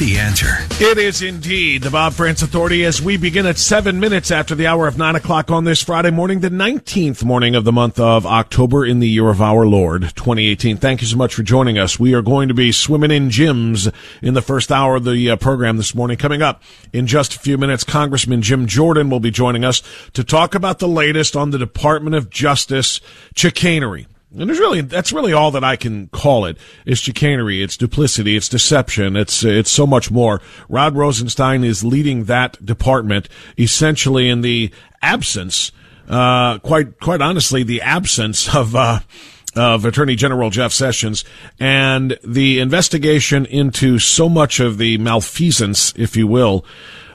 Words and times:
The 0.00 0.16
answer. 0.16 0.54
It 0.82 0.96
is 0.96 1.20
indeed 1.20 1.82
the 1.82 1.90
Bob 1.90 2.14
Frantz 2.14 2.40
Authority 2.40 2.86
as 2.86 3.02
we 3.02 3.18
begin 3.18 3.44
at 3.44 3.58
seven 3.58 4.00
minutes 4.00 4.30
after 4.30 4.54
the 4.54 4.66
hour 4.66 4.86
of 4.86 4.96
nine 4.96 5.14
o'clock 5.14 5.50
on 5.50 5.64
this 5.64 5.84
Friday 5.84 6.10
morning, 6.10 6.40
the 6.40 6.48
19th 6.48 7.22
morning 7.22 7.54
of 7.54 7.64
the 7.64 7.70
month 7.70 8.00
of 8.00 8.24
October 8.24 8.86
in 8.86 9.00
the 9.00 9.08
year 9.10 9.28
of 9.28 9.42
our 9.42 9.66
Lord, 9.66 10.00
2018. 10.16 10.78
Thank 10.78 11.02
you 11.02 11.06
so 11.06 11.18
much 11.18 11.34
for 11.34 11.42
joining 11.42 11.76
us. 11.76 12.00
We 12.00 12.14
are 12.14 12.22
going 12.22 12.48
to 12.48 12.54
be 12.54 12.72
swimming 12.72 13.10
in 13.10 13.28
Jims 13.28 13.90
in 14.22 14.32
the 14.32 14.40
first 14.40 14.72
hour 14.72 14.96
of 14.96 15.04
the 15.04 15.32
uh, 15.32 15.36
program 15.36 15.76
this 15.76 15.94
morning. 15.94 16.16
Coming 16.16 16.40
up 16.40 16.62
in 16.94 17.06
just 17.06 17.36
a 17.36 17.38
few 17.38 17.58
minutes, 17.58 17.84
Congressman 17.84 18.40
Jim 18.40 18.66
Jordan 18.66 19.10
will 19.10 19.20
be 19.20 19.30
joining 19.30 19.66
us 19.66 19.82
to 20.14 20.24
talk 20.24 20.54
about 20.54 20.78
the 20.78 20.88
latest 20.88 21.36
on 21.36 21.50
the 21.50 21.58
Department 21.58 22.16
of 22.16 22.30
Justice 22.30 23.02
chicanery. 23.36 24.06
And 24.36 24.48
there's 24.48 24.60
really 24.60 24.80
that's 24.80 25.12
really 25.12 25.32
all 25.32 25.50
that 25.50 25.64
I 25.64 25.74
can 25.74 26.06
call 26.08 26.44
it. 26.44 26.56
It's 26.86 27.00
chicanery, 27.00 27.62
it's 27.62 27.76
duplicity, 27.76 28.36
it's 28.36 28.48
deception, 28.48 29.16
it's 29.16 29.42
it's 29.42 29.70
so 29.70 29.86
much 29.86 30.10
more. 30.10 30.40
Rod 30.68 30.94
Rosenstein 30.96 31.64
is 31.64 31.82
leading 31.82 32.24
that 32.24 32.64
department 32.64 33.28
essentially 33.58 34.28
in 34.28 34.42
the 34.42 34.70
absence, 35.02 35.72
uh, 36.08 36.58
quite 36.58 37.00
quite 37.00 37.20
honestly, 37.20 37.62
the 37.62 37.82
absence 37.82 38.54
of. 38.54 38.74
Uh, 38.74 39.00
of 39.56 39.84
Attorney 39.84 40.14
General 40.14 40.48
Jeff 40.48 40.72
Sessions 40.72 41.24
and 41.58 42.16
the 42.22 42.60
investigation 42.60 43.46
into 43.46 43.98
so 43.98 44.28
much 44.28 44.60
of 44.60 44.78
the 44.78 44.96
malfeasance, 44.98 45.92
if 45.96 46.16
you 46.16 46.28
will, 46.28 46.64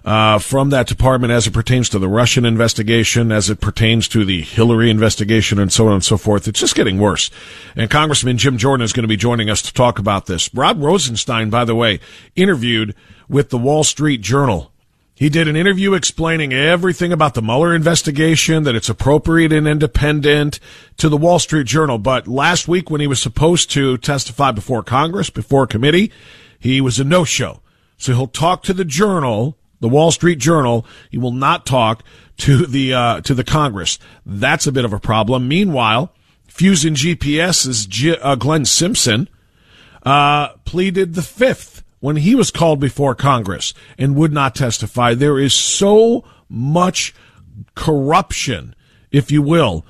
uh, 0.05 0.37
from 0.37 0.69
that 0.69 0.85
department 0.87 1.33
as 1.33 1.47
it 1.47 1.51
pertains 1.51 1.89
to 1.89 1.97
the 1.97 2.07
Russian 2.07 2.45
investigation, 2.45 3.31
as 3.31 3.49
it 3.49 3.59
pertains 3.59 4.07
to 4.09 4.23
the 4.23 4.41
Hillary 4.41 4.91
investigation, 4.91 5.57
and 5.57 5.73
so 5.73 5.87
on 5.87 5.93
and 5.93 6.03
so 6.03 6.15
forth. 6.15 6.47
It's 6.47 6.59
just 6.59 6.75
getting 6.75 6.99
worse. 6.99 7.31
And 7.75 7.89
Congressman 7.89 8.37
Jim 8.37 8.59
Jordan 8.59 8.83
is 8.83 8.93
going 8.93 9.03
to 9.03 9.07
be 9.07 9.17
joining 9.17 9.49
us 9.49 9.63
to 9.63 9.73
talk 9.73 9.97
about 9.97 10.27
this. 10.27 10.53
Rod 10.53 10.79
Rosenstein, 10.79 11.49
by 11.49 11.65
the 11.65 11.73
way, 11.73 11.99
interviewed 12.35 12.93
with 13.27 13.49
the 13.49 13.57
Wall 13.57 13.83
Street 13.83 14.21
Journal. 14.21 14.71
He 15.15 15.29
did 15.29 15.47
an 15.47 15.55
interview 15.55 15.93
explaining 15.93 16.53
everything 16.53 17.11
about 17.11 17.33
the 17.33 17.41
Mueller 17.41 17.73
investigation, 17.73 18.63
that 18.63 18.75
it's 18.75 18.89
appropriate 18.89 19.53
and 19.53 19.67
independent 19.67 20.59
to 20.97 21.09
the 21.09 21.17
Wall 21.17 21.39
Street 21.39 21.65
Journal. 21.65 21.97
But 21.97 22.27
last 22.27 22.67
week, 22.67 22.91
when 22.91 23.01
he 23.01 23.07
was 23.07 23.21
supposed 23.21 23.71
to 23.71 23.97
testify 23.97 24.51
before 24.51 24.83
Congress, 24.83 25.31
before 25.31 25.65
committee, 25.65 26.11
he 26.59 26.79
was 26.79 26.99
a 26.99 27.03
no 27.03 27.23
show. 27.23 27.61
So 27.97 28.13
he'll 28.13 28.27
talk 28.27 28.61
to 28.63 28.73
the 28.73 28.85
Journal 28.85 29.57
the 29.79 29.89
Wall 29.89 30.11
Street 30.11 30.39
Journal. 30.39 30.85
He 31.09 31.17
will 31.17 31.31
not 31.31 31.65
talk 31.65 32.03
to 32.37 32.65
the 32.65 32.93
uh, 32.93 33.21
to 33.21 33.33
the 33.33 33.43
Congress. 33.43 33.99
That's 34.25 34.67
a 34.67 34.71
bit 34.71 34.85
of 34.85 34.93
a 34.93 34.99
problem. 34.99 35.47
Meanwhile, 35.47 36.13
Fusion 36.47 36.95
GPS's 36.95 37.85
G- 37.85 38.17
uh, 38.17 38.35
Glenn 38.35 38.65
Simpson 38.65 39.29
uh, 40.03 40.49
pleaded 40.65 41.15
the 41.15 41.21
fifth 41.21 41.83
when 41.99 42.17
he 42.17 42.35
was 42.35 42.51
called 42.51 42.79
before 42.79 43.15
Congress 43.15 43.73
and 43.97 44.15
would 44.15 44.31
not 44.31 44.55
testify. 44.55 45.13
There 45.13 45.39
is 45.39 45.53
so 45.53 46.23
much 46.47 47.13
corruption, 47.73 48.75
if 49.11 49.31
you 49.31 49.41
will, 49.41 49.85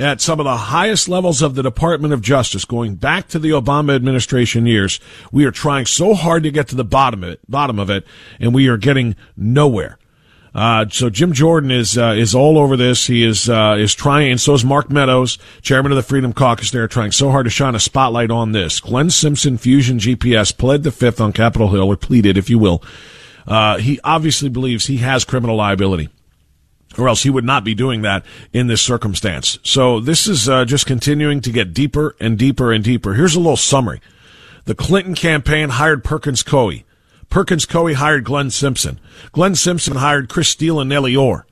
at 0.00 0.20
some 0.20 0.38
of 0.38 0.44
the 0.44 0.56
highest 0.56 1.08
levels 1.08 1.42
of 1.42 1.54
the 1.54 1.62
Department 1.62 2.14
of 2.14 2.22
Justice, 2.22 2.64
going 2.64 2.94
back 2.94 3.28
to 3.28 3.38
the 3.38 3.50
Obama 3.50 3.96
administration 3.96 4.66
years, 4.66 5.00
we 5.32 5.44
are 5.44 5.50
trying 5.50 5.86
so 5.86 6.14
hard 6.14 6.44
to 6.44 6.50
get 6.50 6.68
to 6.68 6.76
the 6.76 6.84
bottom 6.84 7.24
of 7.24 7.30
it, 7.30 7.40
bottom 7.50 7.78
of 7.78 7.90
it, 7.90 8.06
and 8.38 8.54
we 8.54 8.68
are 8.68 8.76
getting 8.76 9.16
nowhere. 9.36 9.98
Uh, 10.54 10.86
so 10.88 11.10
Jim 11.10 11.32
Jordan 11.32 11.70
is 11.70 11.98
uh, 11.98 12.14
is 12.16 12.34
all 12.34 12.58
over 12.58 12.76
this. 12.76 13.06
He 13.06 13.22
is 13.22 13.48
uh, 13.48 13.76
is 13.78 13.94
trying, 13.94 14.30
and 14.30 14.40
so 14.40 14.54
is 14.54 14.64
Mark 14.64 14.90
Meadows, 14.90 15.36
chairman 15.62 15.92
of 15.92 15.96
the 15.96 16.02
Freedom 16.02 16.32
Caucus. 16.32 16.70
They're 16.70 16.88
trying 16.88 17.12
so 17.12 17.30
hard 17.30 17.44
to 17.44 17.50
shine 17.50 17.74
a 17.74 17.80
spotlight 17.80 18.30
on 18.30 18.52
this. 18.52 18.80
Glenn 18.80 19.10
Simpson, 19.10 19.58
Fusion 19.58 19.98
GPS, 19.98 20.56
pled 20.56 20.84
the 20.84 20.90
fifth 20.90 21.20
on 21.20 21.32
Capitol 21.32 21.68
Hill, 21.68 21.92
or 21.92 21.96
pleaded, 21.96 22.38
if 22.38 22.48
you 22.48 22.58
will. 22.58 22.82
Uh, 23.46 23.78
he 23.78 24.00
obviously 24.04 24.48
believes 24.48 24.86
he 24.86 24.98
has 24.98 25.24
criminal 25.24 25.56
liability 25.56 26.08
or 26.96 27.08
else 27.08 27.22
he 27.22 27.30
would 27.30 27.44
not 27.44 27.64
be 27.64 27.74
doing 27.74 28.02
that 28.02 28.24
in 28.52 28.66
this 28.66 28.80
circumstance. 28.80 29.58
So 29.62 30.00
this 30.00 30.26
is 30.26 30.48
uh, 30.48 30.64
just 30.64 30.86
continuing 30.86 31.40
to 31.42 31.50
get 31.50 31.74
deeper 31.74 32.16
and 32.20 32.38
deeper 32.38 32.72
and 32.72 32.82
deeper. 32.82 33.14
Here's 33.14 33.34
a 33.34 33.40
little 33.40 33.56
summary. 33.56 34.00
The 34.64 34.74
Clinton 34.74 35.14
campaign 35.14 35.70
hired 35.70 36.04
Perkins 36.04 36.42
Coie. 36.42 36.84
Perkins 37.30 37.66
Coie 37.66 37.94
hired 37.94 38.24
Glenn 38.24 38.50
Simpson. 38.50 39.00
Glenn 39.32 39.54
Simpson 39.54 39.96
hired 39.96 40.28
Chris 40.28 40.48
Steele 40.48 40.80
and 40.80 40.88
Nellie 40.88 41.16
Ohr. 41.16 41.46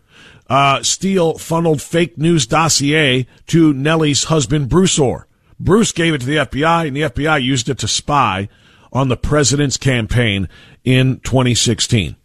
Uh, 0.48 0.82
Steele 0.82 1.38
funneled 1.38 1.82
fake 1.82 2.16
news 2.16 2.46
dossier 2.46 3.26
to 3.48 3.72
Nellie's 3.72 4.24
husband, 4.24 4.68
Bruce 4.68 4.98
Ohr. 4.98 5.26
Bruce 5.58 5.92
gave 5.92 6.14
it 6.14 6.20
to 6.20 6.26
the 6.26 6.36
FBI, 6.36 6.86
and 6.86 6.96
the 6.96 7.02
FBI 7.02 7.42
used 7.42 7.68
it 7.68 7.78
to 7.78 7.88
spy 7.88 8.48
on 8.92 9.08
the 9.08 9.16
president's 9.16 9.76
campaign 9.76 10.48
in 10.84 11.20
2016. 11.20 12.16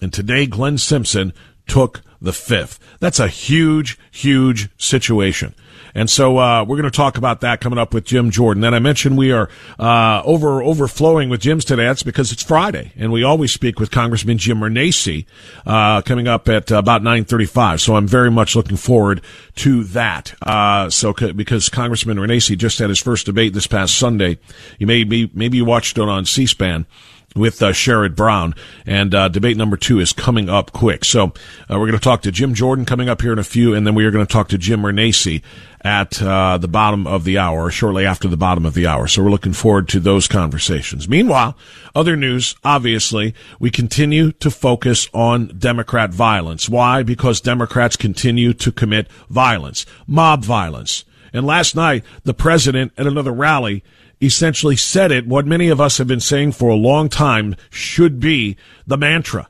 And 0.00 0.12
today, 0.12 0.46
Glenn 0.46 0.78
Simpson 0.78 1.32
took 1.66 2.02
the 2.22 2.32
fifth. 2.32 2.78
That's 3.00 3.20
a 3.20 3.28
huge, 3.28 3.98
huge 4.10 4.70
situation. 4.78 5.54
And 5.94 6.08
so 6.08 6.38
uh, 6.38 6.64
we're 6.64 6.78
going 6.78 6.90
to 6.90 6.96
talk 6.96 7.18
about 7.18 7.42
that 7.42 7.60
coming 7.60 7.78
up 7.78 7.92
with 7.92 8.04
Jim 8.04 8.30
Jordan. 8.30 8.64
And 8.64 8.74
I 8.74 8.78
mentioned 8.78 9.18
we 9.18 9.30
are 9.30 9.50
uh, 9.78 10.22
over 10.24 10.62
overflowing 10.62 11.28
with 11.28 11.42
Jim's 11.42 11.66
today. 11.66 11.84
That's 11.84 12.02
because 12.02 12.32
it's 12.32 12.42
Friday, 12.42 12.92
and 12.96 13.12
we 13.12 13.24
always 13.24 13.52
speak 13.52 13.78
with 13.78 13.90
Congressman 13.90 14.38
Jim 14.38 14.60
Renacci 14.60 15.26
uh, 15.66 16.00
coming 16.00 16.28
up 16.28 16.48
at 16.48 16.70
about 16.70 17.02
nine 17.02 17.26
thirty-five. 17.26 17.82
So 17.82 17.94
I'm 17.94 18.08
very 18.08 18.30
much 18.30 18.56
looking 18.56 18.78
forward 18.78 19.20
to 19.56 19.84
that. 19.84 20.32
Uh, 20.40 20.88
so 20.88 21.12
because 21.12 21.68
Congressman 21.68 22.16
Renacci 22.16 22.56
just 22.56 22.78
had 22.78 22.88
his 22.88 23.00
first 23.00 23.26
debate 23.26 23.52
this 23.52 23.66
past 23.66 23.98
Sunday, 23.98 24.38
you 24.78 24.86
may 24.86 25.04
be 25.04 25.30
maybe 25.34 25.58
you 25.58 25.66
watched 25.66 25.98
it 25.98 26.08
on 26.08 26.24
C-SPAN 26.24 26.86
with 27.34 27.62
uh, 27.62 27.72
Sherrod 27.72 28.14
Brown. 28.14 28.54
And 28.86 29.14
uh, 29.14 29.28
debate 29.28 29.56
number 29.56 29.76
two 29.76 30.00
is 30.00 30.12
coming 30.12 30.48
up 30.48 30.72
quick. 30.72 31.04
So 31.04 31.26
uh, 31.26 31.78
we're 31.78 31.86
going 31.86 31.92
to 31.92 31.98
talk 31.98 32.22
to 32.22 32.32
Jim 32.32 32.54
Jordan 32.54 32.84
coming 32.84 33.08
up 33.08 33.22
here 33.22 33.32
in 33.32 33.38
a 33.38 33.44
few, 33.44 33.74
and 33.74 33.86
then 33.86 33.94
we 33.94 34.04
are 34.04 34.10
going 34.10 34.26
to 34.26 34.32
talk 34.32 34.48
to 34.48 34.58
Jim 34.58 34.82
Renacci 34.82 35.42
at 35.84 36.22
uh, 36.22 36.58
the 36.58 36.68
bottom 36.68 37.06
of 37.06 37.24
the 37.24 37.38
hour, 37.38 37.70
shortly 37.70 38.06
after 38.06 38.28
the 38.28 38.36
bottom 38.36 38.64
of 38.64 38.74
the 38.74 38.86
hour. 38.86 39.08
So 39.08 39.22
we're 39.22 39.30
looking 39.30 39.52
forward 39.52 39.88
to 39.88 40.00
those 40.00 40.28
conversations. 40.28 41.08
Meanwhile, 41.08 41.56
other 41.94 42.16
news, 42.16 42.54
obviously, 42.62 43.34
we 43.58 43.70
continue 43.70 44.32
to 44.32 44.50
focus 44.50 45.08
on 45.12 45.48
Democrat 45.58 46.10
violence. 46.10 46.68
Why? 46.68 47.02
Because 47.02 47.40
Democrats 47.40 47.96
continue 47.96 48.52
to 48.54 48.70
commit 48.70 49.10
violence, 49.28 49.84
mob 50.06 50.44
violence. 50.44 51.04
And 51.32 51.46
last 51.46 51.74
night, 51.74 52.04
the 52.24 52.34
president 52.34 52.92
at 52.96 53.06
another 53.06 53.32
rally 53.32 53.82
essentially 54.22 54.76
said 54.76 55.10
it, 55.10 55.26
what 55.26 55.46
many 55.46 55.68
of 55.68 55.80
us 55.80 55.98
have 55.98 56.06
been 56.06 56.20
saying 56.20 56.52
for 56.52 56.70
a 56.70 56.76
long 56.76 57.08
time 57.08 57.56
should 57.70 58.20
be 58.20 58.56
the 58.86 58.96
mantra. 58.96 59.48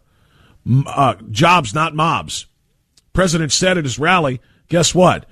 Uh, 0.86 1.14
jobs, 1.30 1.74
not 1.74 1.94
mobs. 1.94 2.46
President 3.12 3.52
said 3.52 3.76
at 3.76 3.84
his 3.84 3.98
rally, 3.98 4.40
guess 4.69 4.94
what? 4.94 5.26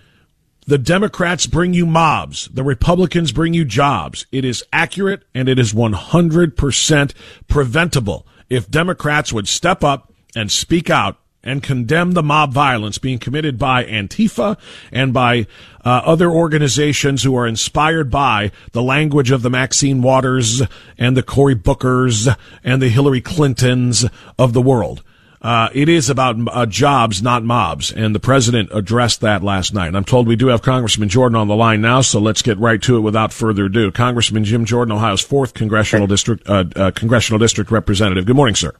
The 0.66 0.78
Democrats 0.78 1.46
bring 1.46 1.72
you 1.72 1.86
mobs. 1.86 2.48
The 2.52 2.62
Republicans 2.62 3.32
bring 3.32 3.54
you 3.54 3.64
jobs. 3.64 4.26
It 4.30 4.44
is 4.44 4.62
accurate 4.72 5.24
and 5.34 5.48
it 5.48 5.58
is 5.58 5.72
100% 5.72 7.14
preventable. 7.48 8.26
If 8.50 8.70
Democrats 8.70 9.32
would 9.32 9.48
step 9.48 9.82
up 9.82 10.12
and 10.36 10.50
speak 10.50 10.90
out 10.90 11.16
and 11.42 11.62
condemn 11.62 12.12
the 12.12 12.22
mob 12.22 12.52
violence 12.52 12.98
being 12.98 13.18
committed 13.18 13.58
by 13.58 13.84
Antifa 13.84 14.58
and 14.92 15.12
by 15.12 15.46
uh, 15.84 16.02
other 16.04 16.30
organizations 16.30 17.22
who 17.22 17.34
are 17.36 17.46
inspired 17.46 18.10
by 18.10 18.52
the 18.72 18.82
language 18.82 19.30
of 19.30 19.42
the 19.42 19.50
Maxine 19.50 20.02
Waters 20.02 20.62
and 20.98 21.16
the 21.16 21.22
Cory 21.22 21.54
Bookers 21.54 22.34
and 22.62 22.82
the 22.82 22.88
Hillary 22.88 23.20
Clintons 23.20 24.04
of 24.38 24.52
the 24.52 24.62
world. 24.62 25.02
Uh, 25.42 25.70
it 25.72 25.88
is 25.88 26.10
about 26.10 26.36
uh, 26.48 26.66
jobs, 26.66 27.22
not 27.22 27.42
mobs, 27.42 27.90
and 27.90 28.14
the 28.14 28.20
president 28.20 28.68
addressed 28.74 29.22
that 29.22 29.42
last 29.42 29.72
night. 29.72 29.86
And 29.86 29.96
I'm 29.96 30.04
told 30.04 30.26
we 30.26 30.36
do 30.36 30.48
have 30.48 30.60
Congressman 30.60 31.08
Jordan 31.08 31.36
on 31.36 31.48
the 31.48 31.56
line 31.56 31.80
now, 31.80 32.02
so 32.02 32.20
let's 32.20 32.42
get 32.42 32.58
right 32.58 32.80
to 32.82 32.98
it 32.98 33.00
without 33.00 33.32
further 33.32 33.64
ado. 33.64 33.90
Congressman 33.90 34.44
Jim 34.44 34.66
Jordan, 34.66 34.92
Ohio's 34.92 35.22
fourth 35.22 35.54
congressional 35.54 36.06
district 36.06 36.46
uh, 36.46 36.64
uh, 36.76 36.90
congressional 36.90 37.38
district 37.38 37.70
representative. 37.70 38.26
Good 38.26 38.36
morning, 38.36 38.54
sir. 38.54 38.74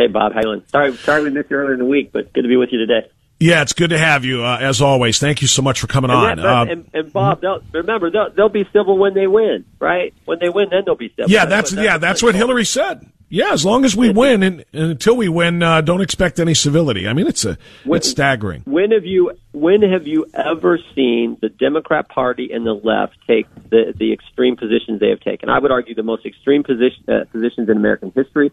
Hey, 0.00 0.06
Bob. 0.06 0.32
Doing? 0.40 0.62
Sorry, 0.68 0.96
sorry 0.96 1.24
we 1.24 1.30
missed 1.30 1.50
you 1.50 1.56
earlier 1.58 1.74
in 1.74 1.78
the 1.78 1.84
week, 1.84 2.10
but 2.10 2.32
good 2.32 2.40
to 2.40 2.48
be 2.48 2.56
with 2.56 2.70
you 2.72 2.78
today. 2.78 3.06
Yeah, 3.38 3.60
it's 3.60 3.74
good 3.74 3.90
to 3.90 3.98
have 3.98 4.24
you 4.24 4.42
uh, 4.42 4.56
as 4.58 4.80
always. 4.80 5.18
Thank 5.18 5.42
you 5.42 5.48
so 5.48 5.60
much 5.60 5.78
for 5.78 5.88
coming 5.88 6.10
and 6.10 6.18
on. 6.18 6.36
That, 6.38 6.46
uh, 6.46 6.66
and, 6.72 6.90
and, 6.94 7.12
Bob, 7.12 7.42
they'll, 7.42 7.60
remember 7.72 8.10
they'll, 8.10 8.30
they'll 8.30 8.48
be 8.48 8.66
civil 8.72 8.96
when 8.96 9.12
they 9.12 9.26
win, 9.26 9.66
right? 9.78 10.14
When 10.24 10.38
they 10.38 10.48
win, 10.48 10.68
then 10.70 10.84
they'll 10.86 10.94
be 10.94 11.10
civil. 11.10 11.30
Yeah, 11.30 11.44
that's, 11.44 11.72
that's 11.72 11.84
yeah, 11.84 11.98
that's 11.98 12.22
what 12.22 12.34
Hillary 12.34 12.64
said. 12.64 13.10
Yeah, 13.28 13.52
as 13.52 13.62
long 13.62 13.84
as 13.84 13.94
we 13.94 14.10
win, 14.10 14.42
and, 14.42 14.64
and 14.72 14.92
until 14.92 15.16
we 15.16 15.28
win, 15.28 15.62
uh, 15.62 15.82
don't 15.82 16.00
expect 16.00 16.40
any 16.40 16.54
civility. 16.54 17.06
I 17.06 17.12
mean, 17.12 17.26
it's 17.26 17.44
a 17.44 17.58
when, 17.84 17.98
it's 17.98 18.08
staggering. 18.08 18.62
When 18.64 18.90
have 18.92 19.04
you 19.04 19.32
when 19.52 19.82
have 19.82 20.06
you 20.06 20.26
ever 20.34 20.78
seen 20.94 21.36
the 21.40 21.50
Democrat 21.50 22.08
Party 22.08 22.50
and 22.52 22.66
the 22.66 22.72
left 22.72 23.16
take 23.26 23.46
the 23.68 23.94
the 23.96 24.12
extreme 24.12 24.56
positions 24.56 24.98
they 24.98 25.10
have 25.10 25.20
taken? 25.20 25.48
I 25.48 25.58
would 25.58 25.70
argue 25.70 25.94
the 25.94 26.02
most 26.02 26.26
extreme 26.26 26.64
position, 26.64 27.04
uh, 27.06 27.24
positions 27.30 27.68
in 27.68 27.76
American 27.76 28.12
history 28.14 28.50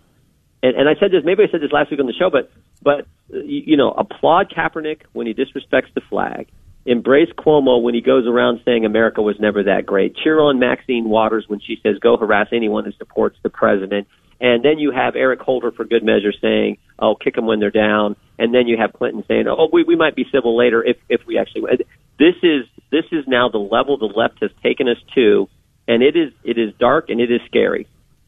and, 0.63 0.75
and 0.75 0.89
I 0.89 0.95
said 0.99 1.11
this, 1.11 1.23
maybe 1.23 1.43
I 1.43 1.51
said 1.51 1.61
this 1.61 1.71
last 1.71 1.91
week 1.91 1.99
on 1.99 2.07
the 2.07 2.13
show, 2.13 2.29
but 2.29 2.51
but 2.81 3.01
uh, 3.33 3.39
you 3.43 3.77
know, 3.77 3.91
applaud 3.91 4.51
Kaepernick 4.51 5.01
when 5.13 5.27
he 5.27 5.33
disrespects 5.33 5.93
the 5.93 6.01
flag. 6.01 6.47
Embrace 6.85 7.29
Cuomo 7.37 7.81
when 7.81 7.93
he 7.93 8.01
goes 8.01 8.25
around 8.25 8.61
saying 8.63 8.85
America 8.85 9.21
was 9.21 9.37
never 9.39 9.63
that 9.63 9.85
great. 9.85 10.15
Cheer 10.15 10.39
on 10.39 10.57
Maxine 10.57 11.09
Waters 11.09 11.43
when 11.47 11.59
she 11.59 11.79
says 11.83 11.99
go 11.99 12.15
harass 12.15 12.47
anyone 12.53 12.85
who 12.85 12.93
supports 12.93 13.37
the 13.43 13.49
president. 13.49 14.07
And 14.39 14.63
then 14.63 14.79
you 14.79 14.91
have 14.91 15.15
Eric 15.15 15.41
Holder 15.41 15.71
for 15.71 15.83
good 15.83 16.03
measure 16.03 16.31
saying, 16.31 16.77
"Oh, 16.99 17.15
kick 17.15 17.35
them 17.35 17.45
when 17.45 17.59
they're 17.59 17.71
down." 17.71 18.15
And 18.39 18.53
then 18.53 18.67
you 18.67 18.77
have 18.77 18.93
Clinton 18.93 19.23
saying, 19.27 19.47
"Oh, 19.47 19.67
we 19.71 19.83
we 19.83 19.95
might 19.95 20.15
be 20.15 20.25
civil 20.31 20.55
later 20.55 20.83
if 20.83 20.97
if 21.09 21.25
we 21.25 21.37
actually." 21.37 21.61
Win. 21.61 21.77
This 22.19 22.35
is 22.43 22.65
this 22.91 23.05
is 23.11 23.27
now 23.27 23.49
the 23.49 23.57
level 23.57 23.97
the 23.97 24.05
left 24.05 24.39
has 24.41 24.51
taken 24.63 24.87
us 24.87 24.97
to, 25.15 25.49
and 25.87 26.03
it 26.03 26.15
is 26.15 26.31
it 26.43 26.57
is 26.57 26.73
dark 26.79 27.09
and 27.09 27.19
it 27.19 27.31
is 27.31 27.41
scary. 27.47 27.87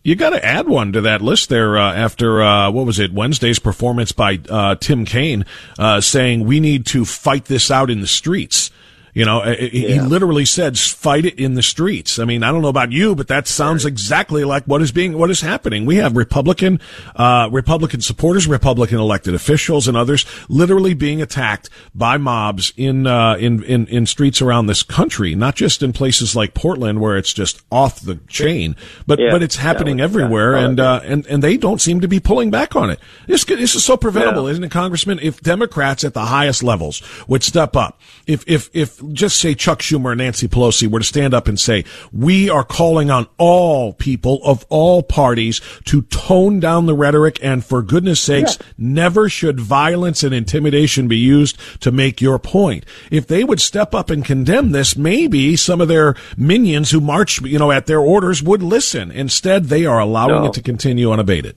You 0.09 0.15
got 0.15 0.31
to 0.31 0.43
add 0.43 0.67
one 0.67 0.91
to 0.93 1.01
that 1.01 1.21
list 1.21 1.49
there 1.49 1.77
uh, 1.77 1.93
after 1.93 2.41
uh, 2.41 2.71
what 2.71 2.87
was 2.87 2.97
it 2.97 3.13
Wednesday's 3.13 3.59
performance 3.59 4.11
by 4.11 4.39
uh, 4.49 4.73
Tim 4.73 5.05
Kaine 5.05 5.45
uh, 5.77 6.01
saying 6.01 6.45
we 6.45 6.59
need 6.59 6.87
to 6.87 7.05
fight 7.05 7.45
this 7.45 7.69
out 7.69 7.91
in 7.91 8.01
the 8.01 8.07
streets. 8.07 8.71
You 9.13 9.25
know, 9.25 9.43
yeah. 9.45 9.55
he 9.55 9.99
literally 9.99 10.45
said, 10.45 10.77
"Fight 10.77 11.25
it 11.25 11.39
in 11.39 11.55
the 11.55 11.63
streets." 11.63 12.19
I 12.19 12.25
mean, 12.25 12.43
I 12.43 12.51
don't 12.51 12.61
know 12.61 12.69
about 12.69 12.91
you, 12.91 13.15
but 13.15 13.27
that 13.27 13.47
sounds 13.47 13.85
right. 13.85 13.91
exactly 13.91 14.43
like 14.43 14.65
what 14.65 14.81
is 14.81 14.91
being 14.91 15.17
what 15.17 15.31
is 15.31 15.41
happening. 15.41 15.85
We 15.85 15.95
have 15.97 16.15
Republican 16.15 16.79
uh, 17.15 17.49
Republican 17.51 18.01
supporters, 18.01 18.47
Republican 18.47 18.99
elected 18.99 19.33
officials, 19.33 19.87
and 19.87 19.97
others 19.97 20.25
literally 20.47 20.93
being 20.93 21.21
attacked 21.21 21.69
by 21.95 22.17
mobs 22.17 22.71
in 22.77 23.07
uh, 23.07 23.35
in, 23.35 23.63
in 23.63 23.87
in 23.87 24.05
streets 24.05 24.41
around 24.41 24.67
this 24.67 24.83
country, 24.83 25.35
not 25.35 25.55
just 25.55 25.81
in 25.81 25.93
places 25.93 26.35
like 26.35 26.53
Portland 26.53 26.99
where 27.01 27.17
it's 27.17 27.33
just 27.33 27.61
off 27.71 27.99
the 27.99 28.15
chain, 28.27 28.75
but 29.07 29.19
yeah. 29.19 29.31
but 29.31 29.41
it's 29.41 29.55
happening 29.55 29.99
everywhere, 29.99 30.55
and 30.55 30.79
uh, 30.79 31.01
and 31.03 31.25
and 31.27 31.43
they 31.43 31.57
don't 31.57 31.81
seem 31.81 32.01
to 32.01 32.07
be 32.07 32.19
pulling 32.19 32.51
back 32.51 32.75
on 32.75 32.89
it. 32.89 32.99
This 33.27 33.43
this 33.45 33.75
is 33.75 33.83
so 33.83 33.97
preventable, 33.97 34.45
yeah. 34.45 34.51
isn't 34.51 34.63
it, 34.63 34.71
Congressman? 34.71 35.19
If 35.19 35.41
Democrats 35.41 36.03
at 36.03 36.13
the 36.13 36.25
highest 36.25 36.63
levels 36.63 37.01
would 37.27 37.43
step 37.43 37.75
up, 37.75 37.99
if 38.27 38.43
if 38.47 38.69
if 38.73 38.98
just 39.13 39.39
say 39.39 39.55
Chuck 39.55 39.79
Schumer 39.79 40.11
and 40.11 40.19
Nancy 40.19 40.47
Pelosi 40.47 40.87
were 40.87 40.99
to 40.99 41.05
stand 41.05 41.33
up 41.33 41.47
and 41.47 41.59
say, 41.59 41.85
we 42.11 42.49
are 42.49 42.63
calling 42.63 43.09
on 43.09 43.27
all 43.37 43.93
people 43.93 44.39
of 44.43 44.65
all 44.69 45.03
parties 45.03 45.61
to 45.85 46.01
tone 46.03 46.59
down 46.59 46.85
the 46.85 46.95
rhetoric 46.95 47.39
and 47.41 47.63
for 47.63 47.81
goodness 47.81 48.21
sakes, 48.21 48.57
yeah. 48.59 48.67
never 48.77 49.29
should 49.29 49.59
violence 49.59 50.23
and 50.23 50.33
intimidation 50.33 51.07
be 51.07 51.17
used 51.17 51.57
to 51.81 51.91
make 51.91 52.21
your 52.21 52.39
point. 52.39 52.85
If 53.11 53.27
they 53.27 53.43
would 53.43 53.59
step 53.59 53.93
up 53.93 54.09
and 54.09 54.23
condemn 54.23 54.71
this, 54.71 54.95
maybe 54.95 55.55
some 55.55 55.81
of 55.81 55.87
their 55.87 56.15
minions 56.37 56.91
who 56.91 57.01
march, 57.01 57.41
you 57.41 57.59
know, 57.59 57.71
at 57.71 57.85
their 57.85 57.99
orders 57.99 58.43
would 58.43 58.63
listen. 58.63 59.11
Instead, 59.11 59.65
they 59.65 59.85
are 59.85 59.99
allowing 59.99 60.43
no. 60.43 60.45
it 60.45 60.53
to 60.53 60.61
continue 60.61 61.11
unabated. 61.11 61.55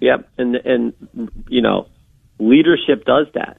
Yep. 0.00 0.28
And, 0.36 0.56
and, 0.56 0.92
you 1.48 1.62
know, 1.62 1.88
leadership 2.38 3.04
does 3.04 3.28
that 3.34 3.58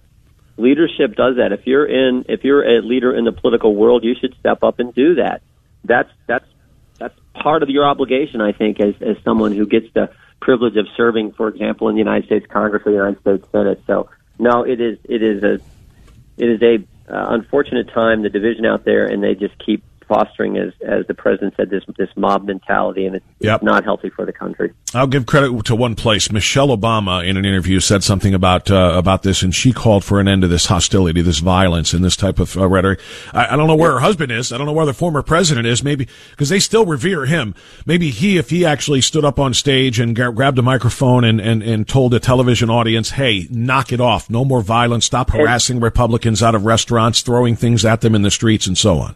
leadership 0.58 1.16
does 1.16 1.38
that. 1.38 1.52
If 1.52 1.66
you're 1.66 1.86
in, 1.86 2.26
if 2.30 2.44
you're 2.44 2.64
a 2.64 2.82
leader 2.82 3.16
in 3.16 3.26
the 3.26 3.32
political 3.32 3.76
world, 3.76 4.04
you 4.04 4.16
should 4.20 4.36
step 4.40 4.64
up 4.64 4.80
and 4.80 4.94
do 4.94 5.16
that. 5.16 5.42
That's 5.84 6.10
that's 6.28 6.46
that's 7.00 7.18
part 7.34 7.64
of 7.64 7.70
your 7.70 7.86
obligation, 7.86 8.42
I 8.42 8.52
think, 8.52 8.80
as 8.80 8.96
as 9.02 9.18
someone 9.24 9.52
who 9.52 9.66
gets 9.66 9.88
the 9.94 10.12
privilege 10.40 10.76
of 10.76 10.88
serving, 10.96 11.32
for 11.34 11.48
example, 11.48 11.90
in 11.90 11.96
the 11.96 12.00
United 12.00 12.26
States 12.26 12.46
Congress 12.50 12.84
or 12.86 12.92
the 12.92 12.98
United 12.98 13.22
States 13.22 13.48
Senate. 13.52 13.82
So, 13.88 14.10
no, 14.40 14.64
it 14.64 14.80
is 14.80 14.98
it 15.04 15.22
is 15.24 15.44
a 15.44 15.54
it 16.38 16.50
is 16.50 16.62
a 16.62 16.76
uh, 17.14 17.34
unfortunate 17.34 17.90
time, 17.90 18.22
the 18.22 18.30
division 18.30 18.66
out 18.66 18.86
there, 18.86 19.06
and 19.06 19.24
they 19.24 19.36
just 19.36 19.58
keep 19.64 19.84
fostering, 20.14 20.58
as 20.58 20.74
as 20.88 21.06
the 21.08 21.14
president 21.14 21.54
said, 21.58 21.70
this 21.70 21.84
this 21.98 22.10
mob 22.16 22.46
mentality, 22.46 23.06
and 23.06 23.16
it's, 23.16 23.26
yep. 23.40 23.56
it's 23.56 23.64
not 23.64 23.84
healthy 23.84 24.10
for 24.10 24.26
the 24.26 24.34
country. 24.34 24.72
I'll 24.94 25.08
give 25.08 25.26
credit 25.26 25.66
to 25.66 25.76
one 25.76 25.96
place. 25.96 26.32
Michelle 26.32 26.68
Obama, 26.68 27.28
in 27.28 27.36
an 27.36 27.46
interview, 27.46 27.80
said 27.80 28.04
something 28.04 28.34
about 28.34 28.70
uh, 28.70 28.94
about 28.96 29.24
this, 29.24 29.42
and 29.42 29.54
she 29.54 29.74
called 29.74 30.04
for 30.04 30.20
an 30.20 30.28
end 30.28 30.44
to 30.44 30.48
this 30.48 30.68
hostility, 30.68 31.22
this 31.22 31.40
violence, 31.40 31.94
and 31.94 32.04
this 32.04 32.16
type 32.16 32.40
of 32.40 32.56
uh, 32.58 32.68
rhetoric. 32.68 33.00
I, 33.34 33.54
I, 33.54 33.56
don't 33.56 33.68
know 33.68 33.76
where 33.76 33.94
her 33.94 34.00
husband 34.00 34.32
is. 34.32 34.52
I 34.52 34.58
don't 34.58 34.68
know 34.68 34.74
where 34.74 34.86
the 34.86 34.94
former 34.94 35.24
president 35.24 35.66
is. 35.66 35.84
Maybe 35.84 36.08
because 36.32 36.50
they 36.50 36.60
still 36.60 36.86
revere 36.86 37.26
him. 37.26 37.56
Maybe 37.86 38.10
he, 38.12 38.38
if 38.38 38.50
he 38.50 38.66
actually 38.66 39.02
stood 39.02 39.26
up 39.26 39.40
on 39.40 39.54
stage 39.54 40.00
and 40.00 40.16
gra- 40.16 40.34
grabbed 40.34 40.60
a 40.60 40.64
microphone 40.64 41.24
and, 41.24 41.42
and 41.42 41.64
and 41.64 41.88
told 41.88 42.14
a 42.14 42.20
television 42.20 42.70
audience, 42.70 43.12
"Hey, 43.12 43.48
knock 43.50 43.92
it 43.92 44.02
off! 44.02 44.30
No 44.30 44.46
more 44.46 44.62
violence! 44.62 45.06
Stop 45.06 45.32
harassing 45.32 45.80
Republicans 45.80 46.44
out 46.44 46.56
of 46.56 46.66
restaurants, 46.66 47.22
throwing 47.22 47.56
things 47.56 47.84
at 47.84 48.02
them 48.02 48.14
in 48.14 48.22
the 48.22 48.32
streets, 48.32 48.68
and 48.68 48.78
so 48.78 49.00
on." 49.00 49.16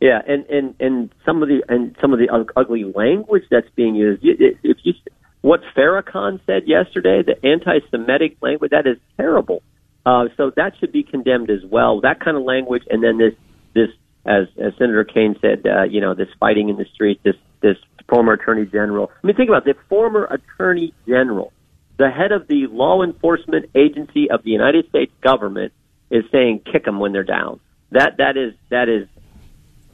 Yeah, 0.00 0.20
and 0.26 0.46
and 0.46 0.74
and 0.80 1.14
some 1.26 1.42
of 1.42 1.48
the 1.48 1.62
and 1.68 1.94
some 2.00 2.12
of 2.14 2.18
the 2.18 2.28
ugly 2.56 2.84
language 2.84 3.44
that's 3.50 3.68
being 3.76 3.94
used. 3.94 4.22
If 4.24 4.78
you 4.82 4.94
what 5.42 5.60
Farrakhan 5.76 6.40
said 6.46 6.62
yesterday, 6.66 7.22
the 7.22 7.46
anti-Semitic 7.46 8.36
language 8.40 8.70
that 8.70 8.86
is 8.86 8.96
terrible. 9.16 9.62
Uh, 10.04 10.24
so 10.36 10.50
that 10.56 10.72
should 10.80 10.92
be 10.92 11.02
condemned 11.02 11.50
as 11.50 11.64
well. 11.70 12.00
That 12.00 12.20
kind 12.20 12.36
of 12.36 12.42
language, 12.44 12.84
and 12.90 13.02
then 13.02 13.18
this 13.18 13.34
this 13.74 13.90
as 14.24 14.46
as 14.58 14.72
Senator 14.78 15.04
Kaine 15.04 15.36
said, 15.40 15.66
uh, 15.66 15.82
you 15.82 16.00
know, 16.00 16.14
this 16.14 16.28
fighting 16.38 16.70
in 16.70 16.76
the 16.76 16.86
streets, 16.94 17.20
this 17.22 17.36
this 17.60 17.76
former 18.08 18.32
Attorney 18.32 18.64
General. 18.66 19.10
I 19.22 19.26
mean, 19.26 19.36
think 19.36 19.50
about 19.50 19.66
it, 19.66 19.76
the 19.76 19.82
former 19.88 20.24
Attorney 20.24 20.94
General, 21.06 21.52
the 21.98 22.10
head 22.10 22.32
of 22.32 22.48
the 22.48 22.66
law 22.68 23.02
enforcement 23.02 23.66
agency 23.74 24.30
of 24.30 24.42
the 24.42 24.50
United 24.50 24.88
States 24.88 25.12
government, 25.22 25.72
is 26.10 26.24
saying 26.32 26.62
kick 26.70 26.86
them 26.86 26.98
when 26.98 27.12
they're 27.12 27.22
down. 27.22 27.60
That 27.92 28.16
that 28.18 28.36
is 28.36 28.54
that 28.70 28.88
is 28.88 29.08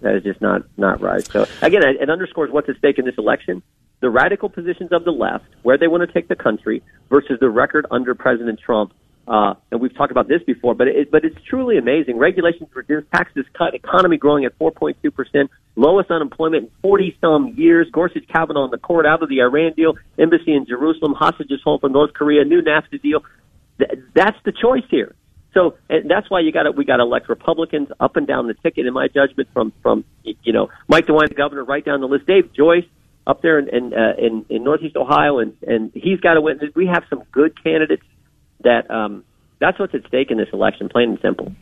that 0.00 0.14
is 0.14 0.22
just 0.22 0.40
not 0.40 0.62
not 0.76 1.00
right. 1.00 1.24
So 1.26 1.46
again, 1.62 1.82
it 1.84 2.10
underscores 2.10 2.50
what's 2.50 2.68
at 2.68 2.76
stake 2.76 2.98
in 2.98 3.04
this 3.04 3.16
election: 3.18 3.62
the 4.00 4.10
radical 4.10 4.48
positions 4.48 4.92
of 4.92 5.04
the 5.04 5.12
left, 5.12 5.46
where 5.62 5.78
they 5.78 5.88
want 5.88 6.06
to 6.06 6.12
take 6.12 6.28
the 6.28 6.36
country, 6.36 6.82
versus 7.08 7.38
the 7.40 7.48
record 7.48 7.86
under 7.90 8.14
President 8.14 8.60
Trump 8.60 8.92
Uh, 9.28 9.54
and 9.72 9.80
we've 9.80 9.94
talked 9.96 10.12
about 10.12 10.28
this 10.28 10.40
before, 10.46 10.74
but 10.74 10.86
it, 10.86 11.10
but 11.10 11.24
it's 11.24 11.36
truly 11.50 11.78
amazing. 11.78 12.16
Regulations 12.16 12.68
reduced, 12.74 13.10
taxes 13.12 13.44
cut, 13.58 13.74
economy 13.74 14.16
growing 14.16 14.44
at 14.44 14.56
4.2 14.58 15.12
percent, 15.12 15.50
lowest 15.74 16.10
unemployment 16.12 16.64
in 16.64 16.70
40 16.80 17.16
some 17.20 17.54
years. 17.56 17.88
Gorsuch 17.90 18.26
Kavanaugh 18.28 18.64
on 18.64 18.70
the 18.70 18.78
court 18.78 19.04
out 19.04 19.22
of 19.22 19.28
the 19.28 19.40
Iran 19.40 19.72
deal, 19.72 19.94
embassy 20.16 20.54
in 20.54 20.64
Jerusalem, 20.66 21.12
hostages 21.12 21.60
home 21.64 21.80
from 21.80 21.92
North 21.92 22.12
Korea, 22.14 22.44
new 22.44 22.62
NAFTA 22.62 23.02
deal. 23.02 23.24
Th- 23.78 23.90
that's 24.14 24.38
the 24.44 24.52
choice 24.52 24.84
here. 24.90 25.16
So 25.56 25.78
and 25.88 26.10
that's 26.10 26.28
why 26.28 26.40
you 26.40 26.52
got 26.52 26.64
to 26.64 26.70
we 26.70 26.84
got 26.84 26.98
to 26.98 27.04
elect 27.04 27.30
Republicans 27.30 27.88
up 27.98 28.16
and 28.16 28.26
down 28.26 28.46
the 28.46 28.54
ticket. 28.54 28.86
In 28.86 28.92
my 28.92 29.08
judgment, 29.08 29.48
from 29.54 29.72
from 29.82 30.04
you 30.22 30.52
know 30.52 30.68
Mike 30.86 31.06
DeWine, 31.06 31.30
the 31.30 31.34
governor, 31.34 31.64
right 31.64 31.82
down 31.82 32.02
the 32.02 32.06
list. 32.06 32.26
Dave 32.26 32.52
Joyce 32.52 32.84
up 33.26 33.40
there 33.40 33.58
in 33.58 33.68
in, 33.68 33.94
uh, 33.94 34.12
in, 34.18 34.44
in 34.50 34.64
Northeast 34.64 34.96
Ohio, 34.96 35.38
and 35.38 35.56
and 35.66 35.92
he's 35.94 36.20
got 36.20 36.34
to 36.34 36.42
win. 36.42 36.60
We 36.74 36.86
have 36.86 37.04
some 37.08 37.22
good 37.32 37.62
candidates 37.62 38.04
that 38.64 38.90
um, 38.90 39.24
that's 39.58 39.78
what's 39.78 39.94
at 39.94 40.06
stake 40.06 40.30
in 40.30 40.36
this 40.36 40.50
election, 40.52 40.90
plain 40.90 41.10
and 41.10 41.20
simple. 41.22 41.52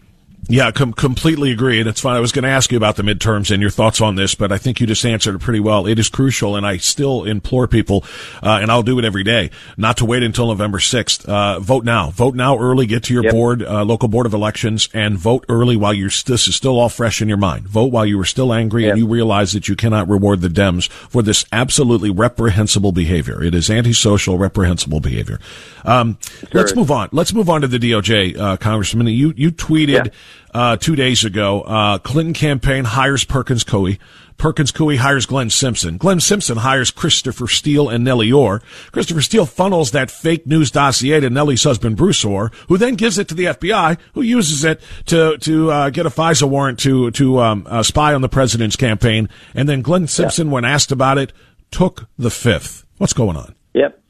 Yeah, 0.48 0.70
com- 0.70 0.92
completely 0.92 1.52
agree. 1.52 1.82
That's 1.82 2.00
fine. 2.00 2.16
I 2.16 2.20
was 2.20 2.32
going 2.32 2.42
to 2.42 2.48
ask 2.48 2.70
you 2.70 2.76
about 2.76 2.96
the 2.96 3.02
midterms 3.02 3.50
and 3.50 3.60
your 3.60 3.70
thoughts 3.70 4.00
on 4.00 4.16
this, 4.16 4.34
but 4.34 4.52
I 4.52 4.58
think 4.58 4.80
you 4.80 4.86
just 4.86 5.04
answered 5.04 5.34
it 5.34 5.40
pretty 5.40 5.60
well. 5.60 5.86
It 5.86 5.98
is 5.98 6.08
crucial, 6.08 6.56
and 6.56 6.66
I 6.66 6.76
still 6.78 7.24
implore 7.24 7.66
people, 7.66 8.04
uh, 8.42 8.58
and 8.60 8.70
I'll 8.70 8.82
do 8.82 8.98
it 8.98 9.04
every 9.04 9.24
day, 9.24 9.50
not 9.76 9.96
to 9.98 10.04
wait 10.04 10.22
until 10.22 10.48
November 10.48 10.78
6th. 10.78 11.26
Uh, 11.26 11.60
vote 11.60 11.84
now. 11.84 12.10
Vote 12.10 12.34
now 12.34 12.58
early. 12.58 12.86
Get 12.86 13.04
to 13.04 13.14
your 13.14 13.24
yep. 13.24 13.32
board, 13.32 13.62
uh, 13.62 13.84
local 13.84 14.08
board 14.08 14.26
of 14.26 14.34
elections, 14.34 14.88
and 14.92 15.16
vote 15.16 15.44
early 15.48 15.76
while 15.76 15.94
you're 15.94 16.10
this 16.26 16.48
is 16.48 16.54
still 16.54 16.78
all 16.78 16.88
fresh 16.88 17.22
in 17.22 17.28
your 17.28 17.38
mind. 17.38 17.66
Vote 17.66 17.86
while 17.86 18.06
you 18.06 18.20
are 18.20 18.24
still 18.24 18.52
angry 18.52 18.84
yep. 18.84 18.92
and 18.92 18.98
you 18.98 19.06
realize 19.06 19.52
that 19.52 19.68
you 19.68 19.76
cannot 19.76 20.08
reward 20.08 20.40
the 20.40 20.48
Dems 20.48 20.88
for 20.88 21.22
this 21.22 21.44
absolutely 21.52 22.10
reprehensible 22.10 22.92
behavior. 22.92 23.42
It 23.42 23.54
is 23.54 23.70
antisocial, 23.70 24.38
reprehensible 24.38 25.00
behavior. 25.00 25.40
Um, 25.84 26.18
sure. 26.22 26.48
let's 26.52 26.74
move 26.74 26.90
on. 26.90 27.08
Let's 27.12 27.32
move 27.32 27.50
on 27.50 27.60
to 27.62 27.66
the 27.68 27.78
DOJ, 27.78 28.38
uh, 28.38 28.56
Congressman. 28.56 29.06
You, 29.08 29.32
you 29.36 29.50
tweeted, 29.50 30.12
uh, 30.52 30.76
two 30.76 30.96
days 30.96 31.24
ago. 31.24 31.62
Uh, 31.62 31.98
Clinton 31.98 32.34
campaign 32.34 32.84
hires 32.84 33.24
Perkins 33.24 33.64
Coie. 33.64 33.98
Perkins 34.36 34.72
Coie 34.72 34.96
hires 34.96 35.26
Glenn 35.26 35.50
Simpson. 35.50 35.96
Glenn 35.96 36.20
Simpson 36.20 36.58
hires 36.58 36.90
Christopher 36.90 37.46
Steele 37.46 37.88
and 37.88 38.04
Nellie 38.04 38.32
Ohr. 38.32 38.62
Christopher 38.92 39.22
Steele 39.22 39.46
funnels 39.46 39.92
that 39.92 40.10
fake 40.10 40.46
news 40.46 40.70
dossier 40.70 41.20
to 41.20 41.30
Nellie's 41.30 41.64
husband 41.64 41.96
Bruce 41.96 42.24
Ohr, 42.24 42.50
who 42.68 42.76
then 42.76 42.94
gives 42.94 43.18
it 43.18 43.28
to 43.28 43.34
the 43.34 43.44
FBI, 43.46 43.98
who 44.14 44.22
uses 44.22 44.64
it 44.64 44.80
to 45.06 45.38
to 45.38 45.70
uh, 45.70 45.90
get 45.90 46.06
a 46.06 46.10
FISA 46.10 46.48
warrant 46.48 46.78
to 46.80 47.10
to 47.12 47.40
um, 47.40 47.66
uh, 47.68 47.82
spy 47.82 48.12
on 48.14 48.22
the 48.22 48.28
president's 48.28 48.76
campaign. 48.76 49.28
And 49.54 49.68
then 49.68 49.82
Glenn 49.82 50.06
Simpson, 50.08 50.48
yeah. 50.48 50.54
when 50.54 50.64
asked 50.64 50.92
about 50.92 51.18
it, 51.18 51.32
took 51.70 52.08
the 52.18 52.30
fifth. 52.30 52.84
What's 52.98 53.12
going 53.12 53.36
on? 53.36 53.54
Yep. 53.74 54.00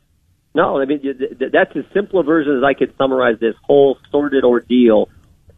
No, 0.55 0.81
I 0.81 0.85
mean 0.85 1.01
that's 1.53 1.77
as 1.77 1.85
simple 1.93 2.21
a 2.21 2.23
version 2.23 2.57
as 2.57 2.63
I 2.65 2.75
could 2.75 2.95
summarize 2.97 3.39
this 3.41 3.57
whole 3.65 3.99
sordid 4.11 4.45
ordeal 4.45 5.09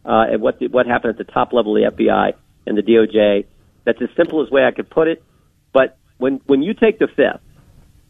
uh, 0.06 0.24
and 0.30 0.40
what 0.40 0.58
the, 0.58 0.68
what 0.68 0.86
happened 0.86 1.18
at 1.18 1.26
the 1.26 1.32
top 1.32 1.52
level 1.52 1.76
of 1.76 1.96
the 1.96 2.04
FBI 2.04 2.32
and 2.66 2.78
the 2.78 2.82
DOJ. 2.82 3.46
That's 3.84 4.00
as 4.00 4.08
simple 4.16 4.42
as 4.42 4.50
way 4.50 4.64
I 4.64 4.70
could 4.70 4.88
put 4.88 5.08
it. 5.08 5.22
But 5.72 5.98
when 6.18 6.40
when 6.46 6.62
you 6.62 6.74
take 6.74 6.98
the 6.98 7.08
fifth, 7.08 7.40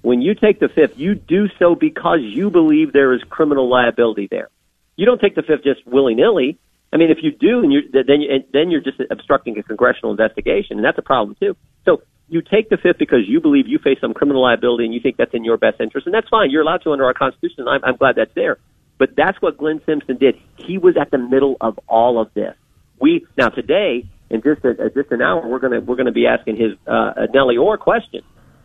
when 0.02 0.22
you 0.22 0.34
take 0.34 0.60
the 0.60 0.68
fifth, 0.68 0.96
you 0.96 1.14
do 1.14 1.48
so 1.58 1.74
because 1.74 2.20
you 2.22 2.50
believe 2.50 2.92
there 2.92 3.12
is 3.12 3.22
criminal 3.28 3.68
liability 3.68 4.28
there. 4.30 4.48
You 4.96 5.04
don't 5.06 5.20
take 5.20 5.34
the 5.34 5.42
fifth 5.42 5.64
just 5.64 5.86
willy 5.86 6.14
nilly. 6.14 6.58
I 6.92 6.96
mean, 6.96 7.10
if 7.10 7.18
you 7.22 7.32
do, 7.32 7.60
and 7.60 7.72
you 7.72 7.80
then 7.92 8.20
you, 8.20 8.44
then 8.52 8.70
you're 8.70 8.80
just 8.80 9.00
obstructing 9.10 9.58
a 9.58 9.62
congressional 9.62 10.12
investigation, 10.12 10.78
and 10.78 10.84
that's 10.84 10.98
a 10.98 11.02
problem 11.02 11.36
too. 11.38 11.56
So 11.84 12.02
you 12.28 12.40
take 12.40 12.70
the 12.70 12.76
fifth 12.76 12.98
because 12.98 13.26
you 13.26 13.40
believe 13.40 13.66
you 13.66 13.78
face 13.78 13.98
some 14.00 14.14
criminal 14.14 14.42
liability, 14.42 14.84
and 14.84 14.94
you 14.94 15.00
think 15.00 15.16
that's 15.16 15.34
in 15.34 15.44
your 15.44 15.58
best 15.58 15.80
interest, 15.80 16.06
and 16.06 16.14
that's 16.14 16.28
fine. 16.28 16.50
You're 16.50 16.62
allowed 16.62 16.82
to 16.84 16.92
under 16.92 17.04
our 17.04 17.14
Constitution. 17.14 17.66
And 17.66 17.68
I'm, 17.68 17.84
I'm 17.84 17.96
glad 17.96 18.16
that's 18.16 18.34
there. 18.34 18.58
But 18.98 19.10
that's 19.16 19.40
what 19.42 19.58
Glenn 19.58 19.80
Simpson 19.84 20.16
did. 20.16 20.36
He 20.56 20.78
was 20.78 20.96
at 21.00 21.10
the 21.10 21.18
middle 21.18 21.56
of 21.60 21.78
all 21.86 22.20
of 22.20 22.32
this. 22.34 22.54
We 23.00 23.26
now 23.36 23.48
today 23.48 24.08
in 24.30 24.42
just 24.42 24.64
a, 24.64 24.90
just 24.90 25.10
an 25.10 25.20
hour 25.20 25.46
we're 25.46 25.58
gonna 25.58 25.80
we're 25.80 25.96
gonna 25.96 26.12
be 26.12 26.26
asking 26.26 26.56
his 26.56 26.72
uh, 26.86 27.26
Nellie 27.32 27.58
Ohr 27.58 27.76
question, 27.76 28.22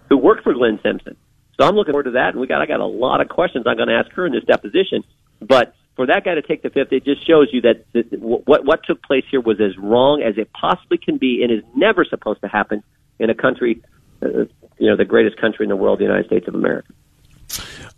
who 0.10 0.18
worked 0.18 0.44
for 0.44 0.54
Glenn 0.54 0.80
Simpson. 0.82 1.18
So 1.60 1.68
I'm 1.68 1.76
looking 1.76 1.94
forward 1.94 2.06
to 2.06 2.12
that, 2.12 2.30
and 2.30 2.40
we 2.40 2.48
got 2.48 2.62
I 2.62 2.66
got 2.66 2.80
a 2.80 2.86
lot 2.86 3.22
of 3.22 3.30
questions 3.30 3.66
I'm 3.68 3.78
going 3.78 3.90
to 3.90 3.96
ask 3.96 4.12
her 4.14 4.26
in 4.26 4.34
this 4.34 4.44
deposition. 4.44 5.04
But 5.40 5.76
for 5.96 6.08
that 6.08 6.24
guy 6.24 6.36
to 6.36 6.42
take 6.42 6.64
the 6.64 6.70
fifth, 6.70 6.92
it 6.92 7.06
just 7.06 7.28
shows 7.28 7.50
you 7.52 7.62
that, 7.62 7.86
that 7.94 8.20
what 8.20 8.66
what 8.66 8.84
took 8.84 9.04
place 9.04 9.26
here 9.30 9.42
was 9.42 9.60
as 9.62 9.78
wrong 9.78 10.24
as 10.24 10.38
it 10.38 10.52
possibly 10.54 10.98
can 10.98 11.18
be, 11.18 11.44
and 11.44 11.52
is 11.52 11.64
never 11.76 12.04
supposed 12.06 12.42
to 12.42 12.48
happen 12.48 12.84
in 13.20 13.30
a 13.30 13.36
country, 13.36 13.84
uh, 14.24 14.46
you 14.80 14.90
know, 14.90 14.98
the 14.98 15.06
greatest 15.06 15.40
country 15.40 15.66
in 15.66 15.70
the 15.70 15.76
world, 15.76 16.00
the 16.00 16.04
United 16.04 16.26
States 16.26 16.48
of 16.48 16.56
America. 16.56 16.92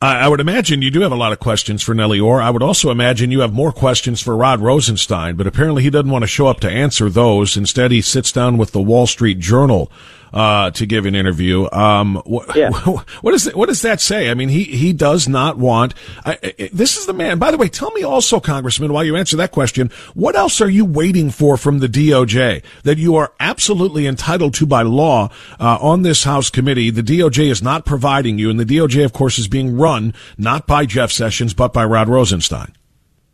I 0.01 0.27
would 0.27 0.41
imagine 0.41 0.81
you 0.81 0.91
do 0.91 0.99
have 0.99 1.13
a 1.13 1.15
lot 1.15 1.31
of 1.31 1.39
questions 1.39 1.81
for 1.81 1.95
Nellie 1.95 2.19
Ohr. 2.19 2.41
I 2.41 2.49
would 2.49 2.61
also 2.61 2.91
imagine 2.91 3.31
you 3.31 3.39
have 3.39 3.53
more 3.53 3.71
questions 3.71 4.21
for 4.21 4.35
Rod 4.35 4.59
Rosenstein, 4.59 5.37
but 5.37 5.47
apparently 5.47 5.81
he 5.81 5.89
doesn't 5.89 6.11
want 6.11 6.23
to 6.23 6.27
show 6.27 6.47
up 6.47 6.59
to 6.59 6.69
answer 6.69 7.09
those. 7.09 7.55
Instead, 7.55 7.91
he 7.91 8.01
sits 8.01 8.33
down 8.33 8.57
with 8.57 8.73
the 8.73 8.81
Wall 8.81 9.07
Street 9.07 9.39
Journal 9.39 9.89
uh, 10.33 10.71
to 10.71 10.85
give 10.85 11.05
an 11.05 11.15
interview. 11.15 11.69
Um, 11.71 12.21
wh- 12.25 12.55
yeah. 12.55 12.71
what, 13.21 13.33
is 13.33 13.53
what 13.53 13.69
does 13.69 13.81
that 13.83 14.01
say? 14.01 14.29
I 14.29 14.33
mean, 14.33 14.49
he, 14.49 14.63
he 14.63 14.91
does 14.91 15.27
not 15.27 15.57
want, 15.57 15.93
I, 16.25 16.37
I, 16.43 16.69
this 16.73 16.97
is 16.97 17.05
the 17.05 17.13
man. 17.13 17.37
By 17.37 17.51
the 17.51 17.57
way, 17.57 17.69
tell 17.69 17.91
me 17.91 18.03
also, 18.03 18.39
Congressman, 18.39 18.91
while 18.91 19.03
you 19.03 19.15
answer 19.15 19.37
that 19.37 19.51
question, 19.51 19.91
what 20.13 20.35
else 20.35 20.59
are 20.61 20.69
you 20.69 20.85
waiting 20.85 21.29
for 21.29 21.55
from 21.57 21.79
the 21.79 21.87
DOJ 21.87 22.63
that 22.83 22.97
you 22.97 23.15
are 23.15 23.33
absolutely 23.39 24.07
entitled 24.07 24.53
to 24.55 24.65
by 24.65 24.81
law 24.81 25.29
uh, 25.59 25.77
on 25.79 26.01
this 26.01 26.23
House 26.23 26.49
committee? 26.49 26.89
The 26.89 27.03
DOJ 27.03 27.51
is 27.51 27.61
not 27.61 27.85
providing 27.85 28.39
you, 28.39 28.49
and 28.49 28.59
the 28.59 28.65
DOJ, 28.65 29.05
of 29.05 29.13
course, 29.13 29.37
is 29.37 29.47
being 29.47 29.77
run 29.77 30.13
not 30.37 30.65
by 30.65 30.85
Jeff 30.85 31.11
Sessions, 31.11 31.53
but 31.53 31.73
by 31.73 31.85
Rod 31.85 32.09
Rosenstein. 32.09 32.73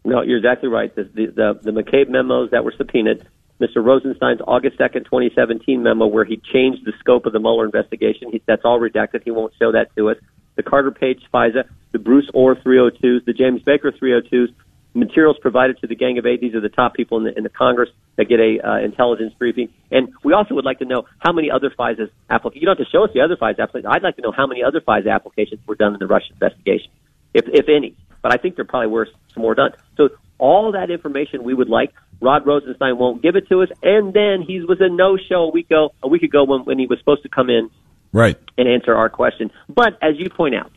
No, 0.06 0.22
you're 0.22 0.38
exactly 0.38 0.70
right. 0.70 0.94
The, 0.96 1.04
the, 1.04 1.26
the, 1.28 1.72
the 1.72 1.84
McCabe 1.84 2.10
memos 2.10 2.52
that 2.52 2.64
were 2.64 2.74
subpoenaed 2.76 3.28
Mr. 3.60 3.84
Rosenstein's 3.84 4.42
August 4.48 4.78
2nd, 4.78 5.06
2017 5.06 5.84
memo 5.84 6.08
where 6.08 6.26
he 6.26 6.38
changed 6.54 6.86
the 6.86 6.94
scope 7.00 7.26
of 7.26 7.34
the 7.34 7.40
Mueller 7.40 7.66
investigation. 7.66 8.32
He, 8.32 8.42
that's 8.46 8.64
all 8.64 8.80
redacted. 8.80 9.24
He 9.24 9.32
won't 9.32 9.54
show 9.60 9.72
that 9.74 9.94
to 9.98 10.10
us. 10.10 10.18
The 10.56 10.64
Carter 10.64 10.92
Page 10.92 11.22
FISA, 11.34 11.64
the 11.92 12.00
Bruce 12.00 12.30
Ohr 12.34 12.56
302s, 12.56 13.26
the 13.26 13.34
James 13.34 13.62
Baker 13.62 13.92
302s, 13.92 14.54
materials 14.94 15.38
provided 15.42 15.78
to 15.80 15.88
the 15.88 15.96
Gang 15.96 16.18
of 16.18 16.26
Eight. 16.26 16.42
These 16.42 16.56
are 16.56 16.62
the 16.62 16.70
top 16.70 16.94
people 16.94 17.18
in 17.18 17.26
the, 17.26 17.38
in 17.38 17.44
the 17.44 17.50
Congress 17.50 17.90
that 18.16 18.26
get 18.26 18.40
a 18.40 18.60
uh, 18.60 18.80
intelligence 18.80 19.34
briefing. 19.38 19.70
And 19.92 20.10
we 20.24 20.34
also 20.34 20.56
would 20.56 20.66
like 20.66 20.80
to 20.80 20.86
know 20.86 21.04
how 21.20 21.32
many 21.32 21.52
other 21.52 21.70
FISA 21.70 22.10
applications. 22.30 22.62
You 22.62 22.66
don't 22.66 22.78
have 22.78 22.86
to 22.86 22.92
show 22.92 23.04
us 23.04 23.12
the 23.14 23.22
other 23.22 23.36
FISA 23.36 23.60
applications. 23.60 23.86
I'd 23.90 24.04
like 24.04 24.16
to 24.16 24.22
know 24.22 24.32
how 24.32 24.48
many 24.48 24.64
other 24.64 24.82
FISA 24.82 25.14
applications 25.14 25.60
were 25.68 25.76
done 25.76 25.94
in 25.94 26.00
the 26.00 26.08
Russia 26.08 26.34
investigation, 26.34 26.92
if 27.34 27.46
if 27.48 27.70
any. 27.70 27.96
But 28.22 28.34
I 28.34 28.38
think 28.38 28.56
there 28.56 28.66
probably 28.66 28.88
were 28.88 29.08
some 29.34 29.44
more 29.44 29.56
done. 29.56 29.72
So 29.96 30.10
all 30.38 30.72
that 30.72 30.90
information 30.90 31.44
we 31.44 31.54
would 31.54 31.70
like. 31.70 31.94
Rod 32.22 32.46
Rosenstein 32.46 32.98
won't 32.98 33.22
give 33.22 33.36
it 33.36 33.48
to 33.50 33.62
us, 33.62 33.70
and 33.82 34.14
then 34.14 34.42
he 34.46 34.62
was 34.62 34.80
a 34.82 34.90
no-show 34.90 35.44
a 35.44 35.52
week 35.52 35.68
ago. 35.68 35.94
A 36.04 36.08
week 36.08 36.24
ago 36.24 36.44
when, 36.44 36.62
when 36.66 36.80
he 36.80 36.86
was 36.86 37.00
supposed 37.00 37.24
to 37.24 37.30
come 37.30 37.50
in, 37.50 37.70
right, 38.12 38.38
and 38.58 38.68
answer 38.68 38.94
our 38.94 39.10
question. 39.10 39.52
But 39.70 39.98
as 40.02 40.18
you 40.18 40.30
point 40.30 40.56
out, 40.56 40.72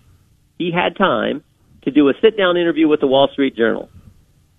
he 0.58 0.70
had 0.70 0.96
time 0.96 1.42
to 1.82 1.90
do 1.90 2.08
a 2.08 2.12
sit-down 2.20 2.56
interview 2.56 2.86
with 2.86 3.00
the 3.00 3.08
Wall 3.08 3.28
Street 3.32 3.56
Journal. 3.56 3.90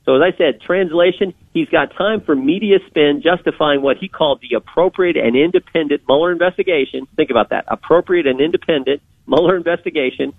So 0.06 0.16
as 0.16 0.34
I 0.34 0.38
said, 0.38 0.60
translation, 0.60 1.34
he's 1.54 1.70
got 1.70 1.96
time 1.96 2.20
for 2.20 2.36
media 2.36 2.80
spin 2.88 3.22
justifying 3.24 3.82
what 3.82 3.96
he 3.98 4.10
called 4.10 4.42
the 4.42 4.58
appropriate 4.58 5.16
and 5.16 5.38
independent 5.38 6.02
Mueller 6.10 6.34
investigation. 6.34 7.08
Think 7.16 7.30
about 7.30 7.52
that. 7.52 7.64
Appropriate 7.70 8.28
and 8.28 8.42
independent 8.42 9.02
Mueller 9.26 9.56
investigation 9.56 10.34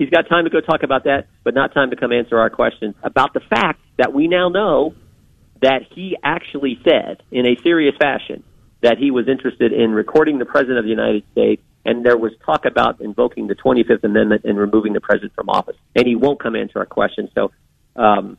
He's 0.00 0.08
got 0.08 0.30
time 0.30 0.44
to 0.44 0.50
go 0.50 0.62
talk 0.62 0.82
about 0.82 1.04
that, 1.04 1.26
but 1.44 1.52
not 1.52 1.74
time 1.74 1.90
to 1.90 1.96
come 1.96 2.10
answer 2.10 2.38
our 2.38 2.48
questions 2.48 2.94
about 3.02 3.34
the 3.34 3.40
fact 3.40 3.82
that 3.98 4.14
we 4.14 4.28
now 4.28 4.48
know 4.48 4.94
that 5.60 5.82
he 5.94 6.16
actually 6.22 6.80
said 6.84 7.22
in 7.30 7.46
a 7.46 7.56
serious 7.62 7.96
fashion 7.96 8.42
that 8.82 8.98
he 8.98 9.10
was 9.10 9.28
interested 9.28 9.72
in 9.72 9.92
recording 9.92 10.38
the 10.38 10.46
President 10.46 10.78
of 10.78 10.84
the 10.84 10.90
United 10.90 11.22
States, 11.32 11.62
and 11.84 12.04
there 12.04 12.16
was 12.16 12.32
talk 12.44 12.64
about 12.64 13.00
invoking 13.00 13.46
the 13.46 13.54
25th 13.54 14.04
Amendment 14.04 14.44
and 14.44 14.58
removing 14.58 14.92
the 14.92 15.00
President 15.00 15.34
from 15.34 15.48
office. 15.48 15.76
And 15.94 16.06
he 16.06 16.16
won't 16.16 16.40
come 16.40 16.56
answer 16.56 16.78
our 16.78 16.86
questions. 16.86 17.30
So, 17.34 17.52
um, 17.96 18.38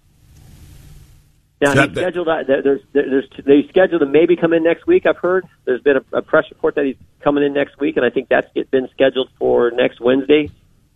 now 1.62 1.74
he's 1.74 1.92
scheduled. 1.92 2.28
Uh, 2.28 2.44
there's, 2.48 2.82
there's, 2.92 3.30
they 3.46 3.68
scheduled 3.70 4.02
to 4.02 4.08
maybe 4.08 4.36
come 4.36 4.52
in 4.52 4.64
next 4.64 4.88
week. 4.88 5.06
I've 5.06 5.18
heard 5.18 5.46
there's 5.66 5.82
been 5.82 5.98
a, 5.98 6.18
a 6.18 6.22
press 6.24 6.46
report 6.50 6.74
that 6.74 6.86
he's 6.86 6.96
coming 7.20 7.44
in 7.44 7.54
next 7.54 7.80
week, 7.80 7.98
and 7.98 8.06
I 8.06 8.10
think 8.10 8.30
that's 8.30 8.52
been 8.72 8.90
scheduled 8.94 9.30
for 9.38 9.70
next 9.70 10.00
Wednesday. 10.00 10.50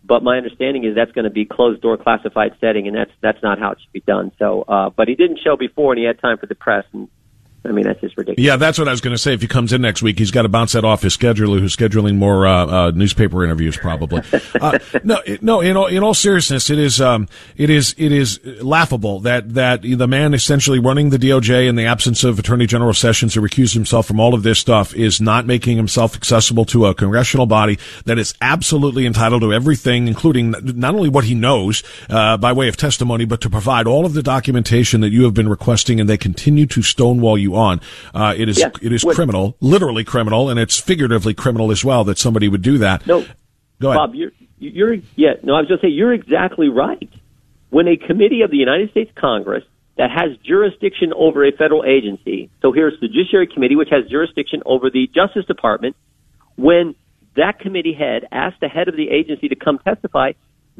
But 0.07 0.23
my 0.23 0.37
understanding 0.37 0.83
is 0.83 0.95
that's 0.95 1.11
going 1.11 1.25
to 1.25 1.31
be 1.31 1.45
closed 1.45 1.81
door 1.81 1.97
classified 1.97 2.55
setting, 2.61 2.87
and 2.87 2.95
that's 2.95 3.11
that's 3.21 3.41
not 3.41 3.59
how 3.59 3.71
it 3.71 3.79
should 3.81 3.91
be 3.91 4.01
done. 4.01 4.31
So, 4.37 4.61
uh, 4.61 4.89
but 4.89 5.07
he 5.07 5.15
didn't 5.15 5.39
show 5.43 5.57
before, 5.57 5.93
and 5.93 5.99
he 5.99 6.05
had 6.05 6.19
time 6.19 6.37
for 6.37 6.45
the 6.45 6.55
press, 6.55 6.85
and 6.93 7.07
I 7.65 7.71
mean, 7.71 7.85
that's 7.85 8.01
just 8.01 8.17
ridiculous. 8.17 8.45
Yeah, 8.45 8.55
that's 8.55 8.77
what 8.77 8.87
I 8.87 8.91
was 8.91 9.01
going 9.01 9.15
to 9.15 9.21
say. 9.21 9.33
If 9.33 9.41
he 9.41 9.47
comes 9.47 9.73
in 9.73 9.81
next 9.81 10.01
week, 10.01 10.19
he's 10.19 10.31
got 10.31 10.43
to 10.43 10.49
bounce 10.49 10.73
that 10.73 10.85
off 10.85 11.01
his 11.01 11.15
scheduler, 11.17 11.59
who's 11.59 11.75
scheduling 11.75 12.15
more 12.15 12.45
uh, 12.45 12.65
uh, 12.65 12.91
newspaper 12.91 13.43
interviews, 13.43 13.77
probably. 13.77 14.21
uh, 14.61 14.77
no, 15.03 15.21
no. 15.41 15.61
In 15.61 15.75
all, 15.75 15.87
in 15.87 16.03
all 16.03 16.13
seriousness, 16.13 16.69
it 16.69 16.79
is 16.79 17.01
um, 17.01 17.27
it 17.57 17.69
is 17.69 17.95
it 17.97 18.11
is 18.11 18.39
laughable 18.61 19.19
that 19.21 19.53
that 19.53 19.81
the 19.81 20.07
man 20.07 20.33
essentially 20.33 20.79
running 20.79 21.09
the 21.09 21.17
DOJ 21.17 21.67
in 21.67 21.75
the 21.75 21.85
absence 21.85 22.23
of 22.23 22.39
Attorney 22.39 22.67
General 22.67 22.93
Sessions, 22.93 23.33
who 23.33 23.41
recused 23.41 23.73
himself 23.73 24.05
from 24.05 24.19
all 24.19 24.33
of 24.33 24.43
this 24.43 24.59
stuff, 24.59 24.93
is 24.95 25.19
not 25.19 25.45
making 25.45 25.77
himself 25.77 26.15
accessible 26.15 26.65
to 26.65 26.85
a 26.85 26.93
congressional 26.93 27.45
body 27.45 27.79
that 28.05 28.19
is 28.19 28.33
absolutely 28.41 29.05
entitled 29.05 29.41
to 29.41 29.53
everything, 29.53 30.07
including 30.07 30.51
not 30.51 30.93
only 30.93 31.09
what 31.09 31.23
he 31.23 31.33
knows 31.33 31.83
uh, 32.09 32.37
by 32.37 32.53
way 32.53 32.67
of 32.67 32.77
testimony, 32.77 33.25
but 33.25 33.41
to 33.41 33.49
provide 33.49 33.87
all 33.87 34.05
of 34.05 34.13
the 34.13 34.23
documentation 34.23 35.01
that 35.01 35.09
you 35.09 35.23
have 35.23 35.33
been 35.33 35.49
requesting, 35.49 35.99
and 35.99 36.09
they 36.09 36.17
continue 36.17 36.65
to 36.65 36.81
stonewall 36.81 37.37
you 37.37 37.54
on. 37.55 37.81
Uh, 38.13 38.33
it 38.37 38.49
is 38.49 38.57
it 38.59 38.91
is 38.91 39.03
criminal, 39.03 39.57
literally 39.59 40.03
criminal, 40.03 40.49
and 40.49 40.59
it's 40.59 40.79
figuratively 40.79 41.33
criminal 41.33 41.71
as 41.71 41.83
well 41.83 42.03
that 42.05 42.17
somebody 42.17 42.47
would 42.47 42.61
do 42.61 42.77
that. 42.79 43.05
No, 43.07 43.25
go 43.81 43.89
ahead. 43.91 43.97
Bob. 43.97 44.15
You're, 44.15 44.31
you're 44.57 44.95
yeah. 45.15 45.33
No, 45.43 45.55
I 45.55 45.59
was 45.59 45.67
going 45.67 45.79
to 45.79 45.87
say 45.87 45.89
you're 45.89 46.13
exactly 46.13 46.69
right. 46.69 47.09
When 47.69 47.87
a 47.87 47.97
committee 47.97 48.41
of 48.41 48.51
the 48.51 48.57
United 48.57 48.91
States 48.91 49.11
Congress 49.15 49.63
that 49.97 50.09
has 50.11 50.37
jurisdiction 50.45 51.13
over 51.13 51.45
a 51.45 51.51
federal 51.51 51.83
agency, 51.83 52.49
so 52.61 52.71
here's 52.71 52.99
the 53.01 53.07
Judiciary 53.07 53.47
Committee, 53.47 53.75
which 53.75 53.89
has 53.91 54.09
jurisdiction 54.09 54.61
over 54.65 54.89
the 54.89 55.07
Justice 55.13 55.45
Department, 55.45 55.95
when 56.55 56.95
that 57.35 57.59
committee 57.59 57.93
head 57.93 58.27
asked 58.31 58.61
the 58.61 58.69
head 58.69 58.87
of 58.87 58.95
the 58.95 59.09
agency 59.09 59.49
to 59.49 59.55
come 59.55 59.79
testify, 59.79 60.31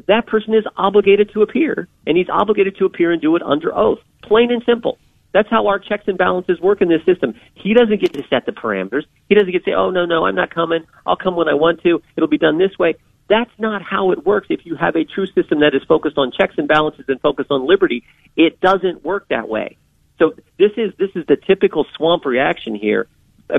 that 0.06 0.26
person 0.26 0.54
is 0.54 0.64
obligated 0.76 1.30
to 1.32 1.42
appear, 1.42 1.88
and 2.06 2.16
he's 2.16 2.28
obligated 2.28 2.76
to 2.78 2.84
appear 2.84 3.12
and 3.12 3.20
do 3.20 3.36
it 3.36 3.42
under 3.42 3.74
oath. 3.74 3.98
Plain 4.22 4.50
and 4.50 4.62
simple. 4.64 4.98
That's 5.36 5.50
how 5.50 5.66
our 5.66 5.78
checks 5.78 6.04
and 6.06 6.16
balances 6.16 6.58
work 6.60 6.80
in 6.80 6.88
this 6.88 7.04
system. 7.04 7.34
He 7.52 7.74
doesn't 7.74 8.00
get 8.00 8.14
to 8.14 8.26
set 8.30 8.46
the 8.46 8.52
parameters. 8.52 9.02
He 9.28 9.34
doesn't 9.34 9.52
get 9.52 9.66
to 9.66 9.70
say, 9.70 9.74
oh, 9.74 9.90
no, 9.90 10.06
no, 10.06 10.24
I'm 10.24 10.34
not 10.34 10.48
coming. 10.48 10.86
I'll 11.04 11.18
come 11.18 11.36
when 11.36 11.46
I 11.46 11.52
want 11.52 11.82
to. 11.82 12.00
It'll 12.16 12.26
be 12.26 12.38
done 12.38 12.56
this 12.56 12.78
way. 12.78 12.94
That's 13.28 13.50
not 13.58 13.82
how 13.82 14.12
it 14.12 14.24
works. 14.24 14.46
If 14.48 14.64
you 14.64 14.76
have 14.76 14.96
a 14.96 15.04
true 15.04 15.26
system 15.26 15.60
that 15.60 15.74
is 15.74 15.82
focused 15.86 16.16
on 16.16 16.32
checks 16.32 16.54
and 16.56 16.66
balances 16.66 17.04
and 17.08 17.20
focused 17.20 17.50
on 17.50 17.66
liberty, 17.66 18.02
it 18.34 18.62
doesn't 18.62 19.04
work 19.04 19.28
that 19.28 19.46
way. 19.46 19.76
So 20.18 20.32
this 20.58 20.72
is 20.78 20.94
this 20.98 21.10
is 21.14 21.26
the 21.26 21.36
typical 21.36 21.84
swamp 21.96 22.24
reaction 22.24 22.74
here 22.74 23.06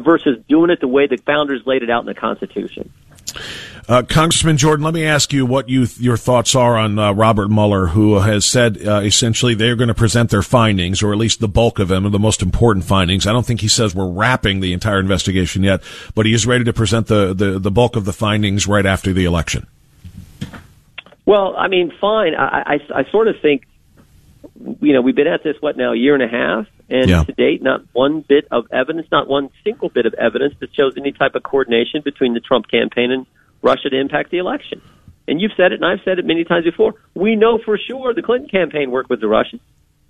versus 0.04 0.44
doing 0.50 0.72
it 0.72 0.80
the 0.82 0.88
way 0.88 1.06
the 1.06 1.18
founders 1.18 1.62
laid 1.68 1.84
it 1.84 1.92
out 1.92 2.00
in 2.00 2.08
the 2.08 2.16
Constitution. 2.16 2.92
Uh, 3.88 4.04
Congressman 4.04 4.58
Jordan, 4.58 4.84
let 4.84 4.94
me 4.94 5.06
ask 5.06 5.32
you 5.32 5.46
what 5.46 5.70
you 5.70 5.88
your 5.98 6.18
thoughts 6.18 6.56
are 6.56 6.76
on 6.78 7.00
uh, 7.00 7.14
Robert 7.14 7.50
Mueller, 7.50 7.88
who 7.88 8.20
has 8.20 8.44
said 8.44 8.86
uh, 8.86 9.00
essentially 9.00 9.56
they're 9.56 9.78
going 9.78 9.88
to 9.88 9.94
present 9.94 10.30
their 10.30 10.42
findings, 10.42 11.02
or 11.02 11.14
at 11.14 11.18
least 11.18 11.40
the 11.40 11.48
bulk 11.48 11.80
of 11.80 11.88
them, 11.88 12.12
the 12.12 12.20
most 12.20 12.42
important 12.42 12.84
findings. 12.84 13.26
I 13.26 13.32
don't 13.32 13.46
think 13.46 13.62
he 13.62 13.70
says 13.70 13.96
we're 13.96 14.10
wrapping 14.12 14.60
the 14.60 14.74
entire 14.74 15.00
investigation 15.00 15.64
yet, 15.64 15.82
but 16.16 16.26
he 16.26 16.34
is 16.34 16.46
ready 16.46 16.66
to 16.66 16.74
present 16.74 17.08
the, 17.08 17.34
the, 17.34 17.60
the 17.60 17.72
bulk 17.72 17.96
of 17.96 18.04
the 18.04 18.12
findings 18.12 18.68
right 18.68 18.86
after 18.86 19.14
the 19.14 19.24
election. 19.24 19.68
Well, 21.26 21.56
I 21.58 21.70
mean, 21.70 21.94
fine. 22.02 22.36
I, 22.36 22.80
I, 22.94 23.00
I 23.02 23.12
sort 23.12 23.30
of 23.30 23.36
think, 23.42 23.68
you 24.82 24.92
know, 24.92 25.02
we've 25.02 25.16
been 25.16 25.28
at 25.28 25.44
this 25.44 25.56
what 25.62 25.78
now 25.78 25.94
a 25.94 25.96
year 25.96 26.14
and 26.14 26.24
a 26.24 26.28
half, 26.28 26.68
and 26.90 27.10
yeah. 27.10 27.24
to 27.24 27.32
date, 27.34 27.62
not 27.62 27.82
one 27.94 28.22
bit 28.22 28.48
of 28.52 28.66
evidence, 28.72 29.08
not 29.12 29.28
one 29.28 29.50
single 29.64 29.90
bit 29.90 30.06
of 30.06 30.14
evidence 30.14 30.56
that 30.60 30.74
shows 30.74 30.94
any 30.98 31.12
type 31.12 31.36
of 31.36 31.44
coordination 31.44 32.02
between 32.02 32.34
the 32.34 32.40
Trump 32.40 32.70
campaign 32.70 33.12
and 33.12 33.26
Russia 33.62 33.90
to 33.90 34.00
impact 34.00 34.32
the 34.32 34.38
election. 34.38 34.82
And 35.28 35.42
you've 35.42 35.52
said 35.58 35.74
it, 35.74 35.82
and 35.82 35.86
I've 35.86 36.00
said 36.06 36.20
it 36.20 36.26
many 36.26 36.46
times 36.46 36.64
before. 36.64 36.96
We 37.14 37.36
know 37.36 37.60
for 37.64 37.78
sure 37.78 38.14
the 38.14 38.22
Clinton 38.22 38.50
campaign 38.50 38.92
worked 38.92 39.10
with 39.10 39.20
the 39.20 39.28
Russians 39.28 39.62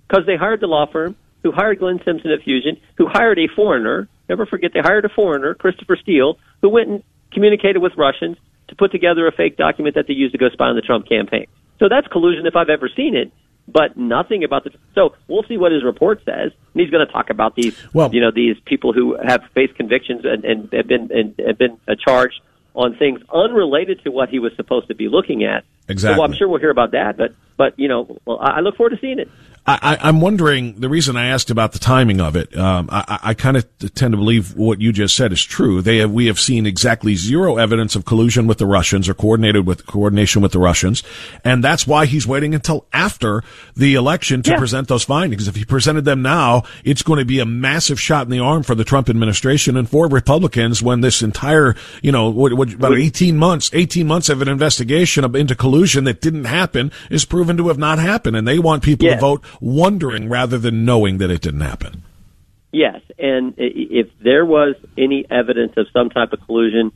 because 0.06 0.26
they 0.26 0.36
hired 0.36 0.60
the 0.60 0.68
law 0.68 0.86
firm 0.86 1.16
who 1.42 1.52
hired 1.52 1.78
Glenn 1.78 2.00
Simpson 2.04 2.32
of 2.32 2.42
Fusion, 2.42 2.80
who 2.96 3.06
hired 3.08 3.38
a 3.38 3.48
foreigner. 3.48 4.08
Never 4.28 4.46
forget, 4.46 4.72
they 4.74 4.80
hired 4.80 5.04
a 5.04 5.08
foreigner, 5.08 5.54
Christopher 5.54 5.96
Steele, 5.96 6.38
who 6.62 6.68
went 6.68 6.88
and 6.88 7.02
communicated 7.32 7.80
with 7.80 7.92
Russians 7.96 8.36
to 8.68 8.76
put 8.76 8.92
together 8.92 9.26
a 9.26 9.32
fake 9.32 9.56
document 9.56 9.94
that 9.94 10.06
they 10.06 10.14
used 10.14 10.32
to 10.32 10.38
go 10.38 10.48
spy 10.50 10.66
on 10.66 10.76
the 10.76 10.82
Trump 10.82 11.08
campaign. 11.08 11.46
So 11.78 11.88
that's 11.88 12.06
collusion 12.08 12.46
if 12.46 12.56
I've 12.56 12.68
ever 12.68 12.88
seen 12.94 13.16
it 13.16 13.32
but 13.70 13.96
nothing 13.96 14.44
about 14.44 14.64
the. 14.64 14.70
So 14.94 15.14
we'll 15.28 15.44
see 15.44 15.56
what 15.56 15.72
his 15.72 15.84
report 15.84 16.24
says. 16.24 16.52
And 16.74 16.80
he's 16.80 16.90
going 16.90 17.06
to 17.06 17.12
talk 17.12 17.30
about 17.30 17.54
these, 17.54 17.78
well, 17.92 18.12
you 18.12 18.20
know, 18.20 18.30
these 18.30 18.56
people 18.64 18.92
who 18.92 19.16
have 19.22 19.42
faced 19.54 19.74
convictions 19.74 20.22
and, 20.24 20.44
and 20.44 20.72
have 20.72 20.86
been 20.86 21.10
and 21.12 21.34
have 21.46 21.58
been 21.58 21.78
uh, 21.86 21.94
charged 21.94 22.40
on 22.74 22.96
things 22.96 23.20
unrelated 23.32 24.02
to 24.04 24.10
what 24.10 24.28
he 24.28 24.38
was 24.38 24.52
supposed 24.56 24.88
to 24.88 24.94
be 24.94 25.08
looking 25.08 25.44
at. 25.44 25.64
Exactly. 25.88 26.14
So 26.14 26.20
well, 26.20 26.28
I'm 26.28 26.36
sure 26.36 26.48
we'll 26.48 26.60
hear 26.60 26.70
about 26.70 26.92
that, 26.92 27.16
but 27.16 27.34
but 27.56 27.78
you 27.78 27.88
know, 27.88 28.18
well, 28.24 28.38
I 28.40 28.60
look 28.60 28.76
forward 28.76 28.90
to 28.90 29.00
seeing 29.00 29.18
it. 29.18 29.28
I, 29.68 30.08
am 30.08 30.20
wondering 30.22 30.80
the 30.80 30.88
reason 30.88 31.16
I 31.16 31.26
asked 31.26 31.50
about 31.50 31.72
the 31.72 31.78
timing 31.78 32.20
of 32.20 32.36
it. 32.36 32.56
Um, 32.56 32.88
I, 32.90 33.18
I 33.22 33.34
kind 33.34 33.56
of 33.56 33.66
tend 33.94 34.12
to 34.12 34.16
believe 34.16 34.56
what 34.56 34.80
you 34.80 34.92
just 34.92 35.14
said 35.14 35.30
is 35.30 35.42
true. 35.44 35.82
They 35.82 35.98
have, 35.98 36.10
we 36.10 36.26
have 36.26 36.40
seen 36.40 36.64
exactly 36.64 37.16
zero 37.16 37.58
evidence 37.58 37.94
of 37.94 38.06
collusion 38.06 38.46
with 38.46 38.56
the 38.56 38.66
Russians 38.66 39.08
or 39.08 39.14
coordinated 39.14 39.66
with 39.66 39.86
coordination 39.86 40.40
with 40.40 40.52
the 40.52 40.58
Russians, 40.58 41.02
and 41.44 41.62
that's 41.62 41.86
why 41.86 42.06
he's 42.06 42.26
waiting 42.26 42.54
until 42.54 42.86
after 42.94 43.44
the 43.76 43.94
election 43.94 44.42
to 44.42 44.52
yeah. 44.52 44.58
present 44.58 44.88
those 44.88 45.04
findings. 45.04 45.48
If 45.48 45.56
he 45.56 45.66
presented 45.66 46.06
them 46.06 46.22
now, 46.22 46.62
it's 46.82 47.02
going 47.02 47.18
to 47.18 47.26
be 47.26 47.40
a 47.40 47.46
massive 47.46 48.00
shot 48.00 48.26
in 48.26 48.30
the 48.30 48.40
arm 48.40 48.62
for 48.62 48.74
the 48.74 48.84
Trump 48.84 49.10
administration 49.10 49.76
and 49.76 49.88
for 49.88 50.08
Republicans 50.08 50.82
when 50.82 51.02
this 51.02 51.20
entire, 51.20 51.76
you 52.02 52.10
know, 52.10 52.30
what, 52.30 52.54
what, 52.54 52.72
about 52.72 52.96
18 52.96 53.36
months, 53.36 53.70
18 53.74 54.06
months 54.06 54.30
of 54.30 54.40
an 54.40 54.48
investigation 54.48 55.36
into 55.36 55.54
collusion 55.54 56.04
that 56.04 56.22
didn't 56.22 56.44
happen 56.44 56.90
is 57.10 57.26
proven 57.26 57.58
to 57.58 57.68
have 57.68 57.78
not 57.78 57.98
happened, 57.98 58.34
and 58.34 58.48
they 58.48 58.58
want 58.58 58.82
people 58.82 59.06
yeah. 59.06 59.14
to 59.14 59.20
vote 59.20 59.44
wondering 59.60 60.28
rather 60.28 60.58
than 60.58 60.84
knowing 60.84 61.18
that 61.18 61.30
it 61.30 61.40
didn't 61.40 61.60
happen. 61.60 62.02
Yes, 62.70 63.00
and 63.18 63.54
if 63.56 64.08
there 64.22 64.44
was 64.44 64.76
any 64.96 65.24
evidence 65.30 65.72
of 65.76 65.86
some 65.92 66.10
type 66.10 66.32
of 66.32 66.40
collusion, 66.44 66.92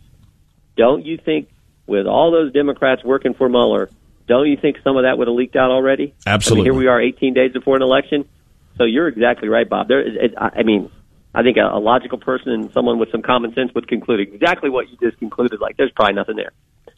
don't 0.76 1.04
you 1.06 1.16
think, 1.16 1.48
with 1.86 2.06
all 2.06 2.30
those 2.30 2.52
Democrats 2.52 3.02
working 3.02 3.34
for 3.34 3.48
Mueller, 3.48 3.88
don't 4.28 4.46
you 4.46 4.56
think 4.56 4.76
some 4.84 4.96
of 4.96 5.04
that 5.04 5.18
would 5.18 5.28
have 5.28 5.34
leaked 5.34 5.56
out 5.56 5.70
already? 5.70 6.14
Absolutely. 6.26 6.68
I 6.68 6.72
mean, 6.72 6.72
here 6.72 6.78
we 6.78 6.86
are, 6.88 7.00
18 7.00 7.34
days 7.34 7.52
before 7.52 7.76
an 7.76 7.82
election. 7.82 8.28
So 8.76 8.84
you're 8.84 9.08
exactly 9.08 9.48
right, 9.48 9.68
Bob. 9.68 9.88
There, 9.88 10.00
it, 10.00 10.34
I 10.36 10.62
mean, 10.62 10.90
I 11.34 11.42
think 11.42 11.56
a, 11.56 11.66
a 11.66 11.80
logical 11.80 12.18
person 12.18 12.52
and 12.52 12.72
someone 12.72 12.98
with 12.98 13.10
some 13.10 13.22
common 13.22 13.54
sense 13.54 13.72
would 13.74 13.88
conclude 13.88 14.20
exactly 14.20 14.70
what 14.70 14.90
you 14.90 14.96
just 14.98 15.18
concluded. 15.18 15.60
Like, 15.60 15.76
there's 15.76 15.92
probably 15.92 16.14
nothing 16.14 16.36
there 16.36 16.52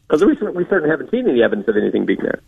because 0.07 0.23
we, 0.23 0.33
we 0.51 0.65
certainly 0.65 0.89
haven't 0.89 1.11
seen 1.11 1.27
any 1.27 1.41
evidence 1.41 1.67
of 1.67 1.77
anything 1.77 2.05
being 2.05 2.19
there. 2.21 2.41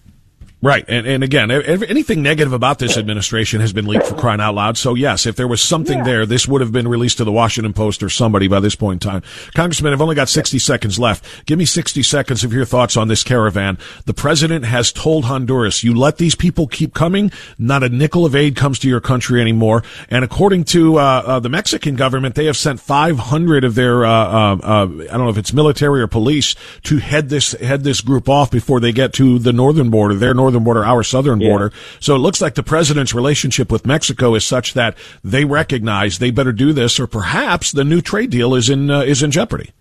Right. 0.59 0.83
And, 0.87 1.05
and 1.05 1.23
again, 1.23 1.51
anything 1.51 2.23
negative 2.23 2.51
about 2.51 2.79
this 2.79 2.97
administration 2.97 3.61
has 3.61 3.73
been 3.73 3.85
leaked 3.85 4.07
for 4.07 4.15
crying 4.15 4.41
out 4.41 4.55
loud. 4.55 4.75
So 4.75 4.95
yes, 4.95 5.27
if 5.27 5.35
there 5.35 5.47
was 5.47 5.61
something 5.61 5.99
yeah. 5.99 6.03
there, 6.03 6.25
this 6.25 6.47
would 6.47 6.61
have 6.61 6.71
been 6.71 6.87
released 6.87 7.17
to 7.17 7.23
the 7.23 7.31
Washington 7.31 7.73
Post 7.73 8.01
or 8.01 8.09
somebody 8.09 8.47
by 8.47 8.59
this 8.59 8.73
point 8.73 9.05
in 9.05 9.09
time. 9.11 9.23
Congressman, 9.53 9.93
I've 9.93 10.01
only 10.01 10.15
got 10.15 10.29
60 10.29 10.57
seconds 10.57 10.97
left. 10.97 11.45
Give 11.45 11.59
me 11.59 11.65
60 11.65 12.01
seconds 12.01 12.43
of 12.43 12.53
your 12.53 12.65
thoughts 12.65 12.97
on 12.97 13.07
this 13.07 13.23
caravan. 13.23 13.77
The 14.05 14.15
president 14.15 14.65
has 14.65 14.91
told 14.91 15.25
Honduras, 15.25 15.83
you 15.83 15.93
let 15.93 16.17
these 16.17 16.33
people 16.33 16.65
keep 16.65 16.95
coming, 16.95 17.31
not 17.59 17.83
a 17.83 17.89
nickel 17.89 18.25
of 18.25 18.35
aid 18.35 18.55
comes 18.55 18.79
to 18.79 18.89
your 18.89 18.99
country 18.99 19.39
anymore. 19.39 19.83
And 20.09 20.25
according 20.25 20.63
to, 20.65 20.97
uh, 20.97 21.23
uh, 21.27 21.39
the 21.39 21.49
Mexican 21.49 21.95
government, 21.95 22.33
they 22.33 22.45
have 22.45 22.57
sent 22.57 22.79
500 22.79 23.63
of 23.63 23.75
their, 23.75 24.05
uh, 24.05 24.09
uh, 24.09 24.57
uh, 24.63 24.83
I 24.85 24.87
don't 24.87 25.25
know 25.25 25.29
if 25.29 25.37
it's 25.37 25.53
military 25.53 26.01
or 26.01 26.07
police 26.07 26.55
to 26.85 26.97
head 26.97 27.29
this, 27.29 27.51
head 27.51 27.83
this 27.83 28.01
group 28.01 28.27
off 28.27 28.49
before 28.49 28.79
they 28.79 28.91
get 28.91 29.13
to 29.13 29.37
the 29.37 29.53
northern 29.53 29.91
border, 29.91 30.15
their 30.15 30.33
northern 30.33 30.46
northern 30.47 30.63
border, 30.63 30.86
our 30.86 31.03
southern 31.03 31.41
yeah. 31.41 31.49
border. 31.49 31.71
So 31.99 32.15
it 32.15 32.19
looks 32.19 32.41
like 32.41 32.55
the 32.55 32.63
president's 32.63 33.13
relationship 33.13 33.71
with 33.71 33.86
Mexico 33.86 34.33
is 34.36 34.45
such 34.45 34.73
that 34.75 34.97
they 35.23 35.43
recognize 35.43 36.19
they 36.19 36.31
better 36.31 36.53
do 36.53 36.71
this, 36.71 36.99
or 36.99 37.07
perhaps 37.07 37.71
the 37.71 37.83
new 37.83 38.01
trade 38.01 38.29
deal 38.29 38.55
is 38.55 38.69
in 38.69 38.89
uh, 38.89 39.01
is 39.01 39.21
in 39.21 39.31
jeopardy. 39.31 39.71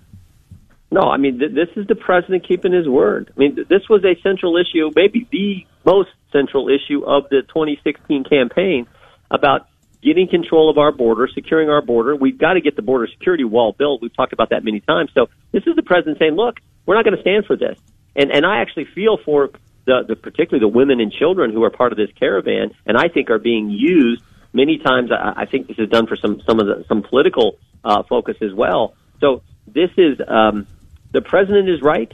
No, 0.90 1.02
I 1.02 1.16
mean 1.18 1.38
th- 1.38 1.52
this 1.52 1.68
is 1.76 1.86
the 1.86 1.94
president 1.94 2.46
keeping 2.46 2.72
his 2.72 2.88
word. 2.88 3.32
I 3.36 3.38
mean 3.38 3.54
th- 3.54 3.68
this 3.68 3.88
was 3.88 4.04
a 4.04 4.20
central 4.22 4.56
issue, 4.56 4.90
maybe 4.94 5.28
the 5.30 5.66
most 5.84 6.10
central 6.32 6.68
issue 6.68 7.04
of 7.04 7.28
the 7.30 7.42
2016 7.42 8.24
campaign 8.24 8.86
about 9.30 9.68
getting 10.02 10.28
control 10.28 10.70
of 10.70 10.78
our 10.78 10.92
border, 10.92 11.28
securing 11.32 11.70
our 11.70 11.82
border. 11.82 12.14
We've 12.14 12.38
got 12.38 12.54
to 12.54 12.60
get 12.60 12.76
the 12.76 12.82
border 12.82 13.06
security 13.06 13.44
wall 13.44 13.74
built. 13.76 14.02
We've 14.02 14.14
talked 14.14 14.32
about 14.32 14.50
that 14.50 14.64
many 14.64 14.80
times. 14.80 15.10
So 15.14 15.28
this 15.52 15.64
is 15.66 15.76
the 15.76 15.82
president 15.82 16.18
saying, 16.18 16.34
"Look, 16.34 16.58
we're 16.86 16.96
not 16.96 17.04
going 17.04 17.16
to 17.16 17.22
stand 17.22 17.46
for 17.46 17.56
this." 17.56 17.78
And 18.16 18.32
and 18.32 18.44
I 18.44 18.58
actually 18.58 18.86
feel 18.86 19.18
for 19.24 19.50
the, 19.86 20.04
the 20.06 20.16
particularly 20.16 20.60
the 20.60 20.68
women 20.68 21.00
and 21.00 21.10
children 21.12 21.52
who 21.52 21.64
are 21.64 21.70
part 21.70 21.92
of 21.92 21.98
this 21.98 22.10
caravan, 22.18 22.74
and 22.84 22.96
I 22.96 23.08
think 23.08 23.30
are 23.30 23.38
being 23.38 23.70
used 23.70 24.22
many 24.52 24.78
times. 24.78 25.10
I, 25.10 25.32
I 25.42 25.46
think 25.46 25.68
this 25.68 25.78
is 25.78 25.88
done 25.88 26.06
for 26.06 26.16
some 26.16 26.42
some 26.46 26.60
of 26.60 26.66
the 26.66 26.84
some 26.88 27.02
political 27.02 27.58
uh, 27.84 28.02
focus 28.02 28.36
as 28.42 28.52
well. 28.52 28.94
So 29.20 29.42
this 29.66 29.90
is 29.96 30.18
um, 30.26 30.66
the 31.12 31.22
president 31.22 31.68
is 31.68 31.80
right. 31.80 32.12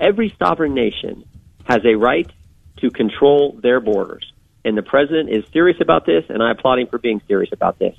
Every 0.00 0.34
sovereign 0.38 0.74
nation 0.74 1.24
has 1.64 1.84
a 1.84 1.94
right 1.94 2.30
to 2.78 2.90
control 2.90 3.52
their 3.62 3.80
borders, 3.80 4.32
and 4.64 4.76
the 4.76 4.82
president 4.82 5.28
is 5.30 5.44
serious 5.52 5.80
about 5.80 6.06
this, 6.06 6.24
and 6.28 6.42
I 6.42 6.52
applaud 6.52 6.78
him 6.78 6.86
for 6.86 6.98
being 6.98 7.20
serious 7.28 7.52
about 7.52 7.78
this. 7.78 7.96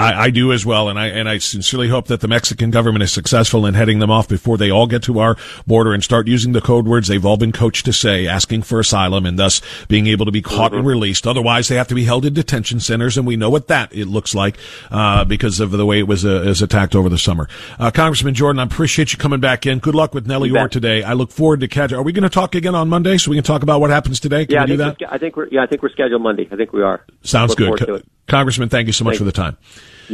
I, 0.00 0.24
I, 0.24 0.30
do 0.30 0.52
as 0.52 0.64
well, 0.64 0.88
and 0.88 0.98
I 0.98 1.06
and 1.08 1.28
I 1.28 1.38
sincerely 1.38 1.88
hope 1.88 2.06
that 2.06 2.20
the 2.20 2.28
Mexican 2.28 2.70
government 2.70 3.02
is 3.02 3.12
successful 3.12 3.66
in 3.66 3.74
heading 3.74 3.98
them 3.98 4.10
off 4.10 4.28
before 4.28 4.56
they 4.56 4.70
all 4.70 4.86
get 4.86 5.02
to 5.04 5.18
our 5.18 5.36
border 5.66 5.92
and 5.92 6.02
start 6.02 6.26
using 6.26 6.52
the 6.52 6.60
code 6.60 6.86
words 6.86 7.08
they've 7.08 7.24
all 7.24 7.36
been 7.36 7.52
coached 7.52 7.84
to 7.86 7.92
say, 7.92 8.26
asking 8.26 8.62
for 8.62 8.80
asylum, 8.80 9.26
and 9.26 9.38
thus 9.38 9.60
being 9.88 10.06
able 10.06 10.26
to 10.26 10.32
be 10.32 10.42
caught 10.42 10.70
mm-hmm. 10.70 10.78
and 10.78 10.86
released. 10.86 11.26
Otherwise, 11.26 11.68
they 11.68 11.76
have 11.76 11.88
to 11.88 11.94
be 11.94 12.04
held 12.04 12.24
in 12.24 12.34
detention 12.34 12.80
centers, 12.80 13.16
and 13.16 13.26
we 13.26 13.36
know 13.36 13.50
what 13.50 13.68
that 13.68 13.94
it 13.94 14.06
looks 14.06 14.34
like 14.34 14.56
uh, 14.90 15.24
because 15.24 15.60
of 15.60 15.70
the 15.70 15.86
way 15.86 15.98
it 15.98 16.08
was 16.08 16.24
uh, 16.24 16.42
is 16.42 16.62
attacked 16.62 16.94
over 16.94 17.08
the 17.08 17.18
summer. 17.18 17.48
Uh, 17.78 17.90
Congressman 17.90 18.34
Jordan, 18.34 18.60
I 18.60 18.64
appreciate 18.64 19.12
you 19.12 19.18
coming 19.18 19.40
back 19.40 19.66
in. 19.66 19.78
Good 19.78 19.94
luck 19.94 20.14
with 20.14 20.26
Nellie 20.26 20.50
Ohr 20.50 20.68
today. 20.68 21.02
I 21.02 21.12
look 21.12 21.30
forward 21.30 21.60
to 21.60 21.68
catching. 21.68 21.98
Are 21.98 22.02
we 22.02 22.12
going 22.12 22.22
to 22.22 22.30
talk 22.30 22.54
again 22.54 22.74
on 22.74 22.88
Monday 22.88 23.18
so 23.18 23.30
we 23.30 23.36
can 23.36 23.44
talk 23.44 23.62
about 23.62 23.80
what 23.80 23.90
happens 23.90 24.20
today? 24.20 24.46
Can 24.46 24.54
yeah, 24.54 24.62
we 24.62 24.66
do 24.68 24.76
that? 24.78 24.96
I 25.08 25.18
think 25.18 25.36
we're 25.36 25.48
yeah, 25.48 25.62
I 25.62 25.66
think 25.66 25.82
we're 25.82 25.90
scheduled 25.90 26.22
Monday. 26.22 26.48
I 26.50 26.56
think 26.56 26.72
we 26.72 26.82
are. 26.82 27.04
Sounds 27.22 27.54
good. 27.54 28.04
Congressman, 28.26 28.68
thank 28.68 28.86
you 28.86 28.92
so 28.92 29.04
much 29.04 29.18
for 29.18 29.24
the 29.24 29.32
time. 29.32 29.56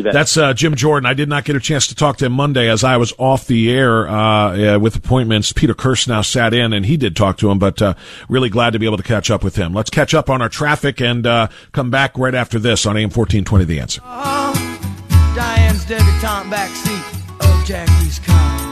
That's 0.02 0.37
uh, 0.37 0.54
Jim 0.54 0.74
Jordan. 0.74 1.06
I 1.06 1.14
did 1.14 1.28
not 1.28 1.44
get 1.44 1.56
a 1.56 1.61
chance 1.61 1.87
to 1.88 1.94
talk 1.94 2.18
to 2.18 2.26
him 2.26 2.32
Monday 2.32 2.68
as 2.68 2.85
I 2.85 2.96
was 2.96 3.12
off 3.18 3.46
the 3.46 3.70
air 3.70 4.09
uh, 4.09 4.74
uh, 4.74 4.78
with 4.78 4.96
appointments. 4.96 5.52
Peter 5.52 5.74
Kirsanow 5.74 6.24
sat 6.24 6.54
in, 6.54 6.72
and 6.72 6.87
he 6.87 6.96
did 6.96 7.16
talk 7.16 7.38
to 7.38 7.50
him, 7.50 7.59
but 7.59 7.80
uh, 7.80 7.94
really 8.28 8.48
glad 8.48 8.72
to 8.72 8.78
be 8.78 8.87
able 8.87 8.96
to 8.96 9.02
catch 9.02 9.30
up 9.30 9.42
with 9.42 9.56
him. 9.56 9.72
Let's 9.72 9.90
catch 9.90 10.14
up 10.14 10.30
on 10.30 10.42
our 10.42 10.48
traffic 10.48 11.00
and 11.00 11.26
uh, 11.26 11.48
come 11.72 11.90
back 11.90 12.16
right 12.18 12.35
after 12.35 12.59
this 12.59 12.87
on 12.87 12.96
AM 12.96 13.11
1420 13.11 13.64
The 13.64 13.80
Answer. 13.80 14.00
Uh-huh. 14.04 15.35
Diane's 15.35 15.85
debutante 15.85 16.50
backseat 16.50 17.40
of 17.40 17.66
Jackie's 17.66 18.18
car. 18.20 18.65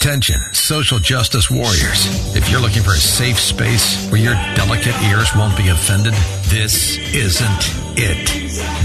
Attention, 0.00 0.40
social 0.52 1.00
justice 1.00 1.50
warriors. 1.50 2.36
If 2.36 2.48
you're 2.48 2.60
looking 2.60 2.84
for 2.84 2.92
a 2.92 2.98
safe 2.98 3.36
space 3.36 4.08
where 4.12 4.20
your 4.20 4.34
delicate 4.54 4.94
ears 5.02 5.28
won't 5.34 5.56
be 5.56 5.70
offended, 5.70 6.14
this 6.44 6.96
isn't 7.12 7.98
it. 7.98 8.28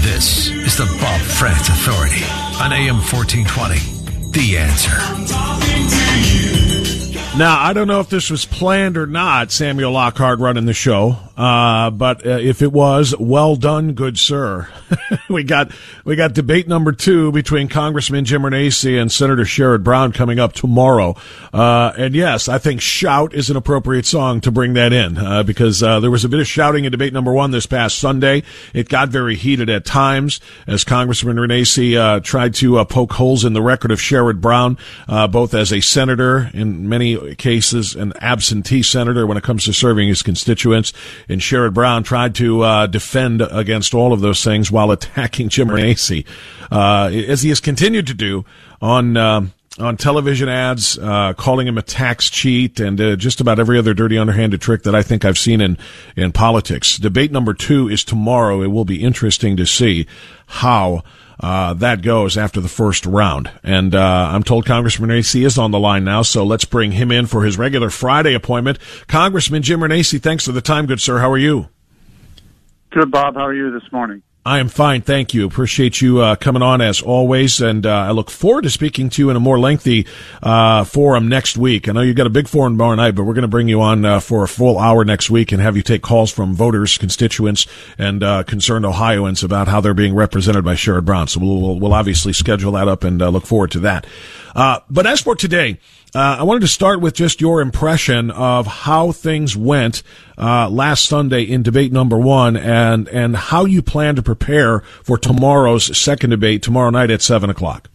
This 0.02 0.48
is 0.48 0.76
the 0.76 0.86
Bob 1.00 1.20
Frantz 1.20 1.68
Authority 1.68 2.24
on 2.60 2.72
AM 2.72 2.96
1420. 2.96 3.78
The 4.32 4.58
answer. 4.58 4.90
Now, 7.38 7.60
I 7.60 7.72
don't 7.74 7.86
know 7.86 8.00
if 8.00 8.08
this 8.08 8.28
was 8.28 8.44
planned 8.44 8.96
or 8.96 9.06
not, 9.06 9.52
Samuel 9.52 9.92
Lockhart 9.92 10.40
running 10.40 10.64
the 10.64 10.74
show, 10.74 11.18
uh, 11.36 11.90
but 11.90 12.24
uh, 12.24 12.30
if 12.30 12.62
it 12.62 12.72
was, 12.72 13.14
well 13.18 13.56
done, 13.56 13.94
good 13.94 14.18
sir. 14.18 14.68
we 15.28 15.42
got 15.42 15.72
we 16.04 16.14
got 16.14 16.32
debate 16.32 16.68
number 16.68 16.92
two 16.92 17.32
between 17.32 17.68
Congressman 17.68 18.24
Jim 18.24 18.42
Renacci 18.42 19.00
and 19.00 19.10
Senator 19.10 19.42
Sherrod 19.42 19.82
Brown 19.82 20.12
coming 20.12 20.38
up 20.38 20.52
tomorrow. 20.52 21.16
Uh, 21.52 21.92
and 21.96 22.14
yes, 22.14 22.48
I 22.48 22.58
think 22.58 22.80
"Shout" 22.80 23.34
is 23.34 23.50
an 23.50 23.56
appropriate 23.56 24.06
song 24.06 24.40
to 24.42 24.52
bring 24.52 24.74
that 24.74 24.92
in 24.92 25.18
uh, 25.18 25.42
because 25.42 25.82
uh, 25.82 26.00
there 26.00 26.10
was 26.10 26.24
a 26.24 26.28
bit 26.28 26.40
of 26.40 26.46
shouting 26.46 26.84
in 26.84 26.92
debate 26.92 27.12
number 27.12 27.32
one 27.32 27.50
this 27.50 27.66
past 27.66 27.98
Sunday. 27.98 28.44
It 28.72 28.88
got 28.88 29.08
very 29.08 29.34
heated 29.34 29.68
at 29.68 29.84
times 29.84 30.40
as 30.66 30.84
Congressman 30.84 31.36
Renacci 31.36 31.96
uh, 31.96 32.20
tried 32.20 32.54
to 32.56 32.84
poke 32.84 33.12
holes 33.12 33.44
in 33.44 33.54
the 33.54 33.62
record 33.62 33.90
of 33.90 33.98
Sherrod 33.98 34.40
Brown, 34.40 34.78
both 35.08 35.54
as 35.54 35.72
a 35.72 35.80
senator 35.80 36.50
in 36.54 36.88
many 36.88 37.34
cases 37.34 37.94
an 37.96 38.12
absentee 38.20 38.82
senator 38.82 39.26
when 39.26 39.36
it 39.36 39.42
comes 39.42 39.64
to 39.64 39.72
serving 39.72 40.08
his 40.08 40.22
constituents. 40.22 40.92
And 41.28 41.40
Sherrod 41.40 41.74
Brown 41.74 42.02
tried 42.02 42.34
to 42.36 42.62
uh, 42.62 42.86
defend 42.86 43.40
against 43.42 43.94
all 43.94 44.12
of 44.12 44.20
those 44.20 44.42
things 44.42 44.70
while 44.70 44.90
attacking 44.92 45.48
Jim 45.48 45.68
Renacci, 45.68 46.26
uh, 46.70 47.10
as 47.12 47.42
he 47.42 47.48
has 47.50 47.60
continued 47.60 48.06
to 48.08 48.14
do 48.14 48.44
on. 48.80 49.16
Uh, 49.16 49.46
on 49.76 49.96
television 49.96 50.48
ads, 50.48 50.96
uh, 50.98 51.32
calling 51.36 51.66
him 51.66 51.76
a 51.76 51.82
tax 51.82 52.30
cheat, 52.30 52.78
and 52.78 53.00
uh, 53.00 53.16
just 53.16 53.40
about 53.40 53.58
every 53.58 53.76
other 53.76 53.92
dirty, 53.92 54.16
underhanded 54.16 54.60
trick 54.60 54.84
that 54.84 54.94
I 54.94 55.02
think 55.02 55.24
I've 55.24 55.36
seen 55.36 55.60
in 55.60 55.76
in 56.14 56.30
politics. 56.30 56.96
Debate 56.96 57.32
number 57.32 57.54
two 57.54 57.88
is 57.88 58.04
tomorrow. 58.04 58.62
It 58.62 58.68
will 58.68 58.84
be 58.84 59.02
interesting 59.02 59.56
to 59.56 59.66
see 59.66 60.06
how 60.46 61.02
uh, 61.40 61.74
that 61.74 62.02
goes 62.02 62.36
after 62.36 62.60
the 62.60 62.68
first 62.68 63.06
round. 63.06 63.50
And 63.62 63.94
uh, 63.94 64.30
I'm 64.32 64.42
told 64.42 64.66
Congressman 64.66 65.10
Renacci 65.10 65.44
is 65.44 65.58
on 65.58 65.70
the 65.70 65.78
line 65.78 66.04
now, 66.04 66.22
so 66.22 66.44
let's 66.44 66.64
bring 66.64 66.92
him 66.92 67.10
in 67.10 67.26
for 67.26 67.44
his 67.44 67.58
regular 67.58 67.90
Friday 67.90 68.34
appointment. 68.34 68.78
Congressman 69.06 69.62
Jim 69.62 69.80
Renacci, 69.80 70.20
thanks 70.20 70.44
for 70.44 70.52
the 70.52 70.60
time, 70.60 70.86
good 70.86 71.00
sir. 71.00 71.18
How 71.18 71.30
are 71.30 71.38
you? 71.38 71.68
Good, 72.90 73.10
Bob. 73.10 73.34
How 73.34 73.46
are 73.46 73.54
you 73.54 73.72
this 73.72 73.90
morning? 73.92 74.22
I 74.46 74.58
am 74.58 74.68
fine, 74.68 75.00
thank 75.00 75.32
you. 75.32 75.46
Appreciate 75.46 76.02
you 76.02 76.20
uh, 76.20 76.36
coming 76.36 76.60
on 76.60 76.82
as 76.82 77.00
always, 77.00 77.62
and 77.62 77.86
uh, 77.86 77.90
I 77.90 78.10
look 78.10 78.30
forward 78.30 78.64
to 78.64 78.70
speaking 78.70 79.08
to 79.08 79.22
you 79.22 79.30
in 79.30 79.36
a 79.36 79.40
more 79.40 79.58
lengthy 79.58 80.06
uh, 80.42 80.84
forum 80.84 81.28
next 81.28 81.56
week. 81.56 81.88
I 81.88 81.92
know 81.92 82.02
you've 82.02 82.16
got 82.16 82.26
a 82.26 82.30
big 82.30 82.46
forum 82.46 82.74
tomorrow 82.74 82.94
night, 82.94 83.12
but 83.12 83.24
we're 83.24 83.32
going 83.32 83.42
to 83.42 83.48
bring 83.48 83.68
you 83.68 83.80
on 83.80 84.04
uh, 84.04 84.20
for 84.20 84.44
a 84.44 84.48
full 84.48 84.78
hour 84.78 85.02
next 85.02 85.30
week 85.30 85.50
and 85.50 85.62
have 85.62 85.78
you 85.78 85.82
take 85.82 86.02
calls 86.02 86.30
from 86.30 86.52
voters, 86.52 86.98
constituents, 86.98 87.66
and 87.96 88.22
uh, 88.22 88.42
concerned 88.42 88.84
Ohioans 88.84 89.42
about 89.42 89.66
how 89.66 89.80
they're 89.80 89.94
being 89.94 90.14
represented 90.14 90.62
by 90.62 90.74
Sherrod 90.74 91.06
Brown. 91.06 91.26
So 91.26 91.40
we'll, 91.40 91.80
we'll 91.80 91.94
obviously 91.94 92.34
schedule 92.34 92.72
that 92.72 92.86
up 92.86 93.02
and 93.02 93.22
uh, 93.22 93.30
look 93.30 93.46
forward 93.46 93.70
to 93.70 93.78
that. 93.78 94.06
but 94.54 95.06
as 95.06 95.22
for 95.22 95.34
today, 95.34 95.78
uh, 96.14 96.36
I 96.38 96.42
wanted 96.44 96.60
to 96.60 96.68
start 96.68 97.00
with 97.00 97.14
just 97.14 97.40
your 97.40 97.60
impression 97.60 98.30
of 98.30 98.66
how 98.66 99.10
things 99.10 99.56
went 99.56 100.02
uh, 100.38 100.68
last 100.68 101.06
Sunday 101.06 101.42
in 101.42 101.62
debate 101.62 101.92
number 101.92 102.16
one, 102.16 102.56
and 102.56 103.08
and 103.08 103.36
how 103.36 103.64
you 103.64 103.82
plan 103.82 104.14
to 104.16 104.22
prepare 104.22 104.80
for 105.02 105.18
tomorrow's 105.18 105.96
second 105.96 106.30
debate 106.30 106.62
tomorrow 106.62 106.90
night 106.90 107.10
at 107.10 107.20
seven 107.20 107.50
o'clock. 107.50 107.88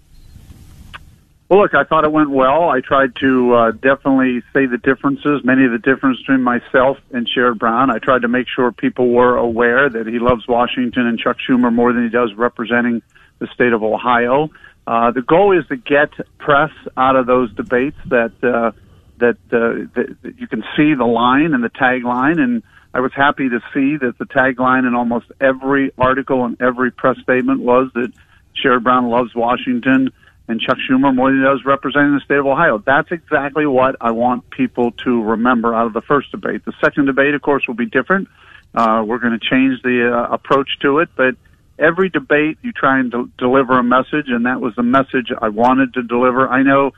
Well, 1.49 1.62
look, 1.62 1.73
I 1.73 1.84
thought 1.84 2.03
it 2.03 2.12
went 2.12 2.29
well. 2.29 2.69
I 2.69 2.79
tried 2.79 3.15
to 3.21 3.53
uh, 3.55 3.71
definitely 3.71 4.41
say 4.53 4.67
the 4.67 4.77
differences, 4.77 5.41
many 5.43 5.65
of 5.65 5.71
the 5.71 5.79
differences 5.79 6.23
between 6.23 6.43
myself 6.43 6.97
and 7.12 7.27
Sherrod 7.27 7.58
Brown. 7.58 7.89
I 7.89 7.97
tried 7.97 8.21
to 8.21 8.27
make 8.27 8.45
sure 8.47 8.71
people 8.71 9.10
were 9.10 9.36
aware 9.36 9.89
that 9.89 10.05
he 10.05 10.19
loves 10.19 10.47
Washington 10.47 11.08
and 11.08 11.17
Chuck 11.17 11.38
Schumer 11.39 11.73
more 11.73 11.91
than 11.91 12.03
he 12.03 12.10
does 12.10 12.36
representing 12.36 13.01
the 13.39 13.47
state 13.47 13.73
of 13.73 13.82
Ohio. 13.82 14.51
Uh, 14.89 15.12
the 15.12 15.21
goal 15.21 15.56
is 15.56 15.67
to 15.67 15.75
get 15.75 16.10
press 16.39 16.71
out 16.97 17.15
of 17.15 17.28
those 17.28 17.54
debates 17.54 17.97
that 18.08 18.34
uh, 18.41 18.71
that, 19.19 19.38
uh, 19.52 19.86
that, 19.93 20.17
that 20.23 20.39
you 20.39 20.47
can 20.47 20.63
see 20.75 20.95
the 20.95 21.06
line 21.06 21.54
and 21.54 21.63
the 21.63 21.69
tagline. 21.69 22.39
And 22.39 22.63
I 22.91 22.99
was 22.99 23.12
happy 23.13 23.49
to 23.49 23.60
see 23.71 23.97
that 23.97 24.17
the 24.17 24.25
tagline 24.25 24.88
in 24.88 24.95
almost 24.95 25.28
every 25.39 25.91
article 25.99 26.43
and 26.43 26.60
every 26.60 26.89
press 26.89 27.19
statement 27.21 27.60
was 27.60 27.91
that 27.93 28.12
Sherrod 28.56 28.82
Brown 28.82 29.10
loves 29.10 29.36
Washington 29.36 30.10
and 30.47 30.60
Chuck 30.60 30.78
Schumer 30.89 31.13
more 31.13 31.30
than 31.30 31.41
he 31.41 31.45
does 31.45 31.63
representing 31.65 32.15
the 32.15 32.21
state 32.21 32.39
of 32.39 32.47
Ohio. 32.47 32.80
That's 32.80 33.12
exactly 33.12 33.67
what 33.67 33.95
I 34.02 34.10
want 34.10 34.49
people 34.49 34.93
to 35.04 35.21
remember 35.21 35.75
out 35.75 35.86
of 35.86 35.93
the 35.93 36.02
first 36.02 36.32
debate. 36.32 36.65
The 36.65 36.73
second 36.82 37.06
debate, 37.06 37.36
of 37.36 37.43
course, 37.43 37.67
will 37.67 37.75
be 37.75 37.86
different. 37.86 38.28
Uh, 38.73 39.04
we're 39.06 39.19
going 39.19 39.39
to 39.39 39.49
change 39.49 39.84
the 39.84 40.12
uh, 40.12 40.34
approach 40.34 40.80
to 40.82 40.97
it, 40.97 41.10
but 41.15 41.36
every 41.79 42.09
debate 42.09 42.57
you 42.61 42.71
try 42.71 42.99
and 42.99 43.11
de- 43.11 43.29
deliver 43.37 43.79
a 43.79 43.83
message, 43.83 44.27
and 44.27 44.45
that 44.45 44.61
was 44.61 44.75
the 44.75 44.83
message 44.83 45.31
I 45.41 45.49
wanted 45.49 45.93
to 45.95 46.03
deliver. 46.03 46.47
I 46.47 46.63
know, 46.63 46.91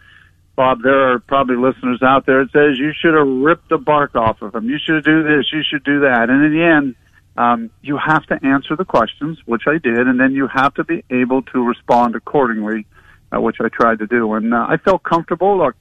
Bob, 0.55 0.81
there 0.81 1.13
are 1.13 1.19
probably 1.19 1.55
listeners 1.55 2.01
out 2.01 2.25
there 2.25 2.43
that 2.43 2.51
says 2.51 2.79
you 2.79 2.91
should 2.99 3.13
have 3.13 3.27
ripped 3.27 3.69
the 3.69 3.77
bark 3.77 4.15
off 4.15 4.41
of 4.41 4.55
him. 4.55 4.69
You 4.69 4.77
should 4.83 5.03
do 5.03 5.23
this. 5.23 5.45
You 5.53 5.61
should 5.63 5.83
do 5.83 6.01
that. 6.01 6.29
And 6.29 6.43
in 6.45 6.51
the 6.51 6.63
end, 6.63 6.95
um, 7.37 7.69
you 7.81 7.97
have 7.97 8.25
to 8.27 8.39
answer 8.45 8.75
the 8.75 8.85
questions, 8.85 9.39
which 9.45 9.63
I 9.67 9.77
did, 9.77 10.07
and 10.07 10.19
then 10.19 10.33
you 10.33 10.47
have 10.47 10.73
to 10.75 10.83
be 10.83 11.03
able 11.09 11.43
to 11.43 11.65
respond 11.65 12.15
accordingly, 12.15 12.85
uh, 13.31 13.39
which 13.39 13.57
I 13.61 13.69
tried 13.69 13.99
to 13.99 14.07
do. 14.07 14.33
And 14.33 14.53
uh, 14.53 14.65
I 14.67 14.77
felt 14.77 15.03
comfortable. 15.03 15.57
Look, 15.57 15.75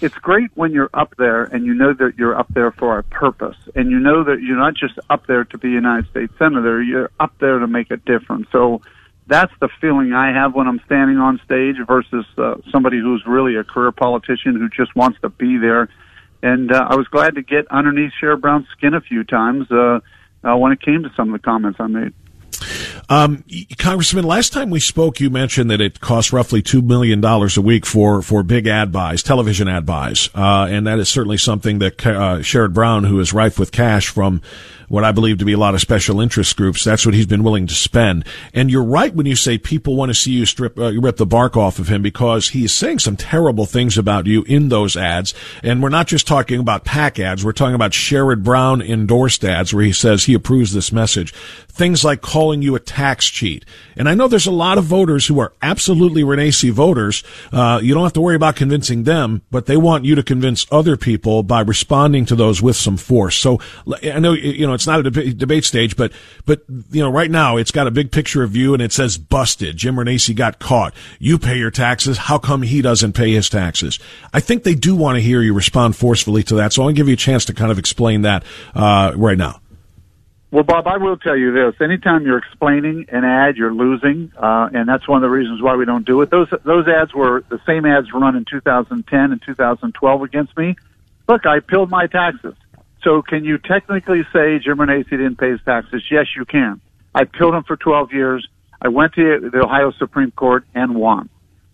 it's 0.00 0.14
great 0.16 0.50
when 0.54 0.72
you're 0.72 0.90
up 0.92 1.14
there 1.16 1.44
and 1.44 1.64
you 1.64 1.74
know 1.74 1.94
that 1.94 2.18
you're 2.18 2.38
up 2.38 2.48
there 2.52 2.70
for 2.70 2.98
a 2.98 3.02
purpose 3.02 3.56
and 3.74 3.90
you 3.90 3.98
know 3.98 4.24
that 4.24 4.42
you're 4.42 4.56
not 4.56 4.74
just 4.74 4.98
up 5.08 5.26
there 5.26 5.44
to 5.44 5.58
be 5.58 5.68
a 5.68 5.72
United 5.72 6.10
States 6.10 6.32
Senator, 6.38 6.82
you're 6.82 7.10
up 7.18 7.32
there 7.38 7.58
to 7.58 7.66
make 7.66 7.90
a 7.90 7.96
difference. 7.96 8.46
So 8.52 8.82
that's 9.26 9.52
the 9.60 9.68
feeling 9.80 10.12
I 10.12 10.32
have 10.32 10.54
when 10.54 10.68
I'm 10.68 10.80
standing 10.84 11.16
on 11.16 11.40
stage 11.44 11.76
versus 11.86 12.26
uh, 12.36 12.56
somebody 12.70 12.98
who's 12.98 13.24
really 13.26 13.56
a 13.56 13.64
career 13.64 13.90
politician 13.90 14.56
who 14.56 14.68
just 14.68 14.94
wants 14.94 15.18
to 15.22 15.30
be 15.30 15.56
there. 15.56 15.88
And 16.42 16.70
uh, 16.70 16.86
I 16.90 16.96
was 16.96 17.08
glad 17.08 17.34
to 17.36 17.42
get 17.42 17.66
underneath 17.70 18.12
Sherrod 18.20 18.40
Brown's 18.42 18.68
skin 18.76 18.94
a 18.94 19.00
few 19.00 19.24
times 19.24 19.70
uh, 19.70 20.00
uh, 20.44 20.56
when 20.56 20.72
it 20.72 20.80
came 20.80 21.02
to 21.02 21.10
some 21.16 21.32
of 21.32 21.40
the 21.40 21.44
comments 21.44 21.80
I 21.80 21.86
made. 21.86 22.12
Um, 23.08 23.44
Congressman, 23.78 24.24
last 24.24 24.52
time 24.52 24.70
we 24.70 24.80
spoke, 24.80 25.20
you 25.20 25.30
mentioned 25.30 25.70
that 25.70 25.80
it 25.80 26.00
costs 26.00 26.32
roughly 26.32 26.62
two 26.62 26.82
million 26.82 27.20
dollars 27.20 27.56
a 27.56 27.62
week 27.62 27.86
for 27.86 28.22
for 28.22 28.42
big 28.42 28.66
ad 28.66 28.92
buys, 28.92 29.22
television 29.22 29.68
ad 29.68 29.86
buys, 29.86 30.28
uh, 30.34 30.66
and 30.70 30.86
that 30.86 30.98
is 30.98 31.08
certainly 31.08 31.36
something 31.38 31.78
that 31.78 32.06
uh, 32.06 32.38
Sherrod 32.38 32.72
Brown, 32.72 33.04
who 33.04 33.20
is 33.20 33.32
rife 33.32 33.58
with 33.58 33.72
cash 33.72 34.08
from 34.08 34.42
what 34.88 35.04
I 35.04 35.12
believe 35.12 35.38
to 35.38 35.44
be 35.44 35.52
a 35.52 35.58
lot 35.58 35.74
of 35.74 35.80
special 35.80 36.20
interest 36.20 36.56
groups. 36.56 36.84
That's 36.84 37.04
what 37.04 37.14
he's 37.14 37.26
been 37.26 37.42
willing 37.42 37.66
to 37.66 37.74
spend. 37.74 38.26
And 38.54 38.70
you're 38.70 38.84
right 38.84 39.14
when 39.14 39.26
you 39.26 39.36
say 39.36 39.58
people 39.58 39.96
want 39.96 40.10
to 40.10 40.14
see 40.14 40.32
you 40.32 40.46
strip, 40.46 40.78
uh, 40.78 40.92
rip 41.00 41.16
the 41.16 41.26
bark 41.26 41.56
off 41.56 41.78
of 41.78 41.88
him 41.88 42.02
because 42.02 42.50
he 42.50 42.64
is 42.64 42.74
saying 42.74 43.00
some 43.00 43.16
terrible 43.16 43.66
things 43.66 43.98
about 43.98 44.26
you 44.26 44.42
in 44.44 44.68
those 44.68 44.96
ads. 44.96 45.34
And 45.62 45.82
we're 45.82 45.88
not 45.88 46.06
just 46.06 46.26
talking 46.26 46.60
about 46.60 46.84
PAC 46.84 47.18
ads. 47.18 47.44
We're 47.44 47.52
talking 47.52 47.74
about 47.74 47.92
Sherrod 47.92 48.42
Brown 48.42 48.80
endorsed 48.80 49.44
ads 49.44 49.74
where 49.74 49.84
he 49.84 49.92
says 49.92 50.24
he 50.24 50.34
approves 50.34 50.72
this 50.72 50.92
message. 50.92 51.32
Things 51.68 52.04
like 52.04 52.22
calling 52.22 52.62
you 52.62 52.74
a 52.74 52.80
tax 52.80 53.26
cheat. 53.26 53.64
And 53.96 54.08
I 54.08 54.14
know 54.14 54.28
there's 54.28 54.46
a 54.46 54.52
lot 54.52 54.78
of 54.78 54.84
voters 54.84 55.26
who 55.26 55.40
are 55.40 55.52
absolutely 55.62 56.22
Renacci 56.22 56.70
voters. 56.70 57.22
Uh, 57.52 57.80
you 57.82 57.94
don't 57.94 58.04
have 58.04 58.12
to 58.14 58.20
worry 58.20 58.36
about 58.36 58.56
convincing 58.56 59.04
them, 59.04 59.42
but 59.50 59.66
they 59.66 59.76
want 59.76 60.04
you 60.04 60.14
to 60.14 60.22
convince 60.22 60.66
other 60.70 60.96
people 60.96 61.42
by 61.42 61.60
responding 61.60 62.24
to 62.26 62.36
those 62.36 62.62
with 62.62 62.76
some 62.76 62.96
force. 62.96 63.36
So 63.36 63.60
I 64.02 64.18
know, 64.18 64.32
you 64.32 64.66
know, 64.66 64.75
it's 64.76 64.86
not 64.86 65.04
a 65.04 65.10
deb- 65.10 65.36
debate 65.36 65.64
stage, 65.64 65.96
but, 65.96 66.12
but, 66.44 66.62
you 66.90 67.02
know, 67.02 67.10
right 67.10 67.30
now 67.30 67.56
it's 67.56 67.72
got 67.72 67.88
a 67.88 67.90
big 67.90 68.12
picture 68.12 68.44
of 68.44 68.54
you 68.54 68.72
and 68.72 68.80
it 68.80 68.92
says 68.92 69.18
busted. 69.18 69.76
Jim 69.76 69.96
Renacci 69.96 70.36
got 70.36 70.60
caught. 70.60 70.94
You 71.18 71.38
pay 71.38 71.58
your 71.58 71.72
taxes. 71.72 72.16
How 72.16 72.38
come 72.38 72.62
he 72.62 72.80
doesn't 72.80 73.14
pay 73.14 73.32
his 73.32 73.48
taxes? 73.48 73.98
I 74.32 74.38
think 74.38 74.62
they 74.62 74.76
do 74.76 74.94
want 74.94 75.16
to 75.16 75.20
hear 75.20 75.42
you 75.42 75.52
respond 75.52 75.96
forcefully 75.96 76.44
to 76.44 76.54
that. 76.54 76.72
So 76.72 76.84
I'll 76.84 76.92
give 76.92 77.08
you 77.08 77.14
a 77.14 77.16
chance 77.16 77.44
to 77.46 77.54
kind 77.54 77.72
of 77.72 77.78
explain 77.78 78.22
that, 78.22 78.44
uh, 78.74 79.12
right 79.16 79.36
now. 79.36 79.60
Well, 80.52 80.62
Bob, 80.62 80.86
I 80.86 80.96
will 80.96 81.16
tell 81.16 81.36
you 81.36 81.52
this: 81.52 81.74
anytime 81.80 82.24
you're 82.24 82.38
explaining 82.38 83.06
an 83.10 83.24
ad, 83.24 83.56
you're 83.56 83.74
losing, 83.74 84.32
uh, 84.36 84.70
and 84.72 84.88
that's 84.88 85.06
one 85.08 85.16
of 85.16 85.22
the 85.22 85.28
reasons 85.28 85.60
why 85.60 85.74
we 85.74 85.84
don't 85.84 86.06
do 86.06 86.22
it. 86.22 86.30
Those 86.30 86.48
those 86.64 86.86
ads 86.86 87.12
were 87.12 87.44
the 87.48 87.60
same 87.66 87.84
ads 87.84 88.12
run 88.12 88.36
in 88.36 88.44
2010 88.44 89.32
and 89.32 89.42
2012 89.42 90.22
against 90.22 90.56
me. 90.56 90.76
Look, 91.28 91.46
I 91.46 91.56
appealed 91.56 91.90
my 91.90 92.06
taxes. 92.06 92.54
So, 93.06 93.22
can 93.22 93.44
you 93.44 93.58
technically 93.58 94.22
say 94.32 94.58
Renacci 94.58 95.10
didn't 95.10 95.36
pay 95.36 95.52
his 95.52 95.60
taxes? 95.64 96.02
Yes, 96.10 96.26
you 96.36 96.44
can. 96.44 96.80
I 97.14 97.22
appealed 97.22 97.54
him 97.54 97.62
for 97.62 97.76
12 97.76 98.12
years. 98.12 98.48
I 98.82 98.88
went 98.88 99.14
to 99.14 99.48
the 99.52 99.62
Ohio 99.62 99.92
Supreme 99.92 100.32
Court 100.32 100.64
and 100.74 100.96
won. 100.96 101.28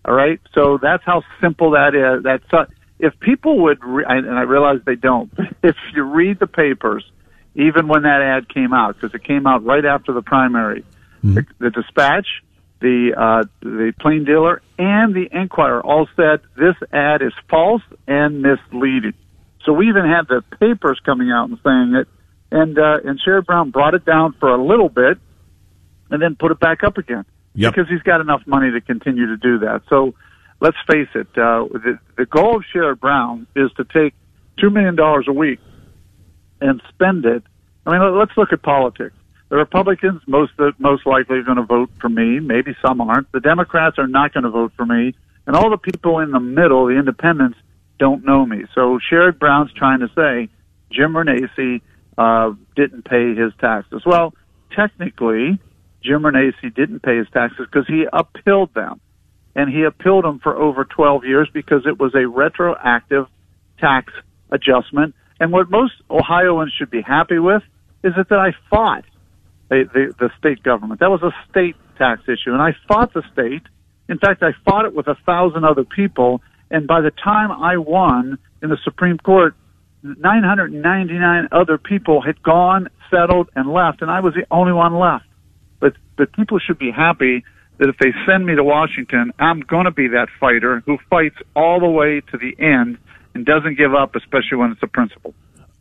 All 0.05 0.13
right, 0.13 0.39
so 0.53 0.77
that's 0.79 1.03
how 1.03 1.23
simple 1.41 1.71
that 1.71 1.95
is. 1.95 2.23
That's 2.23 2.43
uh, 2.53 2.65
if 2.99 3.19
people 3.19 3.63
would, 3.63 3.83
re- 3.83 4.05
and 4.07 4.29
I 4.37 4.43
realize 4.43 4.81
they 4.85 4.95
don't. 4.95 5.31
If 5.63 5.77
you 5.95 6.03
read 6.03 6.39
the 6.39 6.47
papers 6.47 7.09
even 7.55 7.87
when 7.87 8.03
that 8.03 8.21
ad 8.21 8.53
came 8.53 8.73
out, 8.73 8.95
because 8.95 9.15
it 9.15 9.23
came 9.23 9.47
out 9.47 9.63
right 9.63 9.85
after 9.85 10.11
the 10.11 10.21
primary. 10.21 10.83
Mm-hmm. 11.23 11.35
The, 11.35 11.45
the 11.59 11.69
Dispatch, 11.69 12.27
the 12.81 13.13
uh, 13.17 13.47
the 13.61 13.93
Plain 13.99 14.25
Dealer, 14.25 14.61
and 14.77 15.15
the 15.15 15.29
Enquirer 15.31 15.81
all 15.81 16.07
said 16.15 16.41
this 16.57 16.75
ad 16.91 17.21
is 17.21 17.33
false 17.49 17.81
and 18.07 18.41
misleading. 18.41 19.13
So 19.65 19.73
we 19.73 19.89
even 19.89 20.05
had 20.05 20.27
the 20.27 20.43
papers 20.59 20.99
coming 21.05 21.31
out 21.31 21.49
and 21.49 21.57
saying 21.63 21.95
it, 21.95 22.07
and 22.51 22.77
uh, 22.77 22.99
and 23.05 23.19
Sherrod 23.19 23.45
Brown 23.45 23.71
brought 23.71 23.93
it 23.93 24.05
down 24.05 24.35
for 24.39 24.49
a 24.49 24.63
little 24.63 24.89
bit, 24.89 25.17
and 26.09 26.21
then 26.21 26.35
put 26.35 26.51
it 26.51 26.59
back 26.59 26.83
up 26.83 26.97
again 26.97 27.25
yep. 27.53 27.73
because 27.73 27.89
he's 27.89 28.01
got 28.01 28.21
enough 28.21 28.41
money 28.45 28.71
to 28.71 28.81
continue 28.81 29.27
to 29.27 29.37
do 29.37 29.59
that. 29.59 29.81
So 29.89 30.13
let's 30.59 30.77
face 30.87 31.09
it, 31.15 31.27
uh, 31.37 31.65
the 31.71 31.99
the 32.17 32.25
goal 32.25 32.57
of 32.57 32.63
Sherrod 32.73 32.99
Brown 32.99 33.47
is 33.55 33.71
to 33.77 33.85
take 33.85 34.13
two 34.59 34.69
million 34.69 34.95
dollars 34.95 35.25
a 35.27 35.33
week 35.33 35.59
and 36.61 36.81
spend 36.89 37.25
it. 37.25 37.43
I 37.85 37.91
mean, 37.91 38.17
let's 38.17 38.31
look 38.37 38.53
at 38.53 38.61
politics. 38.61 39.15
The 39.49 39.57
Republicans 39.57 40.21
most 40.27 40.53
most 40.79 41.05
likely 41.05 41.37
are 41.37 41.43
going 41.43 41.57
to 41.57 41.63
vote 41.63 41.89
for 41.99 42.09
me. 42.09 42.39
Maybe 42.39 42.75
some 42.81 43.01
aren't. 43.01 43.31
The 43.31 43.39
Democrats 43.39 43.99
are 43.99 44.07
not 44.07 44.33
going 44.33 44.45
to 44.45 44.49
vote 44.49 44.73
for 44.75 44.85
me, 44.85 45.13
and 45.45 45.55
all 45.55 45.69
the 45.69 45.77
people 45.77 46.19
in 46.19 46.31
the 46.31 46.39
middle, 46.39 46.87
the 46.87 46.97
independents, 46.97 47.57
don't 48.03 48.25
know 48.25 48.45
me. 48.45 48.65
So 48.75 48.99
Sherrod 48.99 49.39
Brown's 49.39 49.71
trying 49.73 49.99
to 49.99 50.07
say 50.09 50.49
Jim 50.91 51.13
Renacci 51.13 51.81
uh, 52.17 52.53
didn't 52.75 53.05
pay 53.05 53.35
his 53.35 53.53
taxes. 53.59 54.01
Well, 54.05 54.33
technically, 54.75 55.59
Jim 56.03 56.23
Renacci 56.23 56.73
didn't 56.75 57.01
pay 57.01 57.17
his 57.17 57.27
taxes 57.31 57.67
because 57.71 57.87
he 57.87 58.05
appealed 58.11 58.73
them, 58.73 58.99
and 59.55 59.69
he 59.69 59.83
appealed 59.83 60.25
them 60.25 60.39
for 60.39 60.55
over 60.55 60.83
12 60.83 61.23
years 61.23 61.47
because 61.53 61.83
it 61.85 61.99
was 61.99 62.13
a 62.15 62.27
retroactive 62.27 63.27
tax 63.79 64.11
adjustment 64.51 65.15
and 65.43 65.51
what 65.51 65.69
most 65.69 65.93
Ohioans 66.09 66.73
should 66.77 66.89
be 66.89 67.01
happy 67.01 67.37
with 67.37 67.63
is 68.01 68.13
that, 68.15 68.31
I 68.31 68.51
fought 68.69 69.03
the, 69.69 69.83
the, 69.93 70.13
the 70.17 70.29
state 70.37 70.63
government. 70.63 70.99
That 70.99 71.09
was 71.09 71.21
a 71.21 71.31
state 71.49 71.75
tax 71.97 72.21
issue, 72.23 72.53
and 72.53 72.61
I 72.61 72.75
fought 72.87 73.13
the 73.13 73.23
state. 73.33 73.63
In 74.07 74.19
fact, 74.19 74.43
I 74.43 74.51
fought 74.65 74.85
it 74.85 74.93
with 74.93 75.07
a 75.07 75.15
thousand 75.25 75.65
other 75.65 75.83
people, 75.83 76.41
and 76.73 76.87
by 76.87 77.01
the 77.01 77.11
time 77.11 77.51
I 77.51 77.77
won 77.77 78.39
in 78.61 78.69
the 78.69 78.77
Supreme 78.83 79.19
Court, 79.19 79.55
999 80.01 81.47
other 81.51 81.77
people 81.77 82.21
had 82.21 82.41
gone, 82.41 82.89
settled, 83.09 83.49
and 83.55 83.71
left, 83.71 84.01
and 84.01 84.09
I 84.09 84.19
was 84.19 84.33
the 84.33 84.45
only 84.51 84.73
one 84.73 84.95
left. 84.95 85.25
But 85.79 85.93
the 86.17 86.25
people 86.25 86.59
should 86.59 86.79
be 86.79 86.91
happy 86.91 87.45
that 87.77 87.89
if 87.89 87.97
they 87.99 88.11
send 88.27 88.45
me 88.45 88.55
to 88.55 88.63
Washington, 88.63 89.31
I'm 89.39 89.61
going 89.61 89.85
to 89.85 89.91
be 89.91 90.09
that 90.09 90.27
fighter 90.39 90.81
who 90.85 90.97
fights 91.09 91.35
all 91.55 91.79
the 91.79 91.87
way 91.87 92.21
to 92.31 92.37
the 92.37 92.55
end 92.59 92.97
and 93.35 93.45
doesn't 93.45 93.77
give 93.77 93.93
up, 93.93 94.15
especially 94.15 94.57
when 94.57 94.71
it's 94.71 94.83
a 94.83 94.87
principle. 94.87 95.33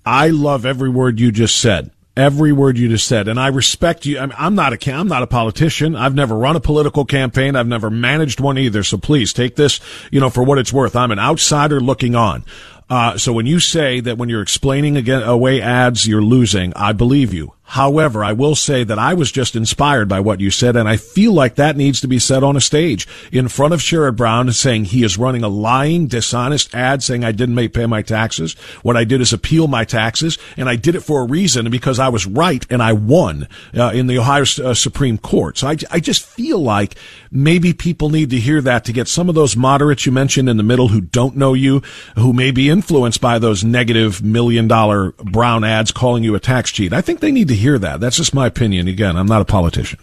I 0.04 0.28
love 0.28 0.66
every 0.66 0.90
word 0.90 1.20
you 1.20 1.32
just 1.32 1.56
said. 1.58 1.90
Every 2.14 2.52
word 2.52 2.76
you 2.76 2.90
just 2.90 3.08
said, 3.08 3.26
and 3.26 3.40
I 3.40 3.46
respect 3.48 4.04
you. 4.04 4.18
I 4.18 4.26
mean, 4.26 4.36
I'm 4.38 4.54
not 4.54 4.74
a 4.74 4.92
I'm 4.92 5.08
not 5.08 5.22
a 5.22 5.26
politician. 5.26 5.96
I've 5.96 6.14
never 6.14 6.36
run 6.36 6.56
a 6.56 6.60
political 6.60 7.06
campaign. 7.06 7.56
I've 7.56 7.66
never 7.66 7.88
managed 7.88 8.38
one 8.38 8.58
either. 8.58 8.82
So 8.82 8.98
please 8.98 9.32
take 9.32 9.56
this, 9.56 9.80
you 10.10 10.20
know, 10.20 10.28
for 10.28 10.42
what 10.42 10.58
it's 10.58 10.74
worth. 10.74 10.94
I'm 10.94 11.10
an 11.10 11.18
outsider 11.18 11.80
looking 11.80 12.14
on. 12.14 12.44
Uh, 12.90 13.16
so 13.16 13.32
when 13.32 13.46
you 13.46 13.58
say 13.58 14.00
that 14.00 14.18
when 14.18 14.28
you're 14.28 14.42
explaining 14.42 14.98
again 14.98 15.22
away 15.22 15.62
ads, 15.62 16.06
you're 16.06 16.20
losing, 16.20 16.74
I 16.74 16.92
believe 16.92 17.32
you. 17.32 17.54
However, 17.72 18.22
I 18.22 18.32
will 18.32 18.54
say 18.54 18.84
that 18.84 18.98
I 18.98 19.14
was 19.14 19.32
just 19.32 19.56
inspired 19.56 20.06
by 20.06 20.20
what 20.20 20.40
you 20.40 20.50
said, 20.50 20.76
and 20.76 20.86
I 20.86 20.98
feel 20.98 21.32
like 21.32 21.54
that 21.54 21.74
needs 21.74 22.02
to 22.02 22.06
be 22.06 22.18
said 22.18 22.44
on 22.44 22.54
a 22.54 22.60
stage 22.60 23.08
in 23.32 23.48
front 23.48 23.72
of 23.72 23.80
Sherrod 23.80 24.14
Brown 24.14 24.52
saying 24.52 24.84
he 24.84 25.02
is 25.02 25.16
running 25.16 25.42
a 25.42 25.48
lying, 25.48 26.06
dishonest 26.06 26.74
ad 26.74 27.02
saying 27.02 27.24
I 27.24 27.32
didn't 27.32 27.56
pay 27.70 27.86
my 27.86 28.02
taxes. 28.02 28.52
What 28.82 28.98
I 28.98 29.04
did 29.04 29.22
is 29.22 29.32
appeal 29.32 29.68
my 29.68 29.84
taxes, 29.86 30.36
and 30.58 30.68
I 30.68 30.76
did 30.76 30.96
it 30.96 31.00
for 31.00 31.22
a 31.22 31.26
reason 31.26 31.70
because 31.70 31.98
I 31.98 32.10
was 32.10 32.26
right 32.26 32.66
and 32.68 32.82
I 32.82 32.92
won 32.92 33.48
uh, 33.74 33.92
in 33.94 34.06
the 34.06 34.18
Ohio 34.18 34.42
uh, 34.42 34.74
Supreme 34.74 35.16
Court. 35.16 35.56
So 35.56 35.68
I, 35.68 35.78
I 35.90 35.98
just 35.98 36.26
feel 36.26 36.58
like 36.58 36.96
maybe 37.30 37.72
people 37.72 38.10
need 38.10 38.28
to 38.30 38.38
hear 38.38 38.60
that 38.60 38.84
to 38.84 38.92
get 38.92 39.08
some 39.08 39.30
of 39.30 39.34
those 39.34 39.56
moderates 39.56 40.04
you 40.04 40.12
mentioned 40.12 40.50
in 40.50 40.58
the 40.58 40.62
middle 40.62 40.88
who 40.88 41.00
don't 41.00 41.38
know 41.38 41.54
you, 41.54 41.80
who 42.16 42.34
may 42.34 42.50
be 42.50 42.68
influenced 42.68 43.22
by 43.22 43.38
those 43.38 43.64
negative 43.64 44.22
million 44.22 44.68
dollar 44.68 45.12
Brown 45.12 45.64
ads 45.64 45.90
calling 45.90 46.22
you 46.22 46.34
a 46.34 46.40
tax 46.40 46.70
cheat. 46.70 46.92
I 46.92 47.00
think 47.00 47.20
they 47.20 47.32
need 47.32 47.48
to 47.48 47.61
hear 47.62 47.78
that. 47.78 48.00
That's 48.00 48.16
just 48.16 48.34
my 48.34 48.46
opinion. 48.46 48.88
Again, 48.88 49.16
I'm 49.16 49.26
not 49.26 49.40
a 49.40 49.44
politician. 49.44 49.98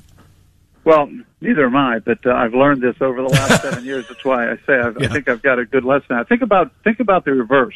Well, 0.83 1.09
neither 1.41 1.65
am 1.65 1.75
I, 1.75 1.99
but 1.99 2.25
uh, 2.25 2.31
I've 2.31 2.53
learned 2.53 2.81
this 2.81 2.95
over 3.01 3.21
the 3.21 3.27
last 3.27 3.61
seven 3.61 3.85
years. 3.85 4.07
That's 4.07 4.25
why 4.25 4.51
I 4.51 4.55
say 4.65 4.79
I've, 4.79 4.97
yeah. 4.99 5.07
I 5.07 5.13
think 5.13 5.29
I've 5.29 5.41
got 5.41 5.59
a 5.59 5.65
good 5.65 5.83
lesson. 5.83 6.07
Now. 6.11 6.23
Think 6.23 6.41
about 6.41 6.71
think 6.83 6.99
about 6.99 7.25
the 7.25 7.33
reverse. 7.33 7.75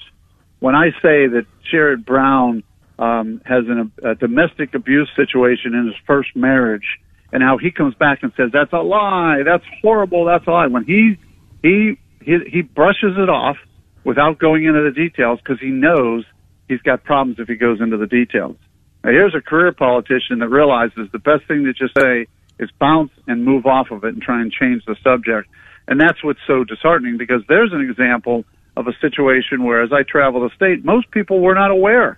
When 0.59 0.75
I 0.75 0.91
say 1.01 1.27
that 1.27 1.45
Sherrod 1.71 2.05
Brown 2.05 2.63
um, 2.97 3.41
has 3.45 3.65
an, 3.67 3.91
a 4.03 4.15
domestic 4.15 4.73
abuse 4.73 5.09
situation 5.15 5.75
in 5.75 5.87
his 5.87 5.95
first 6.07 6.35
marriage, 6.35 6.99
and 7.31 7.43
how 7.43 7.57
he 7.57 7.71
comes 7.71 7.95
back 7.95 8.23
and 8.23 8.31
says 8.37 8.51
that's 8.53 8.71
a 8.73 8.81
lie, 8.81 9.43
that's 9.43 9.65
horrible, 9.81 10.25
that's 10.25 10.47
a 10.47 10.51
lie. 10.51 10.67
When 10.67 10.85
he 10.85 11.17
he 11.61 11.97
he, 12.21 12.37
he 12.49 12.61
brushes 12.61 13.17
it 13.17 13.29
off 13.29 13.57
without 14.03 14.39
going 14.39 14.63
into 14.63 14.81
the 14.81 14.91
details 14.91 15.39
because 15.39 15.59
he 15.59 15.69
knows 15.69 16.25
he's 16.67 16.81
got 16.81 17.03
problems 17.03 17.39
if 17.39 17.47
he 17.47 17.55
goes 17.55 17.81
into 17.81 17.97
the 17.97 18.07
details. 18.07 18.55
Now, 19.03 19.11
here's 19.11 19.35
a 19.35 19.41
career 19.41 19.71
politician 19.73 20.39
that 20.39 20.49
realizes 20.49 21.09
the 21.11 21.19
best 21.19 21.45
thing 21.47 21.65
to 21.65 21.73
just 21.73 21.93
say 21.99 22.27
is 22.59 22.69
bounce 22.79 23.11
and 23.27 23.43
move 23.43 23.65
off 23.65 23.91
of 23.91 24.03
it 24.03 24.13
and 24.13 24.21
try 24.21 24.41
and 24.41 24.51
change 24.51 24.83
the 24.85 24.95
subject. 25.03 25.49
And 25.87 25.99
that's 25.99 26.23
what's 26.23 26.39
so 26.47 26.63
disheartening 26.63 27.17
because 27.17 27.41
there's 27.49 27.73
an 27.73 27.81
example 27.81 28.45
of 28.77 28.87
a 28.87 28.93
situation 29.01 29.63
where, 29.63 29.83
as 29.83 29.91
I 29.91 30.03
travel 30.03 30.41
the 30.41 30.55
state, 30.55 30.85
most 30.85 31.11
people 31.11 31.41
were 31.41 31.53
not 31.53 31.71
aware 31.71 32.17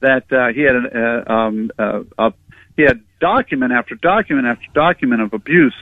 that 0.00 0.30
uh, 0.32 0.52
he 0.52 0.62
had 0.62 0.74
an, 0.74 0.86
uh, 0.94 1.32
um, 1.32 1.70
uh, 1.78 2.00
uh, 2.18 2.30
he 2.76 2.82
had 2.82 3.02
document 3.20 3.72
after 3.72 3.94
document 3.94 4.46
after 4.46 4.66
document 4.74 5.22
of 5.22 5.32
abuse 5.32 5.74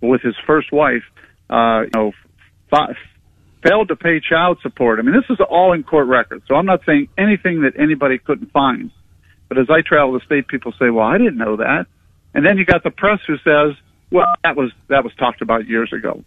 with 0.00 0.22
his 0.22 0.34
first 0.46 0.72
wife. 0.72 1.02
Uh, 1.50 1.82
you 1.82 1.90
know, 1.94 2.12
f- 2.72 2.96
failed 3.66 3.88
to 3.88 3.96
pay 3.96 4.20
child 4.20 4.58
support. 4.62 4.98
I 4.98 5.02
mean, 5.02 5.14
this 5.14 5.28
is 5.28 5.38
all 5.50 5.72
in 5.72 5.82
court 5.82 6.06
records, 6.06 6.44
so 6.46 6.54
I'm 6.54 6.66
not 6.66 6.80
saying 6.86 7.08
anything 7.18 7.62
that 7.62 7.72
anybody 7.78 8.18
couldn't 8.18 8.52
find. 8.52 8.90
But 9.48 9.58
as 9.58 9.70
I 9.70 9.80
travel 9.82 10.12
the 10.12 10.24
state, 10.24 10.48
people 10.48 10.72
say, 10.72 10.90
"Well, 10.90 11.06
I 11.06 11.18
didn't 11.18 11.36
know 11.36 11.56
that," 11.56 11.86
and 12.34 12.44
then 12.44 12.58
you 12.58 12.64
got 12.64 12.82
the 12.82 12.90
press 12.90 13.20
who 13.26 13.36
says, 13.38 13.76
"Well, 14.10 14.26
that 14.42 14.56
was 14.56 14.72
that 14.88 15.04
was 15.04 15.14
talked 15.14 15.42
about 15.42 15.66
years 15.66 15.92
ago." 15.92 16.24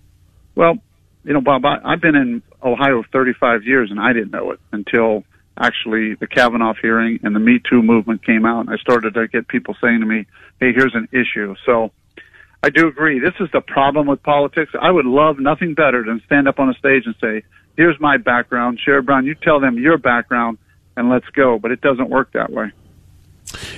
Well, 0.55 0.77
you 1.23 1.33
know, 1.33 1.41
Bob, 1.41 1.65
I, 1.65 1.79
I've 1.83 2.01
been 2.01 2.15
in 2.15 2.41
Ohio 2.63 3.03
35 3.11 3.63
years, 3.63 3.91
and 3.91 3.99
I 3.99 4.13
didn't 4.13 4.31
know 4.31 4.51
it 4.51 4.59
until 4.71 5.23
actually 5.57 6.15
the 6.15 6.27
Kavanaugh 6.27 6.73
hearing 6.81 7.19
and 7.23 7.35
the 7.35 7.39
Me 7.39 7.59
Too 7.59 7.81
movement 7.81 8.25
came 8.25 8.45
out, 8.45 8.61
and 8.61 8.69
I 8.69 8.77
started 8.77 9.13
to 9.15 9.27
get 9.27 9.47
people 9.47 9.75
saying 9.81 9.99
to 9.99 10.05
me, 10.05 10.25
"Hey, 10.59 10.73
here's 10.73 10.95
an 10.95 11.07
issue." 11.11 11.55
So. 11.65 11.91
I 12.61 12.69
do 12.69 12.89
agree. 12.89 13.19
This 13.19 13.35
is 13.39 13.47
the 13.53 13.61
problem 13.61 14.05
with 14.05 14.21
politics. 14.21 14.73
I 14.77 14.91
would 14.91 15.05
love 15.05 15.39
nothing 15.39 15.75
better 15.75 16.03
than 16.03 16.21
stand 16.25 16.45
up 16.45 16.59
on 16.59 16.69
a 16.69 16.73
stage 16.73 17.03
and 17.05 17.15
say, 17.21 17.43
"Here's 17.77 17.97
my 18.01 18.17
background, 18.17 18.81
Sherrod 18.85 19.05
Brown. 19.05 19.25
You 19.25 19.33
tell 19.33 19.61
them 19.61 19.79
your 19.79 19.97
background, 19.97 20.57
and 20.97 21.09
let's 21.09 21.29
go." 21.29 21.57
But 21.57 21.71
it 21.71 21.79
doesn't 21.79 22.09
work 22.09 22.33
that 22.33 22.51
way. 22.51 22.73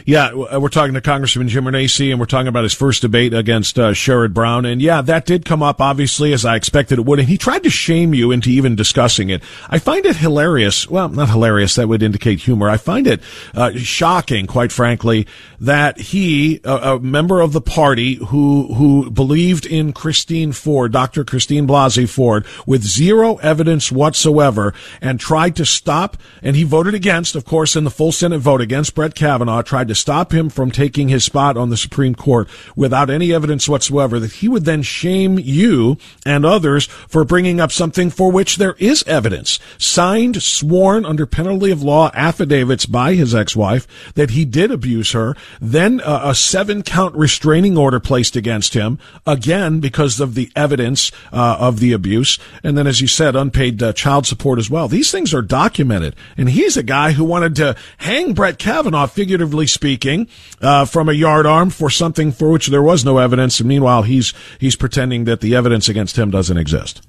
Yeah, 0.05 0.33
we're 0.33 0.69
talking 0.69 0.93
to 0.95 1.01
Congressman 1.01 1.47
Jim 1.47 1.65
Renacci, 1.65 2.11
and 2.11 2.19
we're 2.19 2.25
talking 2.25 2.47
about 2.47 2.63
his 2.63 2.73
first 2.73 3.01
debate 3.01 3.33
against 3.33 3.79
uh, 3.79 3.91
Sherrod 3.91 4.33
Brown. 4.33 4.65
And 4.65 4.81
yeah, 4.81 5.01
that 5.01 5.25
did 5.25 5.45
come 5.45 5.63
up, 5.63 5.79
obviously, 5.79 6.33
as 6.33 6.45
I 6.45 6.55
expected 6.55 6.99
it 6.99 7.05
would. 7.05 7.19
And 7.19 7.27
he 7.27 7.37
tried 7.37 7.63
to 7.63 7.69
shame 7.69 8.13
you 8.13 8.31
into 8.31 8.49
even 8.49 8.75
discussing 8.75 9.29
it. 9.29 9.41
I 9.69 9.79
find 9.79 10.05
it 10.05 10.17
hilarious. 10.17 10.89
Well, 10.89 11.09
not 11.09 11.29
hilarious. 11.29 11.75
That 11.75 11.87
would 11.87 12.03
indicate 12.03 12.39
humor. 12.41 12.69
I 12.69 12.77
find 12.77 13.07
it 13.07 13.21
uh, 13.53 13.71
shocking, 13.77 14.47
quite 14.47 14.71
frankly, 14.71 15.27
that 15.59 15.99
he, 15.99 16.59
a, 16.63 16.95
a, 16.95 16.99
member 16.99 17.39
of 17.41 17.53
the 17.53 17.61
party 17.61 18.15
who 18.15 18.73
who 18.73 19.09
believed 19.11 19.65
in 19.65 19.93
Christine 19.93 20.51
Ford, 20.51 20.91
Dr. 20.91 21.23
Christine 21.23 21.67
Blasey 21.67 22.09
Ford, 22.09 22.45
with 22.65 22.83
zero 22.83 23.35
evidence 23.37 23.91
whatsoever, 23.91 24.73
and 25.01 25.19
tried 25.19 25.55
to 25.57 25.65
stop, 25.65 26.17
and 26.41 26.55
he 26.55 26.63
voted 26.63 26.93
against, 26.93 27.35
of 27.35 27.45
course, 27.45 27.75
in 27.75 27.83
the 27.83 27.91
full 27.91 28.11
Senate 28.11 28.39
vote 28.39 28.61
against 28.61 28.95
Brett 28.95 29.15
Kavanaugh, 29.15 29.60
tried 29.65 29.87
to 29.87 29.95
stop 29.95 30.33
him 30.33 30.49
from 30.49 30.71
taking 30.71 31.09
his 31.09 31.23
spot 31.23 31.57
on 31.57 31.69
the 31.69 31.77
Supreme 31.77 32.15
Court 32.15 32.47
without 32.75 33.09
any 33.09 33.33
evidence 33.33 33.67
whatsoever, 33.67 34.19
that 34.19 34.33
he 34.33 34.47
would 34.47 34.65
then 34.65 34.81
shame 34.81 35.37
you 35.39 35.97
and 36.25 36.45
others 36.45 36.85
for 36.85 37.23
bringing 37.23 37.59
up 37.59 37.71
something 37.71 38.09
for 38.09 38.31
which 38.31 38.57
there 38.57 38.75
is 38.79 39.03
evidence, 39.03 39.59
signed, 39.77 40.41
sworn 40.41 41.05
under 41.05 41.25
penalty 41.25 41.71
of 41.71 41.83
law 41.83 42.09
affidavits 42.13 42.85
by 42.85 43.13
his 43.13 43.35
ex-wife 43.35 43.87
that 44.15 44.31
he 44.31 44.45
did 44.45 44.71
abuse 44.71 45.11
her, 45.11 45.35
then 45.59 45.99
a, 46.01 46.21
a 46.25 46.35
seven 46.35 46.81
count 46.83 47.15
restraining 47.15 47.77
order 47.77 47.99
placed 47.99 48.35
against 48.35 48.73
him, 48.73 48.97
again 49.25 49.79
because 49.79 50.19
of 50.19 50.35
the 50.35 50.51
evidence 50.55 51.11
uh, 51.31 51.57
of 51.59 51.79
the 51.79 51.91
abuse, 51.91 52.39
and 52.63 52.77
then 52.77 52.87
as 52.87 53.01
you 53.01 53.07
said, 53.07 53.35
unpaid 53.35 53.81
uh, 53.81 53.93
child 53.93 54.25
support 54.25 54.59
as 54.59 54.69
well. 54.69 54.87
These 54.87 55.11
things 55.11 55.33
are 55.33 55.41
documented, 55.41 56.15
and 56.37 56.49
he's 56.49 56.77
a 56.77 56.83
guy 56.83 57.11
who 57.11 57.23
wanted 57.23 57.55
to 57.57 57.75
hang 57.97 58.33
Brett 58.33 58.57
Kavanaugh, 58.57 59.07
figuratively 59.07 59.50
speaking, 59.67 60.27
uh, 60.61 60.85
from 60.85 61.09
a 61.09 61.13
yardarm 61.13 61.71
for 61.71 61.89
something 61.89 62.31
for 62.31 62.49
which 62.49 62.67
there 62.67 62.81
was 62.81 63.05
no 63.05 63.17
evidence, 63.17 63.59
and 63.59 63.69
meanwhile 63.69 64.03
he's 64.03 64.33
he's 64.59 64.75
pretending 64.75 65.25
that 65.25 65.41
the 65.41 65.55
evidence 65.55 65.89
against 65.89 66.17
him 66.17 66.31
doesn't 66.31 66.57
exist. 66.57 67.05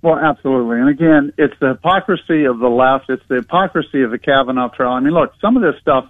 Well, 0.00 0.18
absolutely. 0.18 0.78
And 0.78 0.88
again, 0.88 1.32
it's 1.36 1.58
the 1.58 1.68
hypocrisy 1.70 2.44
of 2.44 2.58
the 2.60 2.68
left. 2.68 3.10
It's 3.10 3.26
the 3.28 3.36
hypocrisy 3.36 4.02
of 4.02 4.12
the 4.12 4.18
Kavanaugh 4.18 4.68
trial. 4.68 4.92
I 4.92 5.00
mean, 5.00 5.12
look, 5.12 5.32
some 5.40 5.56
of 5.56 5.62
this 5.62 5.80
stuff 5.80 6.08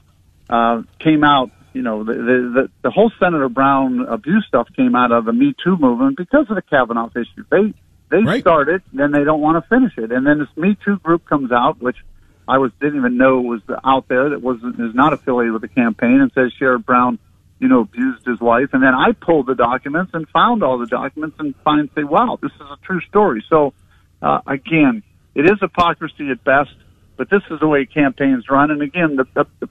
uh, 0.51 0.83
came 0.99 1.25
out. 1.25 1.51
You 1.73 1.83
know, 1.83 2.03
the, 2.03 2.13
the 2.13 2.71
the 2.83 2.91
whole 2.91 3.11
Senator 3.21 3.49
Brown 3.49 4.01
abuse 4.09 4.45
stuff 4.47 4.69
came 4.75 4.95
out 4.95 5.13
of 5.13 5.25
the 5.25 5.33
Me 5.33 5.55
Too 5.63 5.77
movement 5.77 6.17
because 6.17 6.47
of 6.51 6.57
the 6.57 6.63
Kavanaugh 6.63 7.11
issue. 7.15 7.45
They 7.51 7.73
they 8.11 8.23
right. 8.23 8.41
start 8.41 8.69
it, 8.69 8.83
then 8.93 9.13
they 9.13 9.25
don't 9.25 9.41
want 9.41 9.63
to 9.63 9.69
finish 9.69 9.97
it, 9.97 10.11
and 10.11 10.27
then 10.27 10.39
this 10.39 10.49
Me 10.57 10.77
Too 10.85 10.99
group 10.99 11.27
comes 11.27 11.53
out, 11.53 11.81
which 11.81 11.97
I 12.49 12.59
was 12.59 12.73
didn't 12.81 12.99
even 12.99 13.17
know 13.19 13.41
was 13.41 13.61
out 13.85 14.09
there 14.09 14.31
that 14.31 14.43
wasn't 14.43 14.81
is 14.81 14.95
not 14.95 15.13
affiliated 15.13 15.53
with 15.53 15.63
the 15.63 15.69
campaign, 15.69 16.21
and 16.21 16.33
says 16.33 16.53
Sherrod 16.59 16.85
Brown, 16.85 17.19
you 17.61 17.69
know, 17.69 17.81
abused 17.81 18.25
his 18.25 18.41
wife, 18.41 18.71
and 18.73 18.83
then 18.83 18.95
I 18.95 19.13
pulled 19.13 19.47
the 19.47 19.55
documents 19.55 20.13
and 20.15 20.29
found 20.29 20.63
all 20.63 20.79
the 20.79 20.87
documents 20.87 21.37
and 21.39 21.55
find 21.65 21.91
say, 21.95 22.05
wow, 22.05 22.39
this 22.41 22.53
is 22.53 22.61
a 22.61 22.79
true 22.85 23.01
story. 23.03 23.45
So 23.49 23.75
uh, 24.23 24.41
again, 24.47 25.03
it 25.35 25.45
is 25.45 25.59
hypocrisy 25.61 26.31
at 26.31 26.43
best, 26.43 26.75
but 27.17 27.29
this 27.31 27.43
is 27.51 27.61
the 27.61 27.69
way 27.69 27.85
campaigns 27.85 28.49
run. 28.49 28.71
And 28.71 28.83
again, 28.83 29.17
the, 29.17 29.27
the, 29.35 29.47
the 29.61 29.69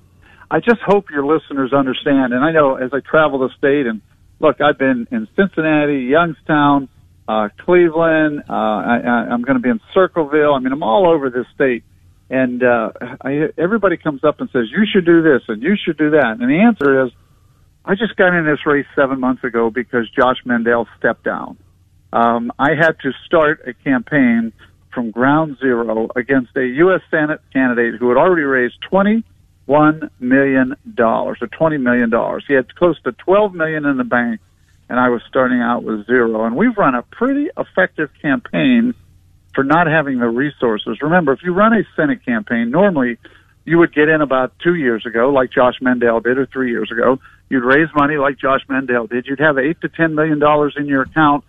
I 0.49 0.59
just 0.59 0.79
hope 0.85 1.09
your 1.09 1.25
listeners 1.25 1.73
understand. 1.73 2.33
And 2.33 2.43
I 2.43 2.51
know 2.51 2.75
as 2.75 2.91
I 2.93 2.99
travel 2.99 3.39
the 3.39 3.49
state, 3.57 3.85
and 3.85 4.01
look, 4.39 4.61
I've 4.61 4.77
been 4.77 5.07
in 5.11 5.27
Cincinnati, 5.35 6.05
Youngstown, 6.05 6.89
uh, 7.27 7.49
Cleveland. 7.65 8.43
Uh, 8.49 8.53
I, 8.53 9.27
I'm 9.29 9.41
going 9.41 9.57
to 9.57 9.61
be 9.61 9.69
in 9.69 9.81
Circleville. 9.93 10.53
I 10.53 10.59
mean, 10.59 10.71
I'm 10.71 10.83
all 10.83 11.09
over 11.09 11.29
this 11.29 11.47
state. 11.53 11.83
And 12.29 12.63
uh, 12.63 12.91
I, 13.21 13.49
everybody 13.57 13.97
comes 13.97 14.23
up 14.23 14.41
and 14.41 14.49
says, 14.51 14.65
you 14.69 14.85
should 14.91 15.05
do 15.05 15.21
this 15.21 15.43
and 15.47 15.61
you 15.61 15.75
should 15.81 15.97
do 15.97 16.11
that. 16.11 16.37
And 16.39 16.49
the 16.49 16.61
answer 16.61 17.05
is, 17.05 17.11
I 17.85 17.95
just 17.95 18.15
got 18.17 18.33
in 18.33 18.45
this 18.45 18.65
race 18.65 18.85
seven 18.95 19.19
months 19.19 19.43
ago 19.43 19.69
because 19.69 20.09
Josh 20.09 20.37
Mandel 20.43 20.87
stepped 20.97 21.23
down. 21.23 21.57
Um, 22.11 22.51
I 22.59 22.71
had 22.75 22.99
to 23.03 23.11
start 23.25 23.61
a 23.65 23.73
campaign 23.73 24.51
from 24.93 25.11
ground 25.11 25.57
zero 25.59 26.09
against 26.15 26.55
a 26.57 26.65
U.S. 26.65 27.01
Senate 27.09 27.39
candidate 27.53 27.95
who 27.99 28.09
had 28.09 28.17
already 28.17 28.43
raised 28.43 28.75
$21 28.91 29.23
million, 30.19 30.75
or 30.97 31.35
$20 31.35 31.81
million. 31.81 32.11
He 32.47 32.53
had 32.53 32.75
close 32.75 32.99
to 33.03 33.13
12 33.13 33.53
million 33.53 33.85
in 33.85 33.97
the 33.97 34.03
bank 34.03 34.41
and 34.89 34.99
I 34.99 35.09
was 35.09 35.21
starting 35.27 35.59
out 35.59 35.83
with 35.83 36.05
zero. 36.05 36.45
And 36.45 36.55
we've 36.55 36.77
run 36.77 36.95
a 36.95 37.03
pretty 37.03 37.49
effective 37.57 38.09
campaign 38.21 38.93
for 39.57 39.63
not 39.63 39.87
having 39.87 40.19
the 40.19 40.29
resources. 40.29 41.01
Remember, 41.01 41.33
if 41.33 41.39
you 41.41 41.51
run 41.51 41.73
a 41.73 41.81
Senate 41.95 42.23
campaign, 42.23 42.69
normally 42.69 43.17
you 43.65 43.79
would 43.79 43.91
get 43.91 44.07
in 44.07 44.21
about 44.21 44.53
two 44.63 44.75
years 44.75 45.03
ago, 45.03 45.31
like 45.31 45.49
Josh 45.51 45.73
Mandel 45.81 46.19
did, 46.19 46.37
or 46.37 46.45
three 46.45 46.69
years 46.69 46.91
ago. 46.91 47.17
You'd 47.49 47.63
raise 47.63 47.87
money 47.95 48.17
like 48.17 48.37
Josh 48.37 48.61
Mandel 48.69 49.07
did. 49.07 49.25
You'd 49.25 49.39
have 49.39 49.57
eight 49.57 49.81
to 49.81 49.89
ten 49.89 50.13
million 50.13 50.37
dollars 50.37 50.75
in 50.77 50.85
your 50.85 51.01
account 51.01 51.43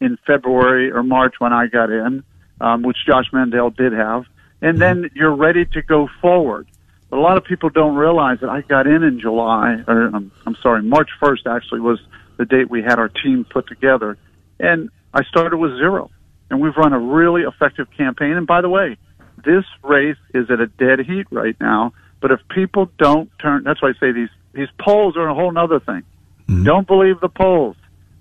in 0.00 0.18
February 0.26 0.90
or 0.90 1.04
March 1.04 1.36
when 1.38 1.52
I 1.52 1.68
got 1.68 1.88
in, 1.88 2.24
um, 2.60 2.82
which 2.82 2.96
Josh 3.06 3.26
Mandel 3.32 3.70
did 3.70 3.92
have, 3.92 4.24
and 4.60 4.80
then 4.80 5.08
you're 5.14 5.36
ready 5.36 5.64
to 5.66 5.82
go 5.82 6.08
forward. 6.20 6.66
But 7.10 7.20
a 7.20 7.22
lot 7.22 7.36
of 7.36 7.44
people 7.44 7.68
don't 7.68 7.94
realize 7.94 8.40
that 8.40 8.50
I 8.50 8.62
got 8.62 8.88
in 8.88 9.04
in 9.04 9.20
July, 9.20 9.84
or 9.86 10.06
um, 10.06 10.32
I'm 10.46 10.56
sorry, 10.60 10.82
March 10.82 11.10
1st 11.20 11.46
actually 11.46 11.80
was 11.80 12.00
the 12.38 12.44
date 12.44 12.70
we 12.70 12.82
had 12.82 12.98
our 12.98 13.08
team 13.08 13.44
put 13.48 13.68
together. 13.68 14.18
And 14.58 14.90
I 15.14 15.22
started 15.22 15.58
with 15.58 15.76
zero. 15.76 16.10
And 16.52 16.60
we've 16.60 16.76
run 16.76 16.92
a 16.92 16.98
really 16.98 17.42
effective 17.42 17.88
campaign. 17.96 18.32
And 18.32 18.46
by 18.46 18.60
the 18.60 18.68
way, 18.68 18.98
this 19.42 19.64
race 19.82 20.18
is 20.34 20.50
at 20.50 20.60
a 20.60 20.66
dead 20.66 21.00
heat 21.00 21.26
right 21.30 21.56
now. 21.58 21.94
But 22.20 22.30
if 22.30 22.40
people 22.50 22.90
don't 22.98 23.30
turn, 23.38 23.64
that's 23.64 23.80
why 23.80 23.88
I 23.88 23.92
say 23.98 24.12
these, 24.12 24.28
these 24.52 24.68
polls 24.78 25.16
are 25.16 25.26
a 25.26 25.34
whole 25.34 25.56
other 25.56 25.80
thing. 25.80 26.02
Mm-hmm. 26.48 26.64
Don't 26.64 26.86
believe 26.86 27.20
the 27.20 27.30
polls. 27.30 27.76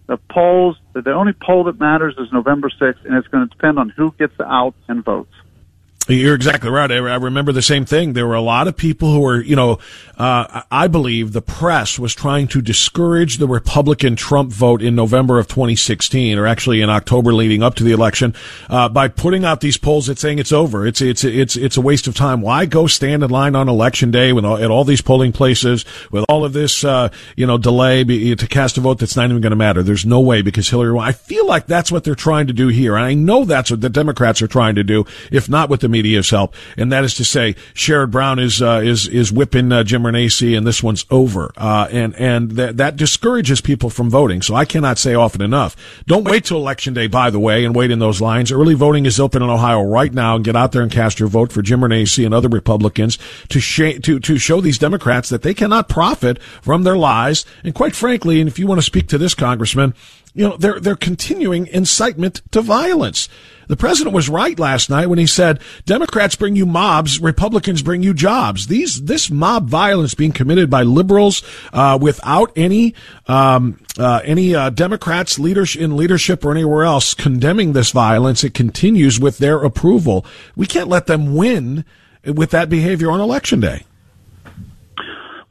The 0.08 0.16
polls, 0.16 0.78
the 0.94 1.12
only 1.12 1.34
poll 1.34 1.66
that 1.66 1.78
matters 1.78 2.16
is 2.18 2.32
November 2.32 2.70
6th, 2.70 3.04
and 3.04 3.16
it's 3.16 3.28
going 3.28 3.48
to 3.48 3.54
depend 3.54 3.78
on 3.78 3.90
who 3.90 4.14
gets 4.18 4.40
out 4.40 4.76
and 4.88 5.04
votes. 5.04 5.34
You're 6.08 6.36
exactly 6.36 6.70
right. 6.70 6.92
I, 6.92 6.96
remember 6.96 7.52
the 7.52 7.62
same 7.62 7.86
thing. 7.86 8.14
There 8.14 8.26
were 8.26 8.36
a 8.36 8.42
lot 8.42 8.68
of 8.68 8.76
people 8.76 9.12
who 9.14 9.20
were, 9.20 9.42
you 9.42 9.56
know, 9.56 9.78
uh, 10.18 10.64
I 10.70 10.88
believe 10.88 11.32
the 11.32 11.42
press 11.42 12.00
was 12.00 12.16
trying 12.16 12.48
to 12.50 12.62
discourage 12.62 13.38
the 13.38 13.48
Republican 13.48 14.16
Trump 14.16 14.52
vote 14.52 14.82
in 14.82 14.96
November 14.96 15.38
of 15.38 15.48
2016, 15.48 16.38
or 16.38 16.48
actually 16.48 16.82
in 16.82 16.90
October 16.90 17.34
leading 17.34 17.62
up 17.62 17.76
to 17.76 17.84
the 17.84 17.92
election, 17.92 18.34
uh, 18.70 18.90
by 18.90 19.08
putting 19.08 19.46
out 19.46 19.62
these 19.62 19.78
polls 19.78 20.08
that 20.08 20.18
saying 20.18 20.40
it's 20.40 20.52
over. 20.52 20.88
It's 20.88 21.02
it's 21.02 21.24
it's 21.24 21.56
it's 21.56 21.78
a 21.78 21.82
waste 21.82 22.08
of 22.08 22.16
time. 22.16 22.42
Why 22.42 22.66
go 22.66 22.88
stand 22.88 23.24
in 23.24 23.30
line 23.30 23.56
on 23.56 23.70
election 23.70 24.12
day 24.12 24.32
all, 24.32 24.58
at 24.58 24.72
all 24.72 24.84
these 24.84 25.02
polling 25.02 25.32
places 25.32 25.86
with 26.12 26.26
all 26.28 26.44
of 26.44 26.54
this, 26.54 26.84
uh, 26.84 27.10
you 27.36 27.46
know, 27.46 27.58
delay 27.58 28.04
to 28.04 28.48
cast 28.48 28.78
a 28.78 28.82
vote 28.82 29.00
that's 29.00 29.16
not 29.16 29.30
even 29.30 29.42
going 29.42 29.52
to 29.52 29.56
matter? 29.56 29.84
There's 29.84 30.06
no 30.06 30.20
way 30.20 30.42
because 30.42 30.70
Hillary. 30.70 30.98
I 31.00 31.12
feel 31.12 31.46
like 31.46 31.68
that's 31.68 31.92
what 31.92 32.04
they're 32.04 32.16
trying 32.16 32.48
to 32.48 32.54
do 32.54 32.70
here, 32.70 32.96
and 32.96 33.06
I 33.06 33.14
know 33.14 33.46
that's 33.46 33.70
what 33.70 33.82
the 33.82 33.90
Democrats 33.90 34.42
are 34.42 34.48
trying 34.48 34.76
to 34.76 34.84
do, 34.84 35.06
if 35.32 35.48
not 35.48 35.70
with 35.70 35.82
the 35.82 35.91
media's 35.92 36.30
help, 36.30 36.56
and 36.78 36.92
that 36.92 37.04
is 37.04 37.14
to 37.16 37.26
say, 37.26 37.56
Sherrod 37.74 38.12
Brown 38.12 38.40
is 38.40 38.62
uh, 38.62 38.82
is 38.84 39.08
is 39.08 39.32
whipping 39.32 39.72
uh, 39.72 39.84
Jim 39.84 40.04
Renacci, 40.04 40.58
and 40.58 40.66
this 40.66 40.82
one's 40.82 41.06
over, 41.10 41.52
uh, 41.58 41.88
and 41.92 42.16
and 42.16 42.52
that 42.52 42.78
that 42.78 42.96
discourages 42.96 43.62
people 43.62 43.90
from 43.90 44.10
voting. 44.10 44.42
So 44.42 44.56
I 44.56 44.66
cannot 44.66 44.98
say 44.98 45.14
often 45.14 45.42
enough. 45.42 45.76
Don't 46.08 46.24
wait 46.24 46.46
till 46.46 46.58
election 46.58 46.94
day, 46.94 47.08
by 47.08 47.30
the 47.30 47.40
way, 47.40 47.66
and 47.66 47.76
wait 47.76 47.92
in 47.92 48.00
those 48.00 48.22
lines. 48.22 48.52
Early 48.52 48.74
voting 48.74 49.06
is 49.06 49.20
open 49.20 49.44
in 49.44 49.50
Ohio 49.50 49.84
right 49.84 50.14
now, 50.14 50.36
and 50.36 50.46
get 50.46 50.56
out 50.56 50.72
there 50.72 50.82
and 50.82 50.92
cast 50.92 51.20
your 51.20 51.30
vote 51.30 51.52
for 51.52 51.62
Jim 51.62 51.82
Renacci 51.82 52.26
and 52.26 52.34
other 52.34 52.50
Republicans 52.50 53.18
to 53.50 53.60
sh- 53.60 54.00
to 54.02 54.20
to 54.20 54.38
show 54.38 54.62
these 54.62 54.78
Democrats 54.78 55.30
that 55.30 55.42
they 55.42 55.54
cannot 55.54 55.90
profit 55.90 56.42
from 56.62 56.84
their 56.84 56.98
lies. 56.98 57.46
And 57.64 57.76
quite 57.76 57.96
frankly, 57.96 58.40
and 58.40 58.48
if 58.48 58.58
you 58.58 58.68
want 58.68 58.80
to 58.80 58.86
speak 58.86 59.08
to 59.10 59.18
this 59.18 59.34
congressman, 59.34 59.94
you 60.34 60.48
know, 60.48 60.58
they're, 60.58 60.80
they're 60.80 60.96
continuing 60.96 61.68
incitement 61.68 62.42
to 62.52 62.62
violence. 62.62 63.28
The 63.68 63.78
president 63.78 64.14
was 64.14 64.28
right 64.28 64.60
last 64.60 64.90
night 64.90 65.08
when 65.08 65.20
he 65.20 65.28
said, 65.28 65.62
Democrats 65.86 66.36
bring 66.36 66.56
you 66.56 66.66
mobs, 66.66 67.22
Republicans 67.22 67.82
bring 67.82 68.04
you 68.04 68.14
jobs. 68.14 68.68
These, 68.68 69.04
this 69.04 69.30
mob 69.32 69.70
violence 69.70 70.14
being 70.14 70.34
committed 70.34 70.70
by 70.70 70.84
liberals, 70.84 71.42
uh, 71.72 71.98
without 72.02 72.52
any, 72.56 72.96
um, 73.28 73.80
uh, 73.98 74.22
any, 74.26 74.54
uh, 74.54 74.72
Democrats 74.72 75.40
leadership 75.40 75.82
in 75.82 75.96
leadership 75.96 76.44
or 76.44 76.52
anywhere 76.52 76.84
else 76.84 77.14
condemning 77.14 77.72
this 77.72 77.92
violence. 77.92 78.44
It 78.44 78.54
continues 78.54 79.20
with 79.20 79.38
their 79.38 79.64
approval. 79.64 80.26
We 80.56 80.66
can't 80.66 80.90
let 80.90 81.08
them 81.08 81.36
win 81.36 81.86
with 82.26 82.52
that 82.52 82.70
behavior 82.70 83.10
on 83.10 83.22
election 83.22 83.62
day. 83.62 83.86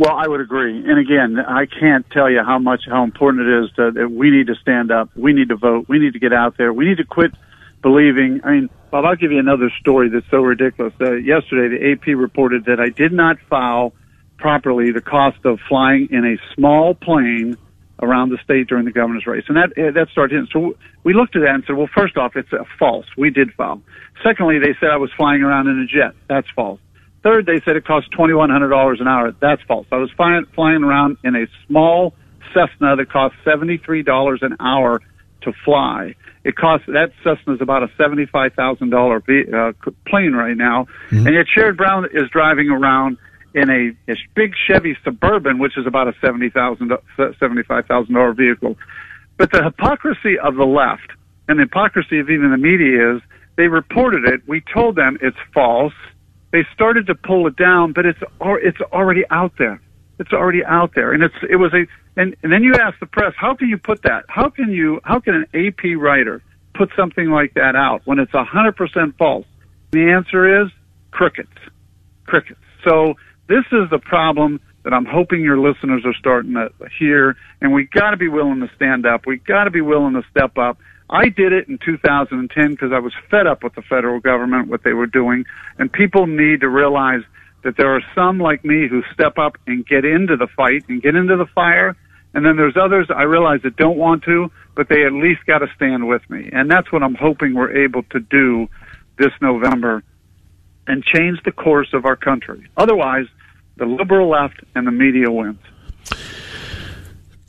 Well, 0.01 0.17
I 0.17 0.27
would 0.27 0.41
agree. 0.41 0.79
And 0.79 0.99
again, 0.99 1.39
I 1.39 1.67
can't 1.67 2.09
tell 2.11 2.31
you 2.31 2.43
how 2.43 2.59
much, 2.59 2.85
how 2.87 3.05
important 3.05 3.47
it 3.47 3.65
is 3.65 3.71
to, 3.77 3.91
that 3.91 4.11
we 4.11 4.31
need 4.31 4.47
to 4.47 4.55
stand 4.55 4.91
up. 4.91 5.11
We 5.15 5.35
need 5.35 5.51
to 5.51 5.57
vote. 5.57 5.91
We 5.91 5.99
need 5.99 6.15
to 6.15 6.19
get 6.19 6.33
out 6.33 6.57
there. 6.57 6.73
We 6.73 6.87
need 6.87 6.97
to 6.97 7.05
quit 7.05 7.33
believing. 7.83 8.41
I 8.43 8.53
mean, 8.53 8.71
Bob, 8.91 9.05
I'll 9.05 9.15
give 9.15 9.31
you 9.31 9.39
another 9.39 9.71
story 9.79 10.09
that's 10.09 10.25
so 10.31 10.39
ridiculous. 10.39 10.95
Uh, 10.99 11.17
yesterday, 11.17 11.77
the 11.77 11.93
AP 11.93 12.17
reported 12.19 12.65
that 12.65 12.81
I 12.81 12.89
did 12.89 13.13
not 13.13 13.41
file 13.51 13.93
properly 14.39 14.91
the 14.91 15.03
cost 15.03 15.45
of 15.45 15.59
flying 15.69 16.09
in 16.11 16.25
a 16.25 16.55
small 16.55 16.95
plane 16.95 17.59
around 18.03 18.31
the 18.31 18.39
state 18.43 18.69
during 18.69 18.87
the 18.87 18.93
governor's 18.93 19.27
race. 19.27 19.45
And 19.49 19.59
that, 19.59 19.75
that 19.77 20.09
started, 20.13 20.39
in. 20.39 20.47
so 20.51 20.79
we 21.05 21.13
looked 21.13 21.37
at 21.37 21.41
that 21.41 21.55
and 21.55 21.65
said, 21.67 21.77
well, 21.77 21.91
first 21.95 22.17
off, 22.17 22.37
it's 22.37 22.55
a 22.55 22.65
false. 22.79 23.05
We 23.19 23.29
did 23.29 23.53
file. 23.53 23.83
Secondly, 24.23 24.61
they 24.61 24.75
said 24.81 24.89
I 24.89 24.97
was 24.97 25.11
flying 25.15 25.43
around 25.43 25.69
in 25.69 25.79
a 25.79 25.87
jet. 25.87 26.15
That's 26.27 26.49
false. 26.57 26.81
Third, 27.23 27.47
they 27.47 27.61
said 27.65 27.77
it 27.77 27.85
cost 27.85 28.11
$2,100 28.13 29.01
an 29.01 29.07
hour. 29.07 29.33
That's 29.41 29.63
false. 29.63 29.87
I 29.93 29.97
was 29.97 30.11
flying, 30.13 30.47
flying 30.55 30.83
around 30.83 31.19
in 31.23 31.37
a 31.37 31.47
small 31.67 32.15
Cessna 32.55 32.97
that 32.97 33.11
cost 33.11 33.35
$73 33.45 34.43
an 34.43 34.57
hour 34.59 35.01
to 35.43 35.53
fly. 35.65 36.15
It 36.45 36.57
costs 36.57 36.87
that 36.87 37.13
Cessna 37.23 37.55
is 37.55 37.61
about 37.61 37.83
a 37.83 37.89
seventy-five 37.99 38.55
thousand 38.55 38.91
dollar 38.91 39.17
uh, 39.19 39.73
plane 40.07 40.33
right 40.33 40.57
now, 40.57 40.87
mm-hmm. 41.11 41.27
and 41.27 41.35
yet 41.35 41.47
Sherrod 41.55 41.77
Brown 41.77 42.07
is 42.07 42.31
driving 42.31 42.71
around 42.71 43.19
in 43.55 43.69
a, 43.69 44.11
a 44.11 44.17
big 44.35 44.53
Chevy 44.67 44.97
Suburban, 45.05 45.59
which 45.59 45.77
is 45.77 45.87
about 45.87 46.09
a 46.09 46.15
seventy 46.21 46.49
thousand 46.49 46.93
seventy-five 47.39 47.87
thousand 47.87 48.15
dollar 48.15 48.33
vehicle. 48.33 48.79
But 49.37 49.53
the 49.53 49.63
hypocrisy 49.63 50.39
of 50.39 50.57
the 50.57 50.65
left 50.65 51.13
and 51.49 51.59
the 51.59 51.65
hypocrisy 51.65 52.21
of 52.21 52.31
even 52.31 52.51
the 52.51 52.59
media 52.59 53.17
is 53.17 53.23
they 53.57 53.69
reported 53.69 54.25
it. 54.25 54.41
We 54.47 54.63
told 54.73 54.97
them 54.97 55.19
it's 55.21 55.37
false. 55.53 55.95
They 56.53 56.67
started 56.75 57.07
to 57.07 57.15
pull 57.15 57.47
it 57.47 57.57
down, 57.57 57.93
but 57.93 58.07
it's 58.07 58.19
it's 58.41 58.81
already 58.93 59.23
out 59.31 59.53
there. 59.59 59.81
It's 60.19 60.33
already 60.33 60.65
out 60.65 60.93
there, 60.95 61.13
and 61.13 61.23
it's 61.23 61.35
it 61.49 61.57
was 61.57 61.73
a 61.73 61.87
and, 62.17 62.37
and 62.43 62.53
then 62.53 62.63
you 62.63 62.75
ask 62.75 62.99
the 62.99 63.07
press, 63.07 63.33
how 63.37 63.55
can 63.55 63.69
you 63.69 63.79
put 63.79 64.03
that? 64.03 64.25
How 64.29 64.51
can 64.51 64.71
you? 64.71 65.01
How 65.05 65.21
can 65.21 65.35
an 65.35 65.47
AP 65.55 65.97
writer 65.97 66.43
put 66.75 66.91
something 66.97 67.31
like 67.31 67.55
that 67.55 67.77
out 67.77 68.03
when 68.05 68.19
it's 68.19 68.33
hundred 68.33 68.77
percent 68.77 69.17
false? 69.17 69.47
The 69.93 70.11
answer 70.11 70.63
is 70.63 70.71
crickets, 71.11 71.57
crickets. 72.27 72.61
So 72.87 73.15
this 73.49 73.65
is 73.73 73.91
the 73.91 73.99
problem 73.99 74.61
that 74.85 74.93
I'm 74.93 75.05
hoping 75.05 75.43
your 75.43 75.59
listeners 75.59 76.03
are 76.05 76.15
starting 76.15 76.55
to 76.55 76.71
hear, 76.99 77.37
and 77.61 77.73
we 77.73 77.85
got 77.85 78.11
to 78.11 78.17
be 78.17 78.29
willing 78.29 78.61
to 78.61 78.71
stand 78.75 79.07
up. 79.07 79.27
We 79.27 79.39
got 79.39 79.65
to 79.65 79.71
be 79.71 79.81
willing 79.83 80.15
to 80.15 80.23
step 80.31 80.57
up. 80.59 80.79
I 81.11 81.29
did 81.29 81.53
it 81.53 81.69
in 81.69 81.79
2010 81.85 82.71
because 82.71 82.93
I 82.93 83.01
was 83.01 83.13
fed 83.31 83.47
up 83.47 83.65
with 83.65 83.75
the 83.75 83.83
federal 83.83 84.21
government, 84.21 84.69
what 84.69 84.85
they 84.85 84.93
were 84.93 85.09
doing, 85.09 85.45
and 85.79 85.93
people 85.93 86.27
need 86.27 86.61
to 86.61 86.69
realize 86.69 87.23
that 87.65 87.77
there 87.77 87.95
are 87.95 88.03
some 88.15 88.39
like 88.39 88.65
me 88.65 88.87
who 88.89 89.03
step 89.13 89.37
up 89.37 89.59
and 89.67 89.85
get 89.85 90.05
into 90.05 90.37
the 90.37 90.47
fight 90.47 90.85
and 90.89 91.03
get 91.03 91.17
into 91.17 91.37
the 91.37 91.47
fire. 91.47 91.97
And 92.33 92.47
then 92.47 92.57
there's 92.57 92.77
others 92.81 93.09
I 93.15 93.25
realize 93.25 93.61
that 93.63 93.77
don't 93.77 93.99
want 93.99 94.23
to, 94.25 94.51
but 94.77 94.89
they 94.89 95.05
at 95.05 95.13
least 95.13 95.45
got 95.47 95.59
to 95.59 95.67
stand 95.75 96.09
with 96.09 96.23
me. 96.31 96.49
And 96.53 96.71
that's 96.71 96.91
what 96.93 97.03
I'm 97.03 97.17
hoping 97.17 97.55
we're 97.55 97.85
able 97.85 98.05
to 98.05 98.21
do 98.21 98.69
this 99.19 99.33
November 99.43 100.05
and 100.87 101.05
change 101.05 101.43
the 101.45 101.53
course 101.53 101.93
of 101.93 102.07
our 102.07 102.17
country. 102.17 102.67
Otherwise, 102.77 103.27
the 103.77 103.85
liberal 103.85 104.29
left 104.29 104.61
and 104.75 104.87
the 104.87 104.93
media 104.93 105.31
wins. 105.31 105.59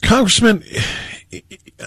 Congressman, 0.03 0.63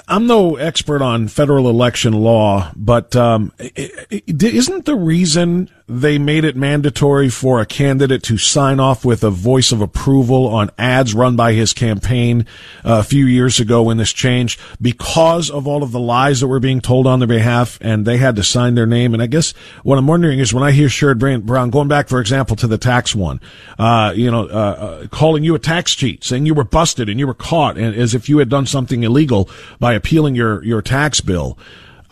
I'm 0.08 0.26
no 0.26 0.56
expert 0.56 1.02
on 1.02 1.28
federal 1.28 1.68
election 1.68 2.12
law, 2.12 2.72
but 2.76 3.14
um, 3.16 3.52
isn't 3.58 4.84
the 4.84 4.96
reason 4.96 5.70
they 5.86 6.16
made 6.16 6.44
it 6.44 6.56
mandatory 6.56 7.28
for 7.28 7.60
a 7.60 7.66
candidate 7.66 8.22
to 8.22 8.38
sign 8.38 8.80
off 8.80 9.04
with 9.04 9.22
a 9.22 9.28
voice 9.28 9.70
of 9.70 9.82
approval 9.82 10.46
on 10.46 10.70
ads 10.78 11.12
run 11.12 11.36
by 11.36 11.52
his 11.52 11.74
campaign 11.74 12.46
uh, 12.84 13.00
a 13.00 13.02
few 13.02 13.26
years 13.26 13.60
ago 13.60 13.82
when 13.82 13.98
this 13.98 14.12
changed 14.12 14.58
because 14.80 15.50
of 15.50 15.66
all 15.66 15.82
of 15.82 15.92
the 15.92 16.00
lies 16.00 16.40
that 16.40 16.48
were 16.48 16.60
being 16.60 16.80
told 16.80 17.06
on 17.06 17.18
their 17.18 17.28
behalf 17.28 17.78
and 17.82 18.06
they 18.06 18.16
had 18.16 18.34
to 18.34 18.42
sign 18.42 18.74
their 18.74 18.86
name. 18.86 19.12
And 19.12 19.22
I 19.22 19.26
guess 19.26 19.52
what 19.82 19.98
I'm 19.98 20.06
wondering 20.06 20.38
is 20.38 20.54
when 20.54 20.62
I 20.62 20.70
hear 20.72 20.88
Sherrod 20.88 21.44
Brown 21.44 21.68
going 21.68 21.88
back, 21.88 22.08
for 22.08 22.18
example, 22.18 22.56
to 22.56 22.66
the 22.66 22.78
tax 22.78 23.14
one, 23.14 23.38
uh, 23.78 24.14
you 24.16 24.30
know, 24.30 24.44
uh, 24.44 25.02
uh, 25.04 25.06
calling 25.08 25.44
you 25.44 25.54
a 25.54 25.58
tax 25.58 25.94
cheat, 25.94 26.24
saying 26.24 26.46
you 26.46 26.54
were 26.54 26.64
busted 26.64 27.10
and 27.10 27.20
you 27.20 27.26
were 27.26 27.34
caught 27.34 27.76
and 27.76 27.94
as 27.94 28.14
if 28.14 28.30
you 28.30 28.38
had 28.38 28.48
done 28.48 28.64
something 28.64 29.02
illegal 29.02 29.50
by 29.80 29.92
appealing 29.92 30.34
your, 30.34 30.64
your 30.64 30.80
tax 30.80 31.20
bill. 31.20 31.58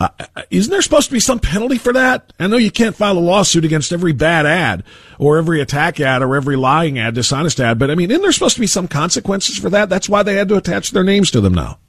Uh, 0.03 0.43
isn't 0.49 0.69
there 0.69 0.81
supposed 0.81 1.07
to 1.07 1.13
be 1.13 1.19
some 1.19 1.39
penalty 1.39 1.77
for 1.77 1.93
that? 1.93 2.33
I 2.39 2.47
know 2.47 2.57
you 2.57 2.71
can't 2.71 2.95
file 2.95 3.17
a 3.17 3.19
lawsuit 3.19 3.63
against 3.63 3.93
every 3.93 4.11
bad 4.11 4.45
ad 4.45 4.83
or 5.17 5.37
every 5.37 5.61
attack 5.61 5.99
ad 5.99 6.21
or 6.21 6.35
every 6.35 6.55
lying 6.55 6.99
ad, 6.99 7.15
dishonest 7.15 7.59
ad, 7.59 7.79
but 7.79 7.89
I 7.89 7.95
mean, 7.95 8.11
isn't 8.11 8.21
there 8.21 8.31
supposed 8.31 8.55
to 8.55 8.61
be 8.61 8.67
some 8.67 8.87
consequences 8.87 9.57
for 9.57 9.69
that? 9.69 9.89
That's 9.89 10.09
why 10.09 10.23
they 10.23 10.35
had 10.35 10.49
to 10.49 10.57
attach 10.57 10.91
their 10.91 11.03
names 11.03 11.31
to 11.31 11.41
them 11.41 11.53
now. 11.53 11.79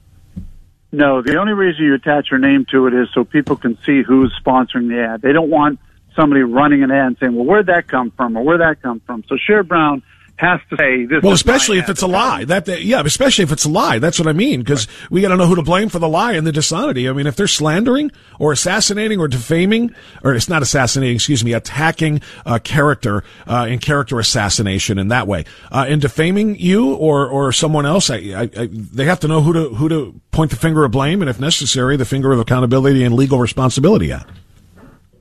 No, 0.91 1.21
the 1.21 1.37
only 1.37 1.51
reason 1.51 1.83
you 1.83 1.93
attach 1.93 2.31
your 2.31 2.39
name 2.39 2.65
to 2.71 2.87
it 2.87 2.93
is 2.93 3.09
so 3.13 3.25
people 3.25 3.57
can 3.57 3.77
see 3.85 4.01
who's 4.01 4.33
sponsoring 4.41 4.87
the 4.87 5.01
ad. 5.01 5.21
They 5.21 5.33
don't 5.33 5.49
want 5.49 5.79
somebody 6.15 6.41
running 6.41 6.83
an 6.83 6.91
ad 6.91 7.07
and 7.07 7.17
saying, 7.19 7.35
well, 7.35 7.45
where'd 7.45 7.65
that 7.65 7.87
come 7.87 8.11
from 8.11 8.37
or 8.37 8.43
where'd 8.43 8.61
that 8.61 8.81
come 8.81 9.01
from? 9.01 9.25
So 9.27 9.35
Sherrod 9.35 9.67
Brown 9.67 10.03
has 10.37 10.59
to 10.69 10.75
say 10.77 11.05
this. 11.05 11.23
Well, 11.23 11.31
especially 11.31 11.77
if 11.77 11.89
it's 11.89 12.01
a 12.01 12.07
lie. 12.07 12.43
That, 12.45 12.65
that, 12.65 12.83
yeah, 12.83 13.01
especially 13.05 13.43
if 13.43 13.51
it's 13.51 13.65
a 13.65 13.69
lie. 13.69 13.99
That's 13.99 14.19
what 14.19 14.27
I 14.27 14.33
mean. 14.33 14.59
Because 14.59 14.87
right. 14.87 15.11
we 15.11 15.21
got 15.21 15.29
to 15.29 15.37
know 15.37 15.45
who 15.45 15.55
to 15.55 15.61
blame 15.61 15.87
for 15.87 15.99
the 15.99 16.09
lie 16.09 16.33
and 16.33 16.45
the 16.45 16.51
dishonesty. 16.51 17.07
I 17.07 17.13
mean, 17.13 17.25
if 17.25 17.35
they're 17.37 17.47
slandering 17.47 18.11
or 18.37 18.51
assassinating 18.51 19.19
or 19.19 19.27
defaming, 19.27 19.95
or 20.23 20.33
it's 20.33 20.49
not 20.49 20.61
assassinating, 20.61 21.15
excuse 21.15 21.43
me, 21.45 21.53
attacking 21.53 22.21
a 22.45 22.59
character 22.59 23.23
uh, 23.47 23.65
in 23.69 23.79
character 23.79 24.19
assassination 24.19 24.99
in 24.99 25.07
that 25.07 25.25
way, 25.25 25.45
uh, 25.71 25.85
in 25.87 25.99
defaming 25.99 26.57
you 26.57 26.93
or 26.93 27.27
or 27.27 27.51
someone 27.53 27.85
else, 27.85 28.09
I, 28.09 28.15
I, 28.15 28.41
I, 28.57 28.69
they 28.71 29.05
have 29.05 29.21
to 29.21 29.27
know 29.27 29.41
who 29.41 29.53
to 29.53 29.69
who 29.75 29.87
to 29.89 30.19
point 30.31 30.51
the 30.51 30.57
finger 30.57 30.83
of 30.83 30.91
blame 30.91 31.21
and, 31.21 31.29
if 31.29 31.39
necessary, 31.39 31.95
the 31.95 32.05
finger 32.05 32.33
of 32.33 32.39
accountability 32.39 33.03
and 33.03 33.15
legal 33.15 33.39
responsibility 33.39 34.11
at. 34.11 34.27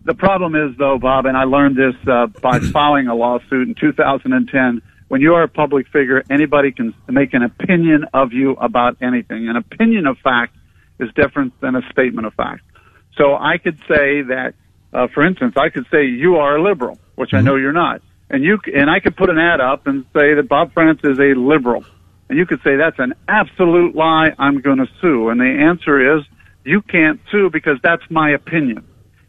The 0.05 0.15
problem 0.15 0.55
is, 0.55 0.77
though, 0.77 0.99
Bob, 0.99 1.25
and 1.25 1.37
I 1.37 1.45
learned 1.45 1.77
this 1.77 1.95
uh, 2.07 2.27
by 2.27 2.59
filing 2.73 3.07
a 3.07 3.15
lawsuit 3.15 3.69
in 3.69 3.75
2010 3.75 4.83
when 5.15 5.21
you 5.21 5.35
are 5.35 5.45
a 5.45 5.49
public 5.49 5.87
figure, 5.93 6.25
anybody 6.29 6.73
can 6.73 6.93
make 7.09 7.35
an 7.35 7.45
opinion 7.45 8.05
of 8.13 8.33
you 8.33 8.55
about 8.55 8.97
anything. 9.01 9.49
An 9.49 9.55
opinion 9.55 10.09
of 10.09 10.19
fact 10.19 10.57
is 10.99 11.09
different 11.15 11.53
than 11.61 11.77
a 11.77 11.83
statement 11.93 12.27
of 12.27 12.35
fact. 12.35 12.63
So 13.17 13.37
I 13.37 13.59
could 13.59 13.79
say 13.87 14.23
that, 14.23 14.55
uh, 14.93 15.07
for 15.15 15.25
instance, 15.25 15.55
I 15.57 15.69
could 15.69 15.87
say 15.89 16.07
you 16.07 16.39
are 16.39 16.57
a 16.57 16.61
liberal, 16.61 16.99
which 17.15 17.31
mm-hmm. 17.31 17.37
I 17.37 17.41
know 17.43 17.55
you're 17.55 17.73
not, 17.73 18.03
and 18.29 18.43
you 18.43 18.59
and 18.75 18.91
I 18.91 18.99
could 18.99 19.17
put 19.17 19.31
an 19.31 19.39
ad 19.39 19.61
up 19.61 19.87
and 19.87 20.05
say 20.13 20.35
that 20.35 20.49
Bob 20.49 20.75
Frantz 20.75 21.05
is 21.05 21.17
a 21.21 21.39
liberal, 21.39 21.85
and 22.29 22.37
you 22.37 22.45
could 22.45 22.61
say 22.65 22.75
that's 22.75 22.99
an 22.99 23.15
absolute 23.29 23.95
lie. 23.95 24.35
I'm 24.37 24.63
going 24.63 24.79
to 24.79 24.89
sue, 25.01 25.29
and 25.29 25.41
the 25.41 25.45
answer 25.45 26.19
is 26.19 26.25
you 26.65 26.83
can't 26.83 27.21
sue 27.31 27.51
because 27.51 27.79
that's 27.85 28.03
my 28.11 28.31
opinion. 28.31 28.85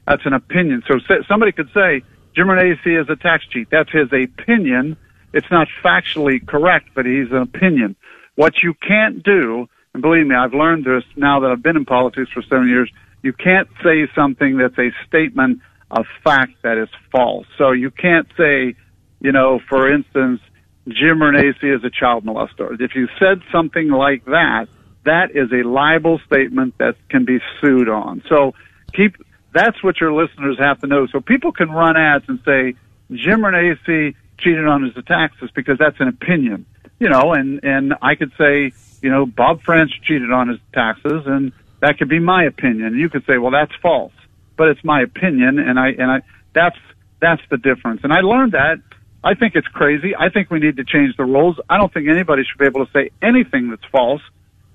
That's 0.07 0.25
an 0.25 0.33
opinion. 0.33 0.81
So 0.87 0.97
somebody 1.27 1.51
could 1.51 1.69
say 1.75 2.01
Jim 2.35 2.47
Renacci 2.47 2.99
is 2.99 3.07
a 3.07 3.15
tax 3.15 3.45
cheat. 3.51 3.67
That's 3.69 3.91
his 3.91 4.11
opinion 4.11 4.97
it's 5.35 5.51
not 5.51 5.67
factually 5.83 6.43
correct, 6.47 6.89
but 6.95 7.05
he's 7.05 7.29
an 7.29 7.41
opinion. 7.41 7.97
What 8.35 8.53
you 8.63 8.73
can't 8.73 9.21
do, 9.21 9.67
and 9.93 10.01
believe 10.01 10.25
me, 10.25 10.33
I've 10.33 10.53
learned 10.53 10.85
this 10.85 11.03
now 11.17 11.41
that 11.41 11.51
I've 11.51 11.61
been 11.61 11.75
in 11.75 11.85
politics 11.85 12.31
for 12.33 12.41
seven 12.41 12.69
years, 12.69 12.89
you 13.21 13.33
can't 13.33 13.67
say 13.83 14.07
something 14.15 14.57
that's 14.57 14.77
a 14.79 14.91
statement 15.05 15.59
of 15.91 16.05
fact 16.23 16.53
that 16.63 16.77
is 16.77 16.87
false. 17.11 17.45
So 17.57 17.71
you 17.71 17.91
can't 17.91 18.27
say, 18.37 18.75
you 19.19 19.33
know, 19.33 19.59
for 19.67 19.91
instance, 19.93 20.39
Jim 20.87 21.19
Renacci 21.19 21.75
is 21.75 21.83
a 21.83 21.89
child 21.89 22.25
molester. 22.25 22.79
If 22.79 22.95
you 22.95 23.09
said 23.19 23.41
something 23.51 23.89
like 23.89 24.23
that, 24.25 24.67
that 25.03 25.31
is 25.35 25.51
a 25.51 25.67
libel 25.67 26.19
statement 26.25 26.75
that 26.77 26.95
can 27.09 27.25
be 27.25 27.39
sued 27.59 27.89
on. 27.89 28.23
So 28.29 28.53
keep, 28.93 29.17
that's 29.53 29.83
what 29.83 29.99
your 29.99 30.13
listeners 30.13 30.57
have 30.59 30.79
to 30.79 30.87
know. 30.87 31.07
So 31.07 31.19
people 31.19 31.51
can 31.51 31.71
run 31.71 31.97
ads 31.97 32.25
and 32.29 32.39
say, 32.45 32.75
Jim 33.11 33.41
Renacci 33.41 34.15
cheated 34.45 34.67
on 34.67 34.83
his 34.83 34.93
taxes 35.05 35.49
because 35.55 35.77
that's 35.79 35.99
an 35.99 36.07
opinion, 36.07 36.65
you 36.99 37.09
know, 37.09 37.33
and, 37.33 37.63
and 37.63 37.95
I 38.01 38.13
could 38.15 38.31
say, 38.37 38.71
you 39.01 39.09
know, 39.09 39.25
Bob 39.25 39.63
Frantz 39.63 39.93
cheated 40.03 40.31
on 40.31 40.49
his 40.49 40.59
taxes 40.73 41.23
and 41.25 41.51
that 41.81 41.97
could 41.97 42.09
be 42.09 42.19
my 42.19 42.43
opinion. 42.43 42.97
You 42.97 43.09
could 43.09 43.25
say, 43.25 43.37
well, 43.39 43.51
that's 43.51 43.73
false, 43.81 44.13
but 44.55 44.69
it's 44.69 44.83
my 44.83 45.01
opinion. 45.01 45.57
And 45.59 45.79
I, 45.79 45.87
and 45.89 46.11
I, 46.11 46.21
that's, 46.53 46.77
that's 47.19 47.41
the 47.49 47.57
difference. 47.57 48.01
And 48.03 48.13
I 48.13 48.21
learned 48.21 48.51
that. 48.51 48.77
I 49.23 49.33
think 49.33 49.55
it's 49.55 49.67
crazy. 49.67 50.15
I 50.15 50.29
think 50.29 50.51
we 50.51 50.59
need 50.59 50.77
to 50.77 50.85
change 50.85 51.17
the 51.17 51.25
rules. 51.25 51.59
I 51.67 51.77
don't 51.77 51.91
think 51.91 52.07
anybody 52.07 52.43
should 52.43 52.59
be 52.59 52.65
able 52.65 52.85
to 52.85 52.91
say 52.91 53.09
anything 53.23 53.71
that's 53.71 53.85
false. 53.91 54.21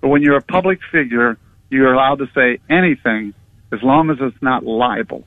But 0.01 0.09
when 0.09 0.23
you're 0.23 0.37
a 0.37 0.43
public 0.43 0.81
figure, 0.91 1.39
you're 1.71 1.93
allowed 1.93 2.17
to 2.17 2.27
say 2.35 2.59
anything 2.69 3.33
as 3.73 3.81
long 3.83 4.11
as 4.11 4.17
it's 4.21 4.43
not 4.43 4.65
libel. 4.65 5.25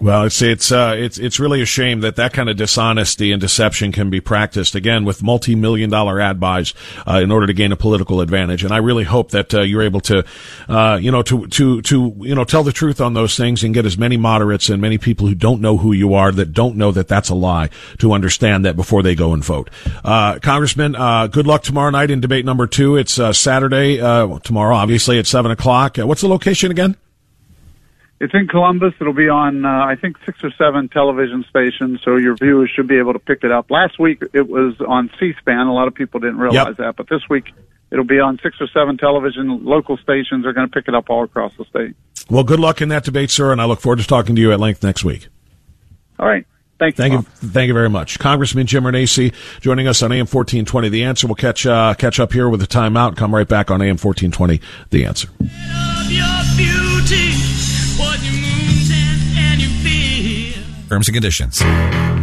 Well, 0.00 0.24
it's 0.24 0.40
it's 0.42 0.70
uh, 0.70 0.94
it's 0.96 1.18
it's 1.18 1.40
really 1.40 1.60
a 1.60 1.66
shame 1.66 2.02
that 2.02 2.14
that 2.16 2.32
kind 2.32 2.48
of 2.48 2.56
dishonesty 2.56 3.32
and 3.32 3.40
deception 3.40 3.90
can 3.90 4.10
be 4.10 4.20
practiced 4.20 4.76
again 4.76 5.04
with 5.04 5.24
multi-million 5.24 5.90
dollar 5.90 6.20
ad 6.20 6.38
buys 6.38 6.72
uh, 7.04 7.18
in 7.20 7.32
order 7.32 7.48
to 7.48 7.52
gain 7.52 7.72
a 7.72 7.76
political 7.76 8.20
advantage. 8.20 8.62
And 8.62 8.72
I 8.72 8.76
really 8.76 9.02
hope 9.02 9.32
that 9.32 9.52
uh, 9.52 9.62
you're 9.62 9.82
able 9.82 9.98
to, 10.02 10.24
uh, 10.68 11.00
you 11.02 11.10
know, 11.10 11.22
to 11.22 11.48
to 11.48 11.82
to 11.82 12.14
you 12.20 12.34
know 12.36 12.44
tell 12.44 12.62
the 12.62 12.70
truth 12.70 13.00
on 13.00 13.14
those 13.14 13.36
things 13.36 13.64
and 13.64 13.74
get 13.74 13.86
as 13.86 13.98
many 13.98 14.16
moderates 14.16 14.68
and 14.68 14.80
many 14.80 14.98
people 14.98 15.26
who 15.26 15.34
don't 15.34 15.60
know 15.60 15.76
who 15.78 15.92
you 15.92 16.14
are 16.14 16.30
that 16.30 16.52
don't 16.52 16.76
know 16.76 16.92
that 16.92 17.08
that's 17.08 17.28
a 17.30 17.34
lie 17.34 17.68
to 17.98 18.12
understand 18.12 18.64
that 18.64 18.76
before 18.76 19.02
they 19.02 19.16
go 19.16 19.32
and 19.32 19.44
vote. 19.44 19.68
Uh, 20.04 20.38
Congressman, 20.38 20.94
uh, 20.94 21.26
good 21.26 21.48
luck 21.48 21.64
tomorrow 21.64 21.90
night 21.90 22.12
in 22.12 22.20
debate 22.20 22.44
number 22.44 22.68
two. 22.68 22.94
It's 22.94 23.14
Saturday 23.14 23.96
tomorrow, 23.96 24.76
obviously 24.76 25.18
at 25.18 25.26
seven 25.26 25.50
o'clock. 25.50 25.96
what's 25.96 26.20
the 26.20 26.28
location 26.28 26.70
again? 26.70 26.96
It's 28.20 28.34
in 28.34 28.48
Columbus. 28.48 28.94
It'll 29.00 29.12
be 29.12 29.28
on, 29.28 29.64
uh, 29.64 29.68
I 29.68 29.94
think, 29.94 30.16
six 30.26 30.42
or 30.42 30.50
seven 30.58 30.88
television 30.88 31.44
stations, 31.48 32.00
so 32.04 32.16
your 32.16 32.34
viewers 32.34 32.70
should 32.74 32.88
be 32.88 32.98
able 32.98 33.12
to 33.12 33.18
pick 33.20 33.44
it 33.44 33.52
up. 33.52 33.70
Last 33.70 33.98
week 33.98 34.22
it 34.32 34.48
was 34.48 34.74
on 34.80 35.10
C-SPAN. 35.20 35.66
A 35.66 35.72
lot 35.72 35.86
of 35.86 35.94
people 35.94 36.18
didn't 36.18 36.38
realize 36.38 36.66
yep. 36.66 36.76
that, 36.78 36.96
but 36.96 37.08
this 37.08 37.22
week 37.30 37.52
it'll 37.92 38.04
be 38.04 38.18
on 38.18 38.40
six 38.42 38.56
or 38.60 38.66
seven 38.68 38.98
television. 38.98 39.64
Local 39.64 39.96
stations 39.98 40.46
are 40.46 40.52
going 40.52 40.66
to 40.66 40.72
pick 40.72 40.88
it 40.88 40.94
up 40.94 41.10
all 41.10 41.22
across 41.22 41.52
the 41.56 41.64
state. 41.66 41.94
Well, 42.28 42.44
good 42.44 42.60
luck 42.60 42.82
in 42.82 42.88
that 42.88 43.04
debate, 43.04 43.30
sir, 43.30 43.52
and 43.52 43.60
I 43.60 43.66
look 43.66 43.80
forward 43.80 44.00
to 44.00 44.06
talking 44.06 44.34
to 44.34 44.40
you 44.40 44.52
at 44.52 44.58
length 44.58 44.82
next 44.82 45.04
week. 45.04 45.28
All 46.18 46.26
right. 46.26 46.44
Thank 46.78 46.96
you. 46.96 47.02
Thank 47.02 47.12
you. 47.12 47.22
Thank 47.22 47.68
you 47.68 47.74
very 47.74 47.90
much, 47.90 48.18
Congressman 48.18 48.66
Jim 48.66 48.84
Renacci, 48.84 49.34
joining 49.60 49.88
us 49.88 50.00
on 50.02 50.12
AM 50.12 50.26
fourteen 50.26 50.64
twenty. 50.64 50.88
The 50.88 51.04
answer. 51.04 51.26
We'll 51.26 51.34
catch 51.34 51.66
uh, 51.66 51.94
catch 51.94 52.20
up 52.20 52.32
here 52.32 52.48
with 52.48 52.62
a 52.62 52.68
timeout. 52.68 53.16
Come 53.16 53.34
right 53.34 53.48
back 53.48 53.72
on 53.72 53.82
AM 53.82 53.96
fourteen 53.96 54.30
twenty. 54.30 54.60
The 54.90 55.04
answer. 55.04 55.28
Terms 60.88 61.06
and 61.06 61.14
conditions. 61.14 62.17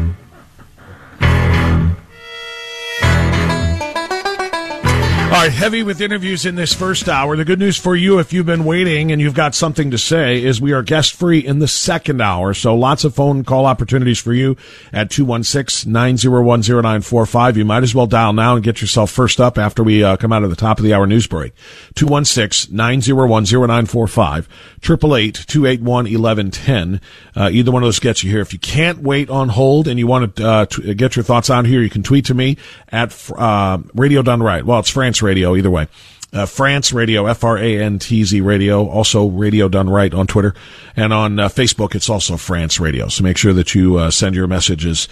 All 5.25 5.31
right, 5.41 5.51
heavy 5.51 5.81
with 5.83 5.99
interviews 6.01 6.45
in 6.45 6.55
this 6.55 6.73
first 6.73 7.09
hour. 7.09 7.35
The 7.35 7.43
good 7.43 7.59
news 7.59 7.75
for 7.77 7.93
you, 7.95 8.19
if 8.19 8.31
you've 8.31 8.45
been 8.45 8.63
waiting 8.63 9.11
and 9.11 9.19
you've 9.19 9.33
got 9.33 9.53
something 9.53 9.91
to 9.91 9.97
say, 9.97 10.41
is 10.41 10.61
we 10.61 10.71
are 10.71 10.81
guest 10.81 11.13
free 11.13 11.39
in 11.39 11.59
the 11.59 11.67
second 11.67 12.21
hour. 12.21 12.53
So 12.53 12.73
lots 12.73 13.03
of 13.03 13.13
phone 13.15 13.43
call 13.43 13.65
opportunities 13.65 14.17
for 14.19 14.31
you 14.33 14.55
at 14.93 15.09
216-901-0945. 15.09 17.55
You 17.57 17.65
might 17.65 17.83
as 17.83 17.93
well 17.93 18.07
dial 18.07 18.31
now 18.33 18.55
and 18.55 18.63
get 18.63 18.79
yourself 18.79 19.11
first 19.11 19.41
up 19.41 19.57
after 19.57 19.83
we 19.83 20.01
uh, 20.03 20.15
come 20.15 20.31
out 20.31 20.43
of 20.43 20.49
the 20.51 20.55
top 20.55 20.77
of 20.77 20.85
the 20.85 20.93
hour 20.93 21.05
news 21.05 21.27
break. 21.27 21.51
216-901-0945, 21.95 24.45
888-281-1110. 24.81 27.01
Uh, 27.35 27.49
either 27.51 27.71
one 27.71 27.83
of 27.83 27.87
those 27.87 27.99
gets 27.99 28.23
you 28.23 28.29
here. 28.29 28.39
If 28.41 28.53
you 28.53 28.59
can't 28.59 28.99
wait 28.99 29.29
on 29.29 29.49
hold 29.49 29.89
and 29.89 29.99
you 29.99 30.07
want 30.07 30.37
to 30.37 30.47
uh, 30.47 30.65
t- 30.67 30.93
get 30.93 31.17
your 31.17 31.23
thoughts 31.23 31.49
on 31.49 31.65
here, 31.65 31.81
you 31.81 31.89
can 31.89 32.03
tweet 32.03 32.25
to 32.25 32.33
me 32.33 32.55
at 32.89 33.13
uh, 33.35 33.79
Radio 33.95 34.21
Done 34.21 34.41
Right. 34.41 34.65
Well, 34.65 34.79
it's 34.79 34.89
Frantz 35.15 35.21
Radio, 35.21 35.55
either 35.55 35.71
way. 35.71 35.87
Uh, 36.33 36.45
Frantz 36.45 36.91
Radio, 36.91 37.27
F 37.27 37.43
R 37.45 37.57
A 37.57 37.81
N 37.81 37.99
T 37.99 38.25
Z 38.25 38.41
Radio, 38.41 38.85
also 38.89 39.27
Radio 39.27 39.69
Done 39.69 39.89
Right 39.89 40.13
on 40.13 40.27
Twitter. 40.27 40.53
And 40.95 41.13
on 41.13 41.39
uh, 41.39 41.47
Facebook, 41.47 41.95
it's 41.95 42.09
also 42.09 42.35
Frantz 42.35 42.79
Radio. 42.79 43.07
So 43.07 43.23
make 43.23 43.37
sure 43.37 43.53
that 43.53 43.73
you 43.73 43.95
uh, 43.95 44.11
send 44.11 44.35
your 44.35 44.47
messages 44.47 45.07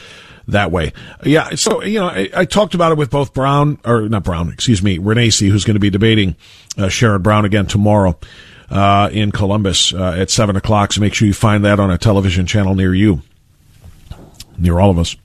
that 0.50 0.72
way. 0.72 0.92
Yeah, 1.24 1.52
so, 1.52 1.82
you 1.84 2.00
know, 2.00 2.08
I, 2.08 2.30
I, 2.36 2.44
talked 2.44 2.74
about 2.74 2.92
it 2.92 2.98
with 2.98 3.10
both 3.10 3.34
Brown, 3.34 3.80
or 3.86 4.10
not 4.10 4.26
Brown, 4.26 4.52
excuse 4.52 4.84
me, 4.84 5.00
Renacci, 5.00 5.50
who's 5.50 5.64
going 5.64 5.76
to 5.76 5.80
be 5.80 5.90
debating 5.90 6.36
uh, 6.78 6.88
Sherrod 6.88 7.24
Brown 7.24 7.46
again 7.46 7.66
tomorrow 7.66 8.20
uh, 8.70 9.10
in 9.14 9.32
Columbus 9.32 9.94
uh, 9.94 10.18
at 10.18 10.30
7 10.30 10.58
o'clock. 10.58 10.92
So 10.92 11.00
make 11.00 11.14
sure 11.14 11.26
you 11.26 11.34
find 11.34 11.64
that 11.64 11.80
on 11.80 11.90
a 11.90 11.98
television 11.98 12.46
channel 12.46 12.76
near 12.76 12.94
you, 12.94 13.22
near 14.58 14.82
all 14.82 14.90
of 14.90 15.00
us. 15.00 15.16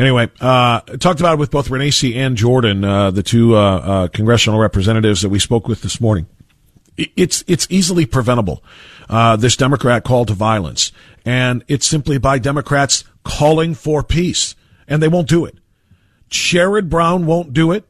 Anyway, 0.00 0.30
uh, 0.40 0.80
talked 0.96 1.20
about 1.20 1.34
it 1.34 1.38
with 1.38 1.50
both 1.50 1.68
Renacci 1.68 2.16
and 2.16 2.34
Jordan, 2.34 2.84
uh, 2.84 3.10
the 3.10 3.22
two 3.22 3.54
uh, 3.54 3.60
uh, 3.60 4.08
congressional 4.08 4.58
representatives 4.58 5.20
that 5.20 5.28
we 5.28 5.38
spoke 5.38 5.68
with 5.68 5.82
this 5.82 6.00
morning. 6.00 6.26
It's 6.96 7.44
it's 7.46 7.66
easily 7.68 8.06
preventable. 8.06 8.64
Uh, 9.10 9.36
this 9.36 9.56
Democrat 9.56 10.02
call 10.02 10.24
to 10.24 10.32
violence, 10.32 10.90
and 11.26 11.62
it's 11.68 11.86
simply 11.86 12.16
by 12.16 12.38
Democrats 12.38 13.04
calling 13.24 13.74
for 13.74 14.02
peace, 14.02 14.54
and 14.88 15.02
they 15.02 15.08
won't 15.08 15.28
do 15.28 15.44
it. 15.44 15.58
Sherrod 16.30 16.88
Brown 16.88 17.26
won't 17.26 17.52
do 17.52 17.70
it. 17.70 17.84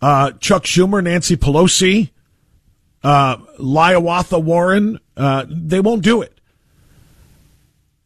Uh, 0.00 0.32
Chuck 0.40 0.64
Schumer, 0.64 1.04
Nancy 1.04 1.36
Pelosi, 1.36 2.12
uh, 3.02 3.36
Liawatha 3.58 4.42
Warren, 4.42 5.00
they 5.14 5.80
won't 5.80 6.02
do 6.02 6.22
it. 6.22 6.33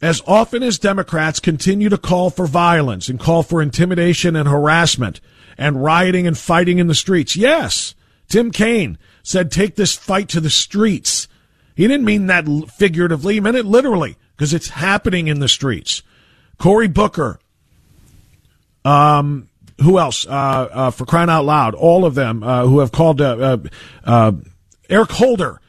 As 0.01 0.22
often 0.26 0.62
as 0.62 0.78
Democrats 0.78 1.40
continue 1.40 1.88
to 1.88 1.99
call 1.99 2.30
for 2.30 2.46
violence 2.46 3.09
and 3.09 3.18
call 3.18 3.42
for 3.42 3.61
intimidation 3.61 4.36
and 4.36 4.49
harassment 4.49 5.20
and 5.57 5.82
rioting 5.82 6.26
and 6.26 6.38
fighting 6.38 6.78
in 6.78 6.86
the 6.86 6.94
streets, 6.94 7.34
yes, 7.34 7.96
Tim 8.28 8.53
Kaine 8.53 8.96
said 9.24 9.51
take 9.51 9.74
this 9.74 9.96
fight 9.96 10.28
to 10.28 10.40
the 10.40 10.51
streets. 10.51 11.26
He 11.74 11.88
didn't 11.88 12.05
mean 12.07 12.26
that 12.26 12.46
figuratively, 12.70 13.34
he 13.34 13.40
meant 13.40 13.57
it 13.57 13.66
literally 13.66 14.16
because 14.36 14.55
it's 14.55 14.68
happening 14.68 15.26
in 15.26 15.40
the 15.40 15.49
streets. 15.49 16.03
Cory 16.59 16.88
Booker, 16.88 17.40
um, 18.84 19.49
who 19.80 19.99
else? 19.99 20.26
Uh, 20.26 20.30
uh, 20.30 20.90
for 20.90 21.07
crying 21.07 21.30
out 21.30 21.44
loud, 21.44 21.74
all 21.74 22.05
of 22.05 22.14
them 22.14 22.42
uh, 22.42 22.66
who 22.66 22.78
have 22.80 22.92
called 22.92 23.20
uh, 23.20 23.36
uh, 23.36 23.59
uh, 24.05 24.32
Eric 24.88 25.11
Holder, 25.11 25.61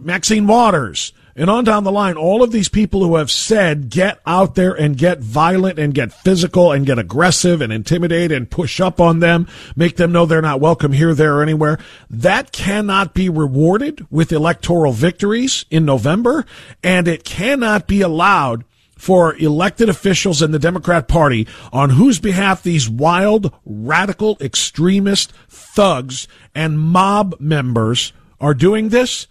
Maxine 0.00 0.46
Waters, 0.46 1.12
and 1.34 1.48
on 1.48 1.64
down 1.64 1.84
the 1.84 1.92
line, 1.92 2.16
all 2.16 2.42
of 2.42 2.52
these 2.52 2.68
people 2.68 3.02
who 3.02 3.16
have 3.16 3.30
said, 3.30 3.88
get 3.88 4.20
out 4.26 4.54
there 4.54 4.72
and 4.72 4.98
get 4.98 5.20
violent 5.20 5.78
and 5.78 5.94
get 5.94 6.12
physical 6.12 6.72
and 6.72 6.84
get 6.84 6.98
aggressive 6.98 7.60
and 7.60 7.72
intimidate 7.72 8.30
and 8.30 8.50
push 8.50 8.80
up 8.80 9.00
on 9.00 9.20
them, 9.20 9.48
make 9.74 9.96
them 9.96 10.12
know 10.12 10.26
they're 10.26 10.42
not 10.42 10.60
welcome 10.60 10.92
here, 10.92 11.14
there, 11.14 11.36
or 11.36 11.42
anywhere. 11.42 11.78
That 12.10 12.52
cannot 12.52 13.14
be 13.14 13.28
rewarded 13.28 14.06
with 14.10 14.32
electoral 14.32 14.92
victories 14.92 15.64
in 15.70 15.84
November, 15.84 16.44
and 16.82 17.08
it 17.08 17.24
cannot 17.24 17.86
be 17.86 18.02
allowed 18.02 18.64
for 19.02 19.34
elected 19.36 19.88
officials 19.88 20.42
in 20.42 20.52
the 20.52 20.60
Democrat 20.60 21.08
Party 21.08 21.48
on 21.72 21.90
whose 21.90 22.20
behalf 22.20 22.62
these 22.62 22.88
wild, 22.88 23.52
radical, 23.64 24.36
extremist 24.40 25.32
thugs 25.48 26.28
and 26.54 26.78
mob 26.78 27.34
members 27.40 28.12
are 28.40 28.54
doing 28.54 28.90
this 28.90 29.26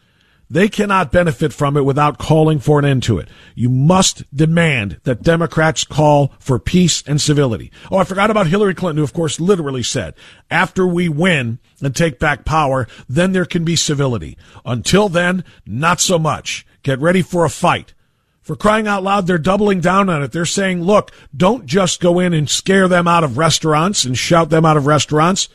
they 0.51 0.67
cannot 0.67 1.13
benefit 1.13 1.53
from 1.53 1.77
it 1.77 1.85
without 1.85 2.17
calling 2.17 2.59
for 2.59 2.77
an 2.77 2.83
end 2.83 3.01
to 3.03 3.17
it. 3.17 3.29
You 3.55 3.69
must 3.69 4.23
demand 4.35 4.99
that 5.03 5.23
Democrats 5.23 5.85
call 5.85 6.33
for 6.39 6.59
peace 6.59 7.01
and 7.07 7.21
civility. 7.21 7.71
Oh, 7.89 7.97
I 7.97 8.03
forgot 8.03 8.29
about 8.29 8.47
Hillary 8.47 8.75
Clinton, 8.75 8.97
who 8.97 9.03
of 9.03 9.13
course 9.13 9.39
literally 9.39 9.81
said, 9.81 10.13
after 10.49 10.85
we 10.85 11.07
win 11.07 11.59
and 11.81 11.95
take 11.95 12.19
back 12.19 12.43
power, 12.43 12.85
then 13.07 13.31
there 13.31 13.45
can 13.45 13.63
be 13.63 13.77
civility. 13.77 14.37
Until 14.65 15.07
then, 15.07 15.45
not 15.65 16.01
so 16.01 16.19
much. 16.19 16.65
Get 16.83 16.99
ready 16.99 17.21
for 17.21 17.45
a 17.45 17.49
fight. 17.49 17.93
For 18.41 18.57
crying 18.57 18.87
out 18.87 19.03
loud, 19.03 19.27
they're 19.27 19.37
doubling 19.37 19.79
down 19.79 20.09
on 20.09 20.21
it. 20.21 20.33
They're 20.33 20.45
saying, 20.45 20.83
look, 20.83 21.11
don't 21.33 21.65
just 21.65 22.01
go 22.01 22.19
in 22.19 22.33
and 22.33 22.49
scare 22.49 22.89
them 22.89 23.07
out 23.07 23.23
of 23.23 23.37
restaurants 23.37 24.03
and 24.03 24.17
shout 24.17 24.49
them 24.49 24.65
out 24.65 24.75
of 24.75 24.85
restaurants. 24.85 25.47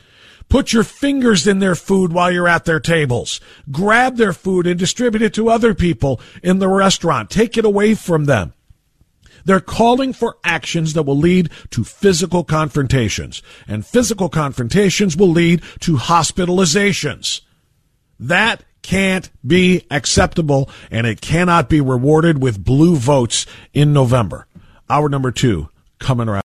Put 0.49 0.71
your 0.71 0.83
fingers 0.83 1.45
in 1.45 1.59
their 1.59 1.75
food 1.75 2.13
while 2.13 2.31
you're 2.31 2.47
at 2.47 2.65
their 2.65 2.79
tables. 2.79 3.41
Grab 3.69 4.15
their 4.15 4.33
food 4.33 4.65
and 4.65 4.79
distribute 4.79 5.21
it 5.21 5.33
to 5.33 5.49
other 5.49 5.73
people 5.73 6.21
in 6.41 6.59
the 6.59 6.69
restaurant. 6.69 7.29
Take 7.29 7.57
it 7.57 7.65
away 7.65 7.95
from 7.95 8.25
them. 8.25 8.53
They're 9.43 9.59
calling 9.59 10.13
for 10.13 10.37
actions 10.43 10.93
that 10.93 11.03
will 11.03 11.17
lead 11.17 11.49
to 11.71 11.83
physical 11.83 12.43
confrontations, 12.43 13.41
and 13.65 13.85
physical 13.85 14.27
confrontations 14.27 15.15
will 15.15 15.29
lead 15.29 15.61
to 15.81 15.95
hospitalizations. 15.95 17.41
That 18.19 18.63
can't 18.81 19.29
be 19.45 19.85
acceptable, 19.89 20.69
and 20.91 21.07
it 21.07 21.21
cannot 21.21 21.69
be 21.69 21.81
rewarded 21.81 22.41
with 22.41 22.63
blue 22.63 22.95
votes 22.95 23.45
in 23.73 23.93
November. 23.93 24.47
Hour 24.89 25.07
number 25.07 25.31
two 25.31 25.69
coming 25.99 26.27
around. 26.27 26.43